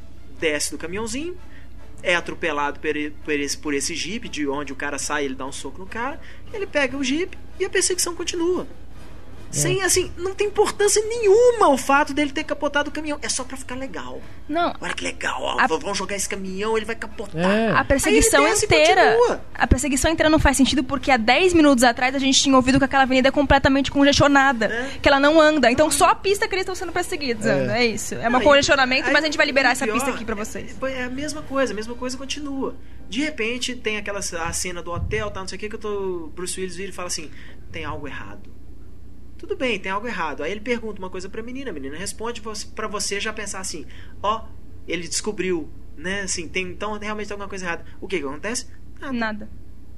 [0.44, 1.38] desce do caminhãozinho,
[2.02, 5.54] é atropelado por, esse, por esse jeep, de onde o cara sai, ele dá um
[5.54, 6.20] soco no cara,
[6.52, 8.68] ele pega o jeep e a perseguição continua.
[9.54, 13.20] Sem, assim, não tem importância nenhuma o fato dele ter capotado o caminhão.
[13.22, 14.20] É só pra ficar legal.
[14.50, 17.40] Não, Olha que legal, ó, A- vamos jogar esse caminhão, ele vai capotar.
[17.42, 17.72] É.
[17.72, 19.16] a perseguição inteira.
[19.54, 22.80] A perseguição inteira não faz sentido porque há 10 minutos atrás a gente tinha ouvido
[22.80, 24.66] que aquela avenida é completamente congestionada.
[24.66, 24.90] É.
[25.02, 25.72] Que ela não anda.
[25.72, 27.46] Então só a pista que eles estão sendo perseguidos.
[27.46, 27.84] É.
[27.84, 28.16] É, isso.
[28.16, 30.76] É um congestionamento, aí mas a gente vai liberar essa pior pista aqui pra vocês.
[30.82, 32.76] É, é a mesma coisa, a mesma coisa continua.
[33.08, 35.80] De repente tem aquela a cena do hotel, tá, não sei o que, que eu
[35.80, 36.32] tô.
[36.34, 37.30] Bruce Willis vira e fala assim:
[37.72, 38.50] tem algo errado.
[39.44, 40.42] Tudo bem, tem algo errado.
[40.42, 42.42] Aí ele pergunta uma coisa pra menina, a menina responde
[42.74, 43.86] pra você já pensar assim:
[44.22, 44.46] ó,
[44.88, 46.22] ele descobriu, né?
[46.22, 47.84] Assim, tem, então realmente tem alguma coisa errada.
[48.00, 48.68] O que que acontece?
[49.02, 49.12] Nada.
[49.12, 49.50] Nada.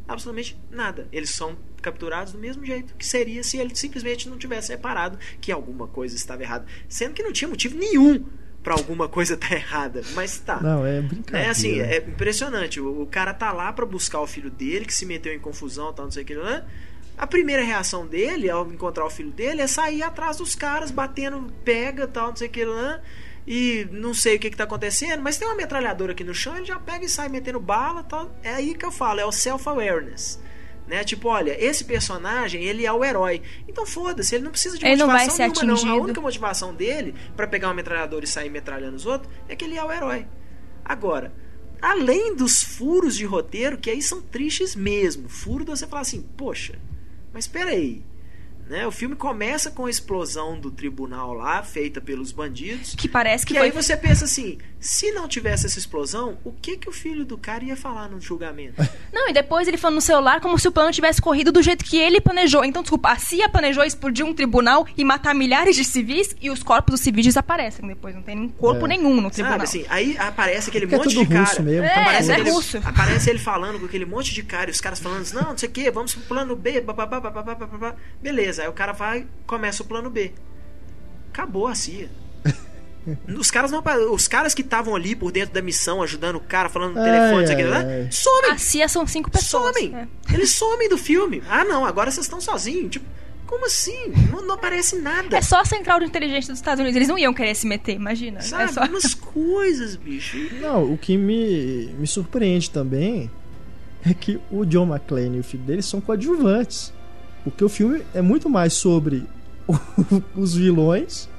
[0.07, 1.07] absolutamente nada.
[1.11, 5.51] Eles são capturados do mesmo jeito que seria se ele simplesmente não tivesse reparado que
[5.51, 6.65] alguma coisa estava errada.
[6.89, 8.25] Sendo que não tinha motivo nenhum
[8.63, 10.01] pra alguma coisa estar errada.
[10.15, 10.59] Mas tá.
[10.59, 11.45] Não, é brincadeira.
[11.45, 12.81] É assim, é impressionante.
[12.81, 15.93] O, o cara tá lá pra buscar o filho dele, que se meteu em confusão,
[15.93, 16.65] tal, não sei o que, né?
[17.17, 21.51] A primeira reação dele, ao encontrar o filho dele, é sair atrás dos caras, batendo,
[21.63, 23.01] pega, tal, não sei o que, né?
[23.47, 26.57] E não sei o que, que tá acontecendo, mas tem uma metralhadora aqui no chão,
[26.57, 28.35] ele já pega e sai metendo bala, tal.
[28.43, 30.41] É aí que eu falo, é o self-awareness.
[30.87, 31.03] Né?
[31.03, 33.41] Tipo, olha, esse personagem, ele é o herói.
[33.67, 35.73] Então foda-se, ele não precisa de Ele não motivação vai ser nenhuma, não.
[35.73, 36.03] A atingido.
[36.03, 39.77] única motivação dele pra pegar uma metralhadora e sair metralhando os outros é que ele
[39.77, 40.27] é o herói.
[40.83, 41.33] Agora,
[41.81, 45.29] além dos furos de roteiro, que aí são tristes mesmo.
[45.29, 46.77] Furo de você falar assim, poxa,
[47.35, 48.01] mas espera aí.
[48.67, 48.87] Né?
[48.87, 52.95] O filme começa com a explosão do tribunal lá, feita pelos bandidos.
[52.95, 53.67] Que parece que, Que foi.
[53.67, 54.57] aí você pensa assim,
[54.87, 58.21] se não tivesse essa explosão, o que que o filho do cara ia falar no
[58.21, 58.75] julgamento?
[59.11, 61.83] Não, e depois ele falando no celular como se o plano tivesse corrido do jeito
[61.83, 62.63] que ele planejou.
[62.63, 66.61] Então, desculpa, a CIA planejou explodir um tribunal e matar milhares de civis e os
[66.61, 68.13] corpos dos civis desaparecem depois.
[68.13, 68.89] Não tem nem corpo É.
[68.89, 69.59] nenhum no tribunal.
[69.59, 71.45] Sabe assim, aí aparece aquele Porque é monte tudo de cara.
[71.45, 72.77] russo mesmo, É, aparece, é aquele- russo.
[72.85, 75.67] aparece ele falando com aquele monte de cara e os caras falando, não, não sei
[75.69, 77.95] o que, vamos pro plano B, bababá, bababá, bababá.
[78.21, 80.31] beleza, aí o cara vai, começa o plano B.
[81.33, 82.09] Acabou a CIA.
[83.37, 86.69] Os caras não os caras que estavam ali por dentro da missão, ajudando o cara,
[86.69, 88.01] falando no telefone, ai, né?
[88.03, 88.11] ai.
[88.11, 89.75] somem, A CIA são cinco pessoas.
[89.75, 89.95] somem.
[89.95, 90.07] É.
[90.33, 91.43] Eles somem do filme.
[91.47, 92.91] Ah, não, agora vocês estão sozinhos.
[92.91, 93.05] Tipo,
[93.45, 94.11] como assim?
[94.31, 95.37] Não, não aparece nada.
[95.37, 96.95] É só a central de inteligência dos Estados Unidos.
[96.95, 98.41] Eles não iam querer se meter, imagina.
[98.41, 98.63] Sabe?
[98.63, 98.83] É só...
[98.85, 100.37] Umas coisas, bicho.
[100.59, 103.29] Não, o que me, me surpreende também
[104.03, 106.91] é que o John McClane e o filho dele são coadjuvantes.
[107.43, 109.27] Porque o filme é muito mais sobre
[110.35, 111.29] os vilões,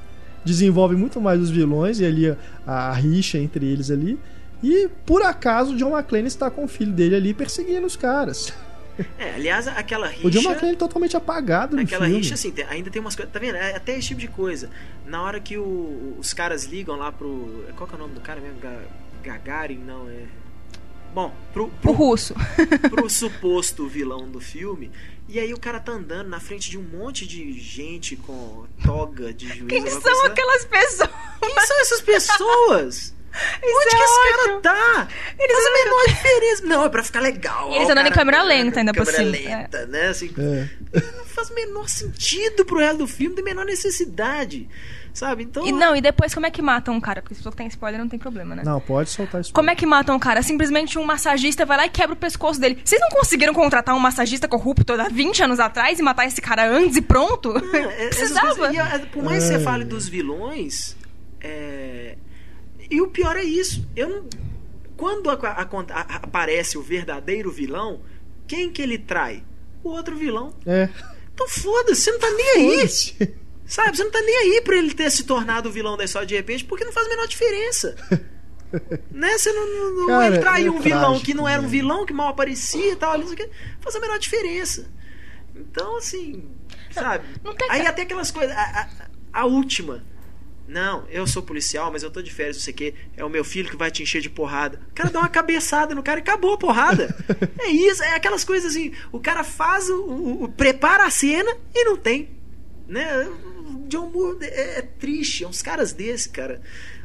[0.47, 2.36] desenvolve muito mais os vilões e ali a,
[2.66, 4.18] a rixa entre eles ali.
[4.62, 8.52] E por acaso o John McClane está com o filho dele ali perseguindo os caras.
[9.18, 10.27] É, aliás, aquela rixa.
[10.27, 12.16] O John McClane totalmente apagado no Aquela filme.
[12.23, 13.31] rixa, assim, tem- ainda tem umas coisas.
[13.31, 13.56] Tá vendo?
[13.56, 14.70] É até esse tipo de coisa.
[15.05, 17.62] Na hora que o- os caras ligam lá pro.
[17.77, 18.56] Qual que é o nome do cara mesmo?
[18.59, 18.81] Ga-
[19.23, 19.81] Gagarin?
[19.86, 20.23] Não, é.
[21.14, 22.35] Bom, pro, O pro, russo.
[22.89, 24.90] pro suposto vilão do filme.
[25.28, 29.32] E aí o cara tá andando na frente de um monte de gente com toga
[29.34, 29.68] de juiz.
[29.68, 30.26] Quem são coisa.
[30.28, 31.10] aquelas pessoas?
[31.40, 33.14] Quem são essas pessoas?
[33.62, 34.36] Onde é que esse ótimo.
[34.36, 35.08] cara tá?
[35.38, 36.62] Eles Faz a menor diferença.
[36.64, 37.70] Não, é pra ficar legal.
[37.70, 40.08] E eles andando em câmera lenta ainda por câmera cima, lenta, né?
[40.08, 41.00] Assim, É.
[41.18, 44.68] não faz o menor sentido pro resto do filme, não tem a menor necessidade.
[45.16, 45.44] Sabe?
[45.44, 45.66] Então.
[45.66, 47.22] E não, e depois como é que matam um cara?
[47.22, 48.62] Porque se você tem spoiler não tem problema, né?
[48.62, 49.51] Não, pode soltar isso.
[49.51, 50.43] Como é que matam o cara?
[50.43, 52.78] Simplesmente um massagista vai lá e quebra o pescoço dele.
[52.84, 56.68] Vocês não conseguiram contratar um massagista corrupto há 20 anos atrás e matar esse cara
[56.70, 57.55] antes e pronto?
[57.74, 58.55] É, é, Precisava.
[58.56, 59.62] coisas- e, é, por mais que você Ai.
[59.62, 60.94] fale dos vilões,
[61.40, 62.18] é,
[62.90, 63.88] e o pior é isso.
[63.97, 64.24] Eu não-
[64.98, 68.02] quando a- a- a- aparece o verdadeiro vilão,
[68.47, 69.43] quem que ele trai?
[69.82, 70.52] O outro vilão.
[70.66, 70.90] É.
[71.32, 72.88] Então foda-se, você não tá nem aí.
[73.66, 73.97] Sabe?
[73.97, 76.34] Você não tá nem aí pra ele ter se tornado o vilão da história de
[76.36, 77.97] repente, porque não faz a menor diferença.
[79.10, 79.36] né?
[79.38, 81.68] Você não, não, não Cara, ele traiu é um vilão trágico, que não era um
[81.68, 84.88] vilão, que mal aparecia e tal, ali, não sei o quê, faz a menor diferença.
[85.55, 86.48] Então, assim,
[86.93, 87.24] sabe?
[87.43, 88.55] não tem Aí até aquelas coisas.
[88.56, 88.88] A, a-
[89.32, 90.02] a última.
[90.68, 92.94] Não, eu sou policial, mas eu tô de férias, não sei o quê.
[93.16, 94.80] É o meu filho que vai te encher de porrada.
[94.90, 97.14] O cara dá uma cabeçada no cara e acabou a porrada.
[97.60, 98.93] É isso, é aquelas coisas assim.
[99.12, 102.35] O cara faz o, o- o- prepara a cena e não tem.
[102.88, 103.24] Né?
[103.24, 106.60] O John Moore é, é triste, é uns caras desse, cara.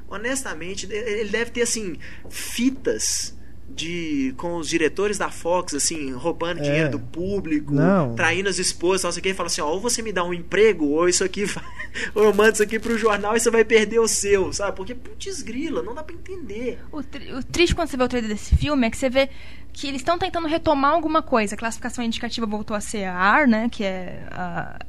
[0.08, 1.96] Honestamente, ele deve ter assim
[2.30, 3.38] fitas
[3.74, 6.64] de com os diretores da Fox assim, roubando É.
[6.64, 8.14] dinheiro do público, Não.
[8.16, 10.26] traindo as esposas, não sei o que, e fala assim, ó, ou você me dá
[10.26, 11.64] um emprego, ou isso aqui vai,
[12.14, 14.76] ou eu mando isso aqui pro jornal e você vai perder o seu, sabe?
[14.76, 16.80] Porque putz grila, não dá pra entender.
[16.92, 19.30] O, tri- o triste quando você vê o trailer desse filme é que você vê
[19.72, 21.56] que eles estão tentando retomar alguma coisa.
[21.56, 23.70] A classificação indicativa voltou a ser a R, né?
[23.72, 24.80] Que é a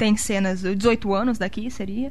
[0.00, 2.10] tem cenas, 18 anos daqui seria.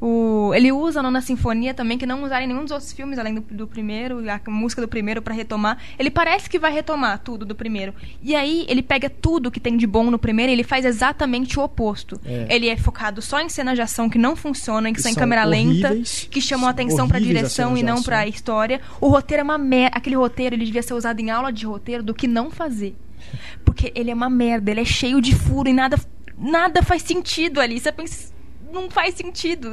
[0.00, 3.18] O, ele usa a Nona Sinfonia também, que não usaram em nenhum dos outros filmes,
[3.18, 5.78] além do, do primeiro, a música do primeiro para retomar.
[5.98, 7.92] Ele parece que vai retomar tudo do primeiro.
[8.22, 11.58] E aí ele pega tudo que tem de bom no primeiro e ele faz exatamente
[11.58, 12.20] o oposto.
[12.24, 12.46] É.
[12.54, 15.14] Ele é focado só em cenas de ação que não funcionam, que, Que são em
[15.16, 15.92] câmera lenta,
[16.30, 18.80] que chamam atenção as direção e não pra história.
[19.00, 19.96] O roteiro é uma merda.
[19.96, 22.94] Aquele roteiro ele devia ser usado em aula de roteiro do que não fazer.
[23.64, 25.98] Porque ele é uma merda, ele é cheio de furo e nada,
[26.38, 27.78] nada faz sentido ali.
[27.80, 28.32] Você pensa,
[28.72, 29.70] não faz sentido.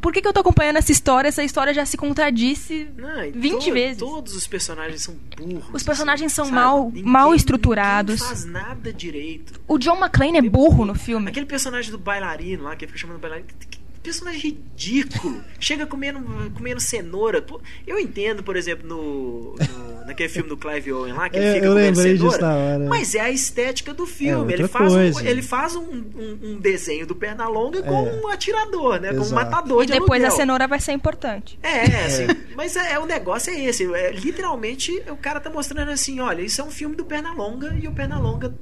[0.00, 1.28] Por que, que eu tô acompanhando essa história?
[1.28, 3.98] Essa história já se contradisse Não, e 20 to- vezes.
[3.98, 5.70] Todos os personagens são burros.
[5.72, 6.54] Os personagens são sabe?
[6.54, 8.20] mal- Ninguém- mal estruturados.
[8.20, 9.58] Ninguém faz nada direito.
[9.66, 11.28] O John McClane é burro no filme.
[11.30, 13.48] Aquele personagem do bailarino lá, que fica chamando bailarino.
[13.58, 15.42] que- que personagem ridículo.
[15.58, 16.20] Chega comendo,
[16.54, 17.44] comendo cenoura.
[17.86, 21.54] Eu entendo, por exemplo, no, no- naquele filme do Clive Owen lá, que ele É,
[21.54, 22.38] fica eu comendo lembrei cenoura.
[22.38, 22.84] disso na hora.
[22.88, 24.52] Mas é a estética do filme.
[24.52, 28.20] É ele, faz um, ele faz um, um- um desenho do Pernalonga com É.
[28.22, 29.12] um atirador, né?
[29.12, 30.36] Com um matador E de depois a aluguel.
[30.40, 31.58] cenoura vai ser importante.
[31.62, 33.84] É, assim, mas é, é, o negócio é esse.
[33.94, 37.86] É, literalmente, o cara tá mostrando assim: olha, isso é um filme do Pernalonga e
[37.86, 38.54] o Pernalonga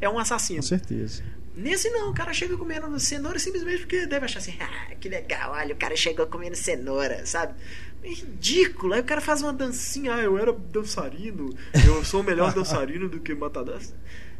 [0.00, 0.60] é um assassino.
[0.60, 1.22] Com certeza.
[1.56, 5.52] Nesse não, o cara chega comendo cenoura simplesmente porque deve achar assim: ah, que legal,
[5.52, 7.54] olha, o cara chegou comendo cenoura, sabe?
[8.02, 8.92] É ridículo.
[8.94, 11.54] Aí o cara faz uma dancinha: ah, eu era dançarino,
[11.86, 13.80] eu sou melhor dançarino do que matador.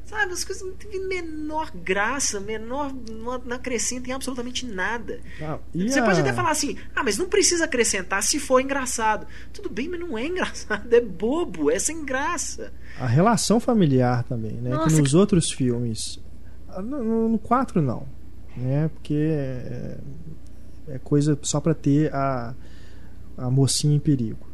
[0.06, 2.92] Sabe, as coisas não têm menor graça, menor.
[3.10, 5.18] Não, não acrescentam em absolutamente nada.
[5.40, 9.26] Ah, Você a- pode até falar assim, ah, mas não precisa acrescentar se for engraçado.
[9.50, 12.70] Tudo bem, mas não é engraçado, é bobo, é sem graça.
[13.00, 14.70] A relação familiar também, né?
[14.70, 16.20] Nossa, que nos outros filmes.
[16.74, 18.06] Ah, No, no 4 não.
[18.56, 18.88] Né?
[18.88, 19.98] Porque é,
[20.88, 22.54] é coisa só pra ter a,
[23.36, 24.46] a mocinha em perigo.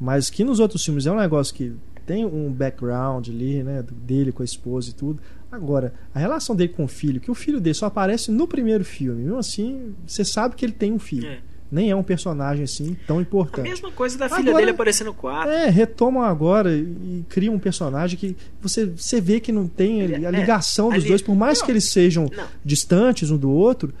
[0.00, 1.74] Mas que nos outros filmes é um negócio que
[2.04, 3.84] tem um background ali, né?
[3.90, 5.20] Dele com a esposa e tudo.
[5.50, 8.84] Agora, a relação dele com o filho, que o filho dele só aparece no primeiro
[8.84, 9.22] filme.
[9.22, 11.28] Mesmo assim, você sabe que ele tem um filho.
[11.28, 11.40] É.
[11.72, 13.66] Nem é um personagem assim tão A importante.
[13.66, 15.48] mesma coisa da filha Agora- dele aparecendo no quarto.
[15.50, 20.04] É, retomam agora e criam um personagem que você, você vê que não tem a
[20.04, 21.64] é, ligação dos ali- dois, por mais Não.
[21.66, 22.44] que eles sejam Não.
[22.62, 23.92] distantes um do outro,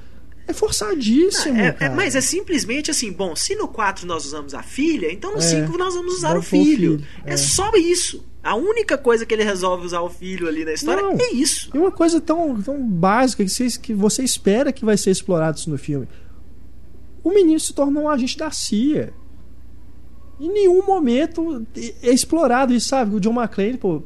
[0.46, 1.56] é forçadíssimo.
[1.58, 1.94] É, é, cara.
[1.94, 5.40] mas é simplesmente assim, bom, se no 4 nós usamos a filha, então no É.
[5.40, 7.32] 5 nós vamos usar o filho, É.
[7.32, 7.36] é.
[7.38, 8.22] só isso.
[8.44, 11.12] A única coisa que ele resolve usar o filho ali na história Não.
[11.18, 11.70] é isso.
[11.72, 15.56] E uma coisa tão, tão básica que você, que você espera que vai ser explorado
[15.58, 16.08] isso no filme.
[17.22, 19.12] O menino se tornou um agente da CIA.
[20.40, 21.64] Em nenhum momento
[22.02, 23.14] é explorado isso, sabe?
[23.14, 24.02] O John McClane, pô,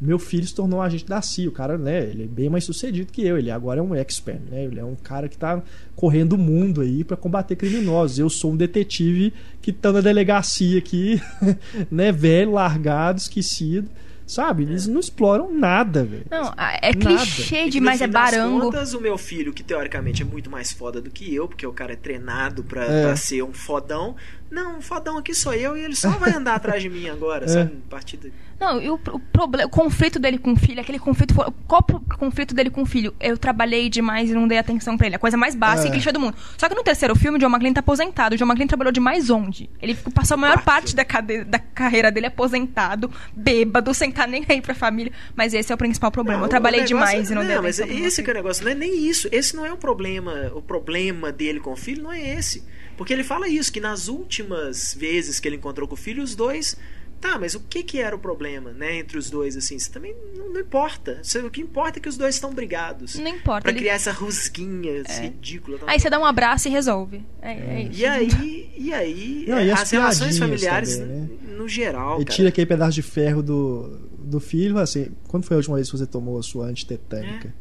[0.00, 1.48] meu filho se tornou um agente da CIA.
[1.48, 3.38] O cara, né, ele é bem mais sucedido que eu.
[3.38, 4.64] Ele agora é um expert, né?
[4.64, 5.62] Ele é um cara que tá
[5.94, 8.18] correndo o mundo aí pra combater criminosos.
[8.18, 9.32] Eu sou um detetive
[9.62, 11.20] que tá na delegacia aqui,
[11.90, 13.88] né, velho, largado, esquecido.
[14.26, 14.64] Sabe?
[14.64, 16.24] Eles não exploram nada, velho.
[16.28, 16.98] Não, é Nada.
[17.16, 18.60] clichê que demais, no é barango.
[18.62, 21.72] Contas, o meu filho, que teoricamente é muito mais foda do que eu, porque o
[21.72, 23.02] cara é treinado pra, É.
[23.04, 24.16] pra ser um fodão.
[24.50, 27.48] Não, fodão aqui sou eu e ele só vai andar atrás de mim agora, É.
[27.48, 27.72] sabe?
[27.86, 28.28] A partir da-
[28.58, 31.34] Não, e o, o, problema, o conflito dele com o filho, aquele conflito.
[31.66, 33.12] Qual o conflito dele com o filho?
[33.20, 35.16] Eu trabalhei demais e não dei atenção pra ele.
[35.16, 35.90] A coisa mais básica É.
[35.90, 36.36] e clichê do mundo.
[36.56, 38.34] Só que no terceiro filme, o John McClane tá aposentado.
[38.34, 39.68] O John McClane trabalhou demais onde?
[39.82, 40.64] Ele ficou- passou a maior Quarto.
[40.64, 45.12] parte da, cade- da carreira dele aposentado, bêbado, sem estar nem aí pra família.
[45.34, 46.38] Mas esse é o principal problema.
[46.38, 47.86] Não, eu trabalhei demais e não, dei mas atenção.
[47.88, 49.28] pro meu esse que é o negócio, não é nem isso.
[49.32, 50.50] Esse não é o problema.
[50.54, 52.64] O problema dele com o filho não é esse.
[52.96, 56.34] Porque ele fala isso, que nas últimas vezes que ele encontrou com o filho, os
[56.34, 56.76] dois.
[57.18, 59.74] Tá, mas o que que era o problema, né, entre os dois, assim?
[59.76, 61.18] Isso também não, não importa.
[61.22, 63.14] Isso- O que importa é que os dois estão brigados.
[63.14, 63.62] Não importa.
[63.62, 65.78] Pra ele- criar essa rusguinha esse ridícula.
[65.86, 67.24] Aí você dá um abraço e resolve.
[67.40, 68.00] É, é isso.
[68.00, 71.28] E aí, e aí Não, e as as relações familiares, também, né?
[71.56, 72.36] no geral, Ele cara.
[72.36, 75.76] tira aquele pedaço de ferro do, do filho e fala assim: quando foi a última
[75.76, 77.52] vez que você tomou a sua antitetânica?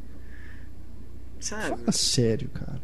[1.40, 1.70] Sabe?
[1.78, 2.82] Fala sério, cara.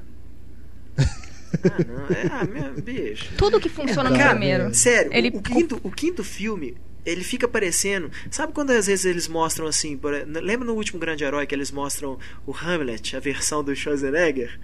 [1.63, 2.05] Ah, não.
[2.15, 3.29] É, ah, meu, bicho.
[3.37, 4.73] Tudo que funciona no Cara, primeiro.
[4.73, 6.75] Sério, Ele o, o quinto, o quinto filme,
[7.05, 8.09] ele fica parecendo.
[8.29, 9.97] Sabe quando às vezes eles mostram assim.
[9.97, 14.59] por- lembra no último Grande Herói que eles mostram o Hamlet, a versão do Schwarzenegger?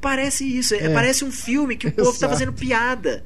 [0.00, 0.88] Parece isso, é, É.
[0.94, 2.32] parece um filme que o povo tá Exato.
[2.32, 3.24] fazendo piada.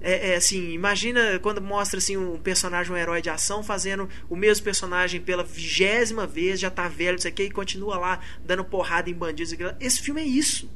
[0.00, 4.36] É, é assim, imagina quando mostra assim um personagem, um herói de ação, fazendo o
[4.36, 8.20] mesmo personagem pela vigésima vez, já tá velho, não sei o que, e continua lá
[8.44, 9.52] dando porrada em bandidos.
[9.52, 9.72] e aquilo.
[9.80, 10.70] Esse filme é isso.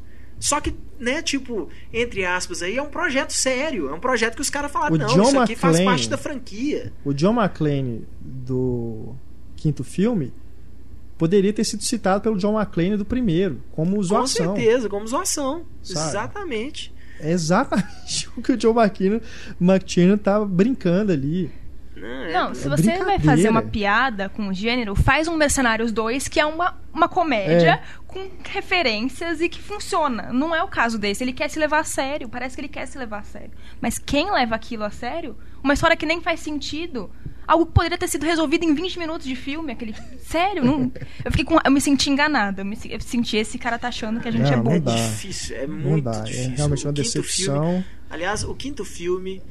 [0.44, 3.88] Só que, né, tipo, entre aspas aí, é um projeto sério.
[3.88, 6.08] É um projeto que os caras falaram, O não, John isso aqui faz McClane- parte
[6.10, 6.92] da franquia.
[7.04, 9.14] O John McClane do
[9.54, 10.32] quinto filme
[11.16, 14.56] poderia ter sido citado pelo John McClane do primeiro, como Com zoação.
[14.56, 15.64] certeza, como zoação.
[15.80, 16.08] Sabe?
[16.08, 16.92] Exatamente.
[17.20, 19.20] É exatamente o que o John McTiernan,
[19.60, 21.52] McTiernan tá brincando ali.
[21.94, 25.92] Não, é- se é você vai fazer uma piada com o gênero, faz um Mercenários
[25.92, 27.82] 2, que é uma, uma comédia, É.
[28.12, 30.32] com referências e que funciona.
[30.32, 31.24] Não é o caso desse.
[31.24, 32.28] Ele quer se levar a sério.
[32.28, 33.50] Parece que ele quer se levar a sério.
[33.80, 35.36] Mas quem leva aquilo a sério?
[35.62, 37.10] Uma história que nem faz sentido.
[37.46, 39.72] Algo que poderia ter sido resolvido em 20 minutos de filme.
[39.72, 39.94] Aquele...
[40.22, 40.64] Sério?
[40.64, 40.92] Não...
[41.24, 41.58] Eu, fiquei com...
[41.64, 42.60] eu me senti enganada.
[42.62, 42.78] Eu, me...
[42.88, 44.80] eu senti esse cara tá achando que a gente Não, é não bobo.
[44.80, 44.94] dá.
[44.94, 46.20] difícil, é Não muito dá.
[46.20, 46.52] difícil.
[46.52, 47.64] É realmente uma O decepção.
[47.64, 49.42] filme- aliás, o quinto filme,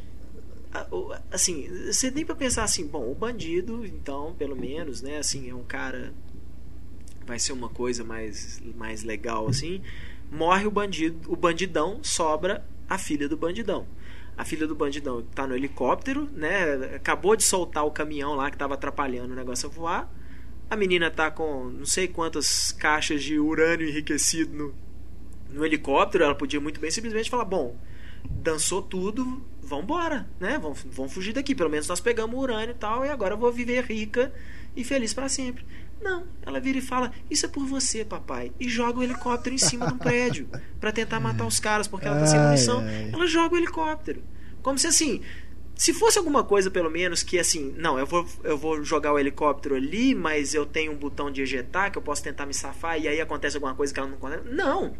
[1.32, 5.54] assim, você nem pra pensar assim, bom, o bandido, então, pelo menos, né, assim, é
[5.56, 6.14] um cara
[7.26, 9.82] vai ser uma coisa mais mais legal assim.
[10.32, 13.86] Morre o bandido, o bandidão, sobra a filha do bandidão.
[14.38, 16.96] A filha do bandidão tá no helicóptero, né?
[16.96, 20.12] Acabou de soltar o caminhão lá que tava atrapalhando o negócio a voar.
[20.70, 24.76] A menina tá com não sei quantas caixas de urânio enriquecido no,
[25.50, 26.24] no helicóptero.
[26.24, 27.76] Ela podia muito bem simplesmente falar: Bom,
[28.30, 30.58] dançou tudo, vambora, né?
[30.62, 31.54] Vamos, vamos fugir daqui.
[31.54, 34.34] Pelo menos nós pegamos o urânio e tal, e agora eu vou viver rica
[34.76, 35.66] e feliz para sempre.
[36.02, 38.52] Não, ela vira e fala: Isso é por você, papai.
[38.60, 40.50] E joga o helicóptero em cima de um prédio
[40.80, 42.84] para tentar matar os caras, porque ela tá sem munição.
[43.14, 44.24] Ela joga o helicóptero.
[44.62, 45.22] Como se assim.
[45.74, 49.18] Se fosse alguma coisa, pelo menos, que assim, não, eu vou, eu vou jogar o
[49.18, 53.02] helicóptero ali, mas eu tenho um botão de ejetar que eu posso tentar me safar
[53.02, 54.44] e aí acontece alguma coisa que ela não acontece.
[54.48, 54.94] Não!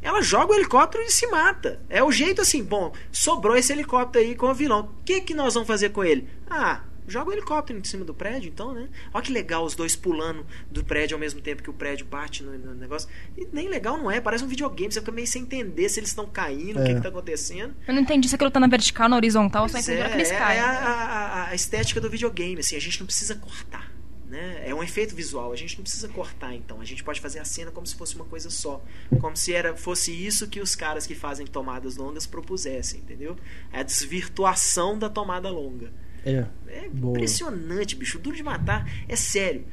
[0.00, 1.80] Ela joga o helicóptero e se mata.
[1.90, 4.90] É o jeito assim, bom, sobrou esse helicóptero aí com o vilão.
[5.00, 6.26] O que, que nós vamos fazer com ele?
[6.48, 6.80] Ah,
[7.10, 8.88] joga o helicóptero em cima do prédio, então, né?
[9.12, 12.42] Olha que legal os dois pulando do prédio ao mesmo tempo que o prédio bate
[12.42, 13.08] no, no negócio.
[13.36, 16.10] E nem legal não é, parece um videogame, você fica meio sem entender se eles
[16.10, 16.94] estão caindo, o que, É.
[16.94, 17.74] que tá acontecendo.
[17.86, 20.08] Eu não entendi se aquilo tá na vertical, na horizontal, só Pois entendi é, é,
[20.08, 20.58] que eles é, caem.
[20.58, 23.90] é a, a- a estética do videogame, assim, a gente não precisa cortar.
[24.28, 24.62] Né?
[24.64, 26.80] É um efeito visual, a gente não precisa cortar então.
[26.80, 28.80] A gente pode fazer a cena como se fosse uma coisa só.
[29.20, 33.36] Como se era, fosse isso que os caras que fazem tomadas longas propusessem, entendeu?
[33.72, 35.92] É a desvirtuação da tomada longa.
[36.24, 36.46] É.
[36.68, 37.12] É Boa.
[37.12, 38.18] impressionante, bicho.
[38.18, 39.64] Duro de Matar é sério.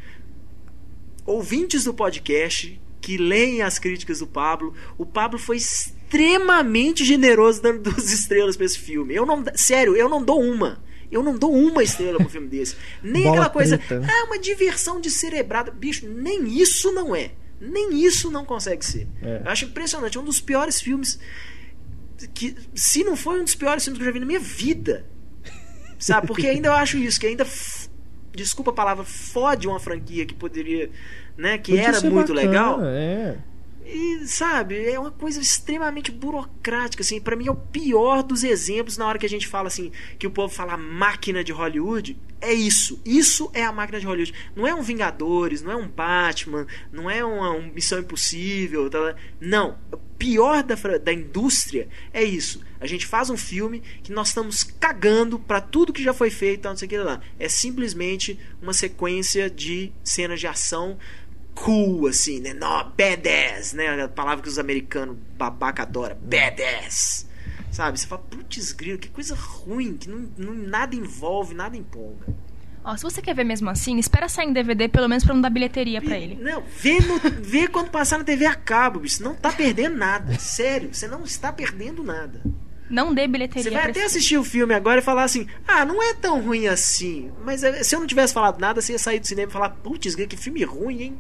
[1.26, 7.92] Ouvintes do podcast que leem as críticas do Pablo, o Pablo foi extremamente generoso dando
[7.92, 9.14] duas estrelas pra esse filme.
[9.14, 10.84] Eu não, sério, eu não dou uma.
[11.10, 12.76] Eu não dou uma estrela pro filme desse.
[13.02, 14.08] Nem Bola aquela coisa, preta, né?
[14.10, 15.72] ah, uma diversão de cerebrada.
[15.72, 17.32] Bicho, nem isso não é.
[17.62, 19.08] Nem isso não consegue ser.
[19.22, 19.42] É.
[19.46, 20.18] Eu acho impressionante.
[20.18, 21.18] É um dos piores filmes
[22.34, 25.06] que, se não foi um dos piores filmes que eu já vi na minha vida,
[26.00, 26.28] Sabe?
[26.28, 27.44] Porque ainda eu acho isso, que ainda.
[27.44, 27.90] f-
[28.34, 30.90] Desculpa a palavra, fode uma franquia que poderia.
[31.36, 31.58] Né?
[31.58, 32.80] Que Podia era muito bacana, legal.
[32.84, 33.36] É.
[33.90, 37.22] E, sabe, é uma coisa extremamente burocrática, assim.
[37.22, 40.28] Pra mim é o pior dos exemplos na hora que a gente fala assim, que
[40.28, 42.20] o povo fala máquina de Hollywood.
[42.42, 43.02] É isso.
[43.06, 44.34] Isso é a máquina de Hollywood.
[44.54, 48.90] Não é um Vingadores, não é um Batman, não é uma, um Missão Impossível.
[48.90, 49.16] tá?
[49.40, 49.80] Não.
[49.90, 52.62] O pior da, da indústria é isso.
[52.82, 56.68] A gente faz um filme que nós estamos cagando pra tudo que já foi feito,
[56.68, 57.22] não sei o que lá.
[57.40, 60.98] É simplesmente uma sequência de cenas de ação
[61.64, 62.54] cool, assim, né?
[62.54, 64.04] No, badass, né?
[64.04, 66.16] A palavra que os americanos babaca adoram.
[66.22, 67.26] Badass.
[67.72, 68.00] Sabe?
[68.00, 72.26] Você fala, putz, grilo, que coisa ruim, que não, não- nada envolve, nada empolga.
[72.84, 75.42] Ó, se você quer ver mesmo assim, espera sair em DVD, pelo menos pra não
[75.42, 76.36] dar bilheteria pra ele.
[76.36, 79.18] Não, vê, no, vê quando passar na TV a cabo, bicho.
[79.18, 80.34] Você não tá perdendo nada.
[80.40, 82.42] Sério, você não está perdendo nada.
[82.90, 85.46] Não dê Você bilheteria vai pra até esse- assistir o filme agora e falar assim:
[85.68, 87.30] ah, não é tão ruim assim.
[87.44, 89.72] Mas eh, se eu não tivesse falado nada, você ia sair do cinema e falar:
[89.72, 91.20] putz, grilo, que filme ruim, hein?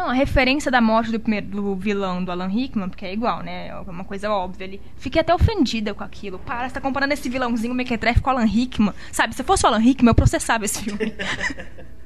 [0.00, 3.42] Não, a referência da morte do, primeiro, do vilão do Alan Rickman, porque é igual,
[3.42, 3.68] né?
[3.68, 4.80] É uma coisa óbvia ali.
[4.96, 6.38] Fiquei até ofendida com aquilo.
[6.38, 8.94] Para, você tá comparando esse vilãozinho mequetrefe com o Alan Rickman.
[9.12, 11.12] Sabe, se fosse o Alan Rickman, eu processava esse filme.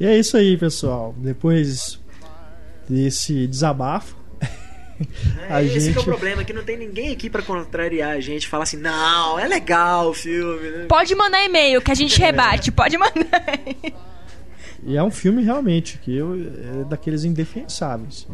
[0.00, 1.14] E é isso aí, pessoal.
[1.18, 2.00] Depois
[2.88, 7.28] desse desabafo, É, A esse que é gente- o problema, que não tem ninguém aqui
[7.28, 10.86] pra contrariar a gente, falar assim, não, é legal o filme, né?
[10.88, 13.14] Pode mandar e-mail que a gente rebate, pode mandar.
[14.84, 18.26] E é um filme realmente que eu, é daqueles indefensáveis.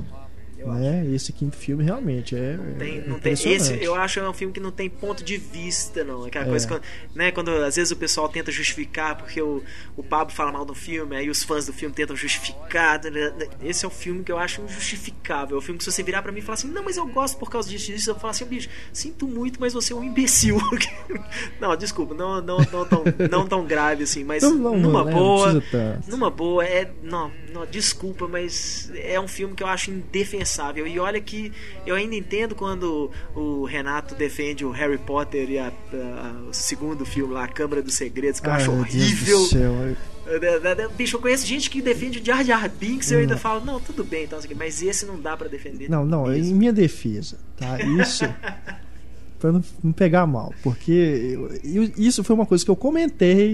[0.65, 1.07] Né?
[1.15, 2.59] Esse quinto filme realmente é.
[2.79, 5.23] Tem, é não tem, esse eu acho que é um filme que não tem ponto
[5.23, 6.25] de vista, não.
[6.25, 6.49] Aquela É.
[6.49, 6.83] coisa quando,
[7.15, 9.63] né, quando às vezes o pessoal tenta justificar porque o,
[9.97, 13.03] o Pablo fala mal do filme, aí os fãs do filme tentam justificar.
[13.05, 13.49] né, né.
[13.63, 15.57] Esse é o filme que eu acho injustificável.
[15.57, 17.07] É o filme que se você virar pra mim e falar assim, não, mas eu
[17.07, 20.03] gosto por causa disso, disso, eu falo assim, bicho, sinto muito, mas você é um
[20.05, 20.57] imbecil.
[21.61, 25.13] não, desculpa, não, não, não, tão, não tão grave assim, mas Não, não, numa né,
[25.13, 25.53] boa.
[25.53, 25.63] Não.
[26.09, 26.91] Numa boa, é.
[27.03, 30.46] Não, não, desculpa, mas é um filme que eu acho indefensável.
[30.87, 31.53] E olha que
[31.87, 37.05] eu ainda entendo quando o Renato defende o Harry Potter e a- a- o segundo
[37.05, 39.41] filme lá, A Câmara dos Segredos, que eu Ai, acho horrível.
[40.97, 43.79] Bicho, eu conheço gente que defende o Jar Jar Binks e eu ainda falo, não,
[43.81, 45.89] tudo bem, então, mas esse não dá pra defender.
[45.89, 46.53] Não, não, mesmo.
[46.53, 47.79] em minha defesa, tá?
[47.81, 48.25] Isso.
[49.39, 50.53] Pra não, não pegar mal.
[50.63, 51.51] Porque eu-
[51.85, 53.53] eu- isso foi uma coisa que eu comentei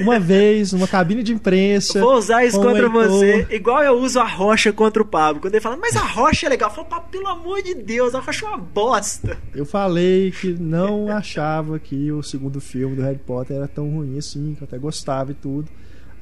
[0.00, 2.00] uma vez numa cabine de imprensa.
[2.00, 5.40] Vou usar isso contra você, igual eu uso a rocha contra o Pablo.
[5.40, 6.70] Quando ele fala, mas a rocha é legal.
[6.70, 9.38] Eu falo, Pablo, pelo amor de Deus, a rocha é uma bosta.
[9.54, 14.18] Eu falei que não achava que o segundo filme do Harry Potter era tão ruim
[14.18, 15.68] assim, que eu até gostava e tudo.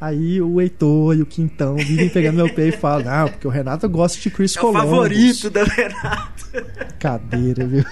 [0.00, 3.50] Aí o Heitor e o Quintão vivem pegando meu pé e falam, não, porque o
[3.50, 4.82] Renato gosta de Chris É o Columbus.
[4.82, 6.46] favorito da Renato.
[7.00, 7.84] Cadeira, viu?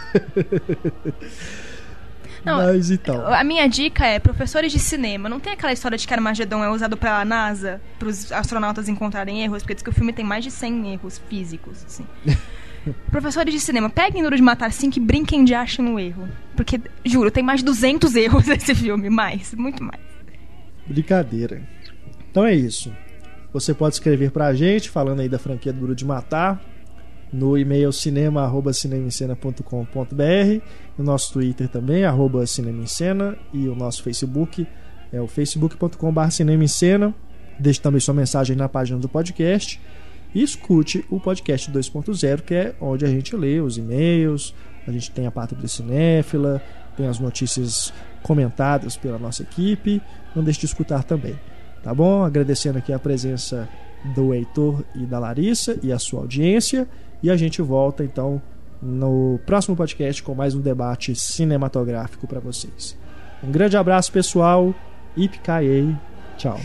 [2.44, 3.26] Não, Mas então.
[3.26, 5.28] A minha dica é professores de cinema.
[5.28, 9.42] Não tem aquela história de que Armagedon é usado pela NASA para os astronautas encontrarem
[9.42, 12.06] erros, porque diz que o filme tem mais de 100 erros físicos, assim.
[13.10, 16.28] professores de cinema, peguem Duro de Matar 5 e brinquem de achem no erro.
[16.54, 19.10] Porque, juro, tem mais de 200 erros nesse filme.
[19.10, 20.00] Mais, muito mais.
[20.86, 21.60] Brincadeira.
[22.36, 22.92] Então é isso.
[23.50, 26.62] Você pode escrever pra gente, falando aí da franquia Duro de Matar,
[27.32, 30.62] no e-mail cinema.cinemascena.com.br,
[30.98, 34.68] no nosso Twitter também, arroba Cinema em Cena, e o nosso Facebook
[35.10, 37.14] é o facebook.com.br Cinema.
[37.58, 39.80] Deixe também sua mensagem na página do podcast
[40.34, 44.54] e escute o podcast 2.0, que é onde a gente lê os e-mails,
[44.86, 46.60] a gente tem a Pátria Cinéfila,
[46.98, 50.02] tem as notícias comentadas pela nossa equipe.
[50.34, 51.34] Não deixe de escutar também.
[51.86, 52.24] Tá bom?
[52.24, 53.68] Agradecendo aqui a presença
[54.12, 56.88] do Heitor e da Larissa e a sua audiência.
[57.22, 58.42] E a gente volta então
[58.82, 62.98] no próximo podcast com mais um debate cinematográfico para vocês.
[63.40, 64.74] Um grande abraço, pessoal.
[65.16, 65.94] Ipkaei.
[66.36, 66.58] Tchau.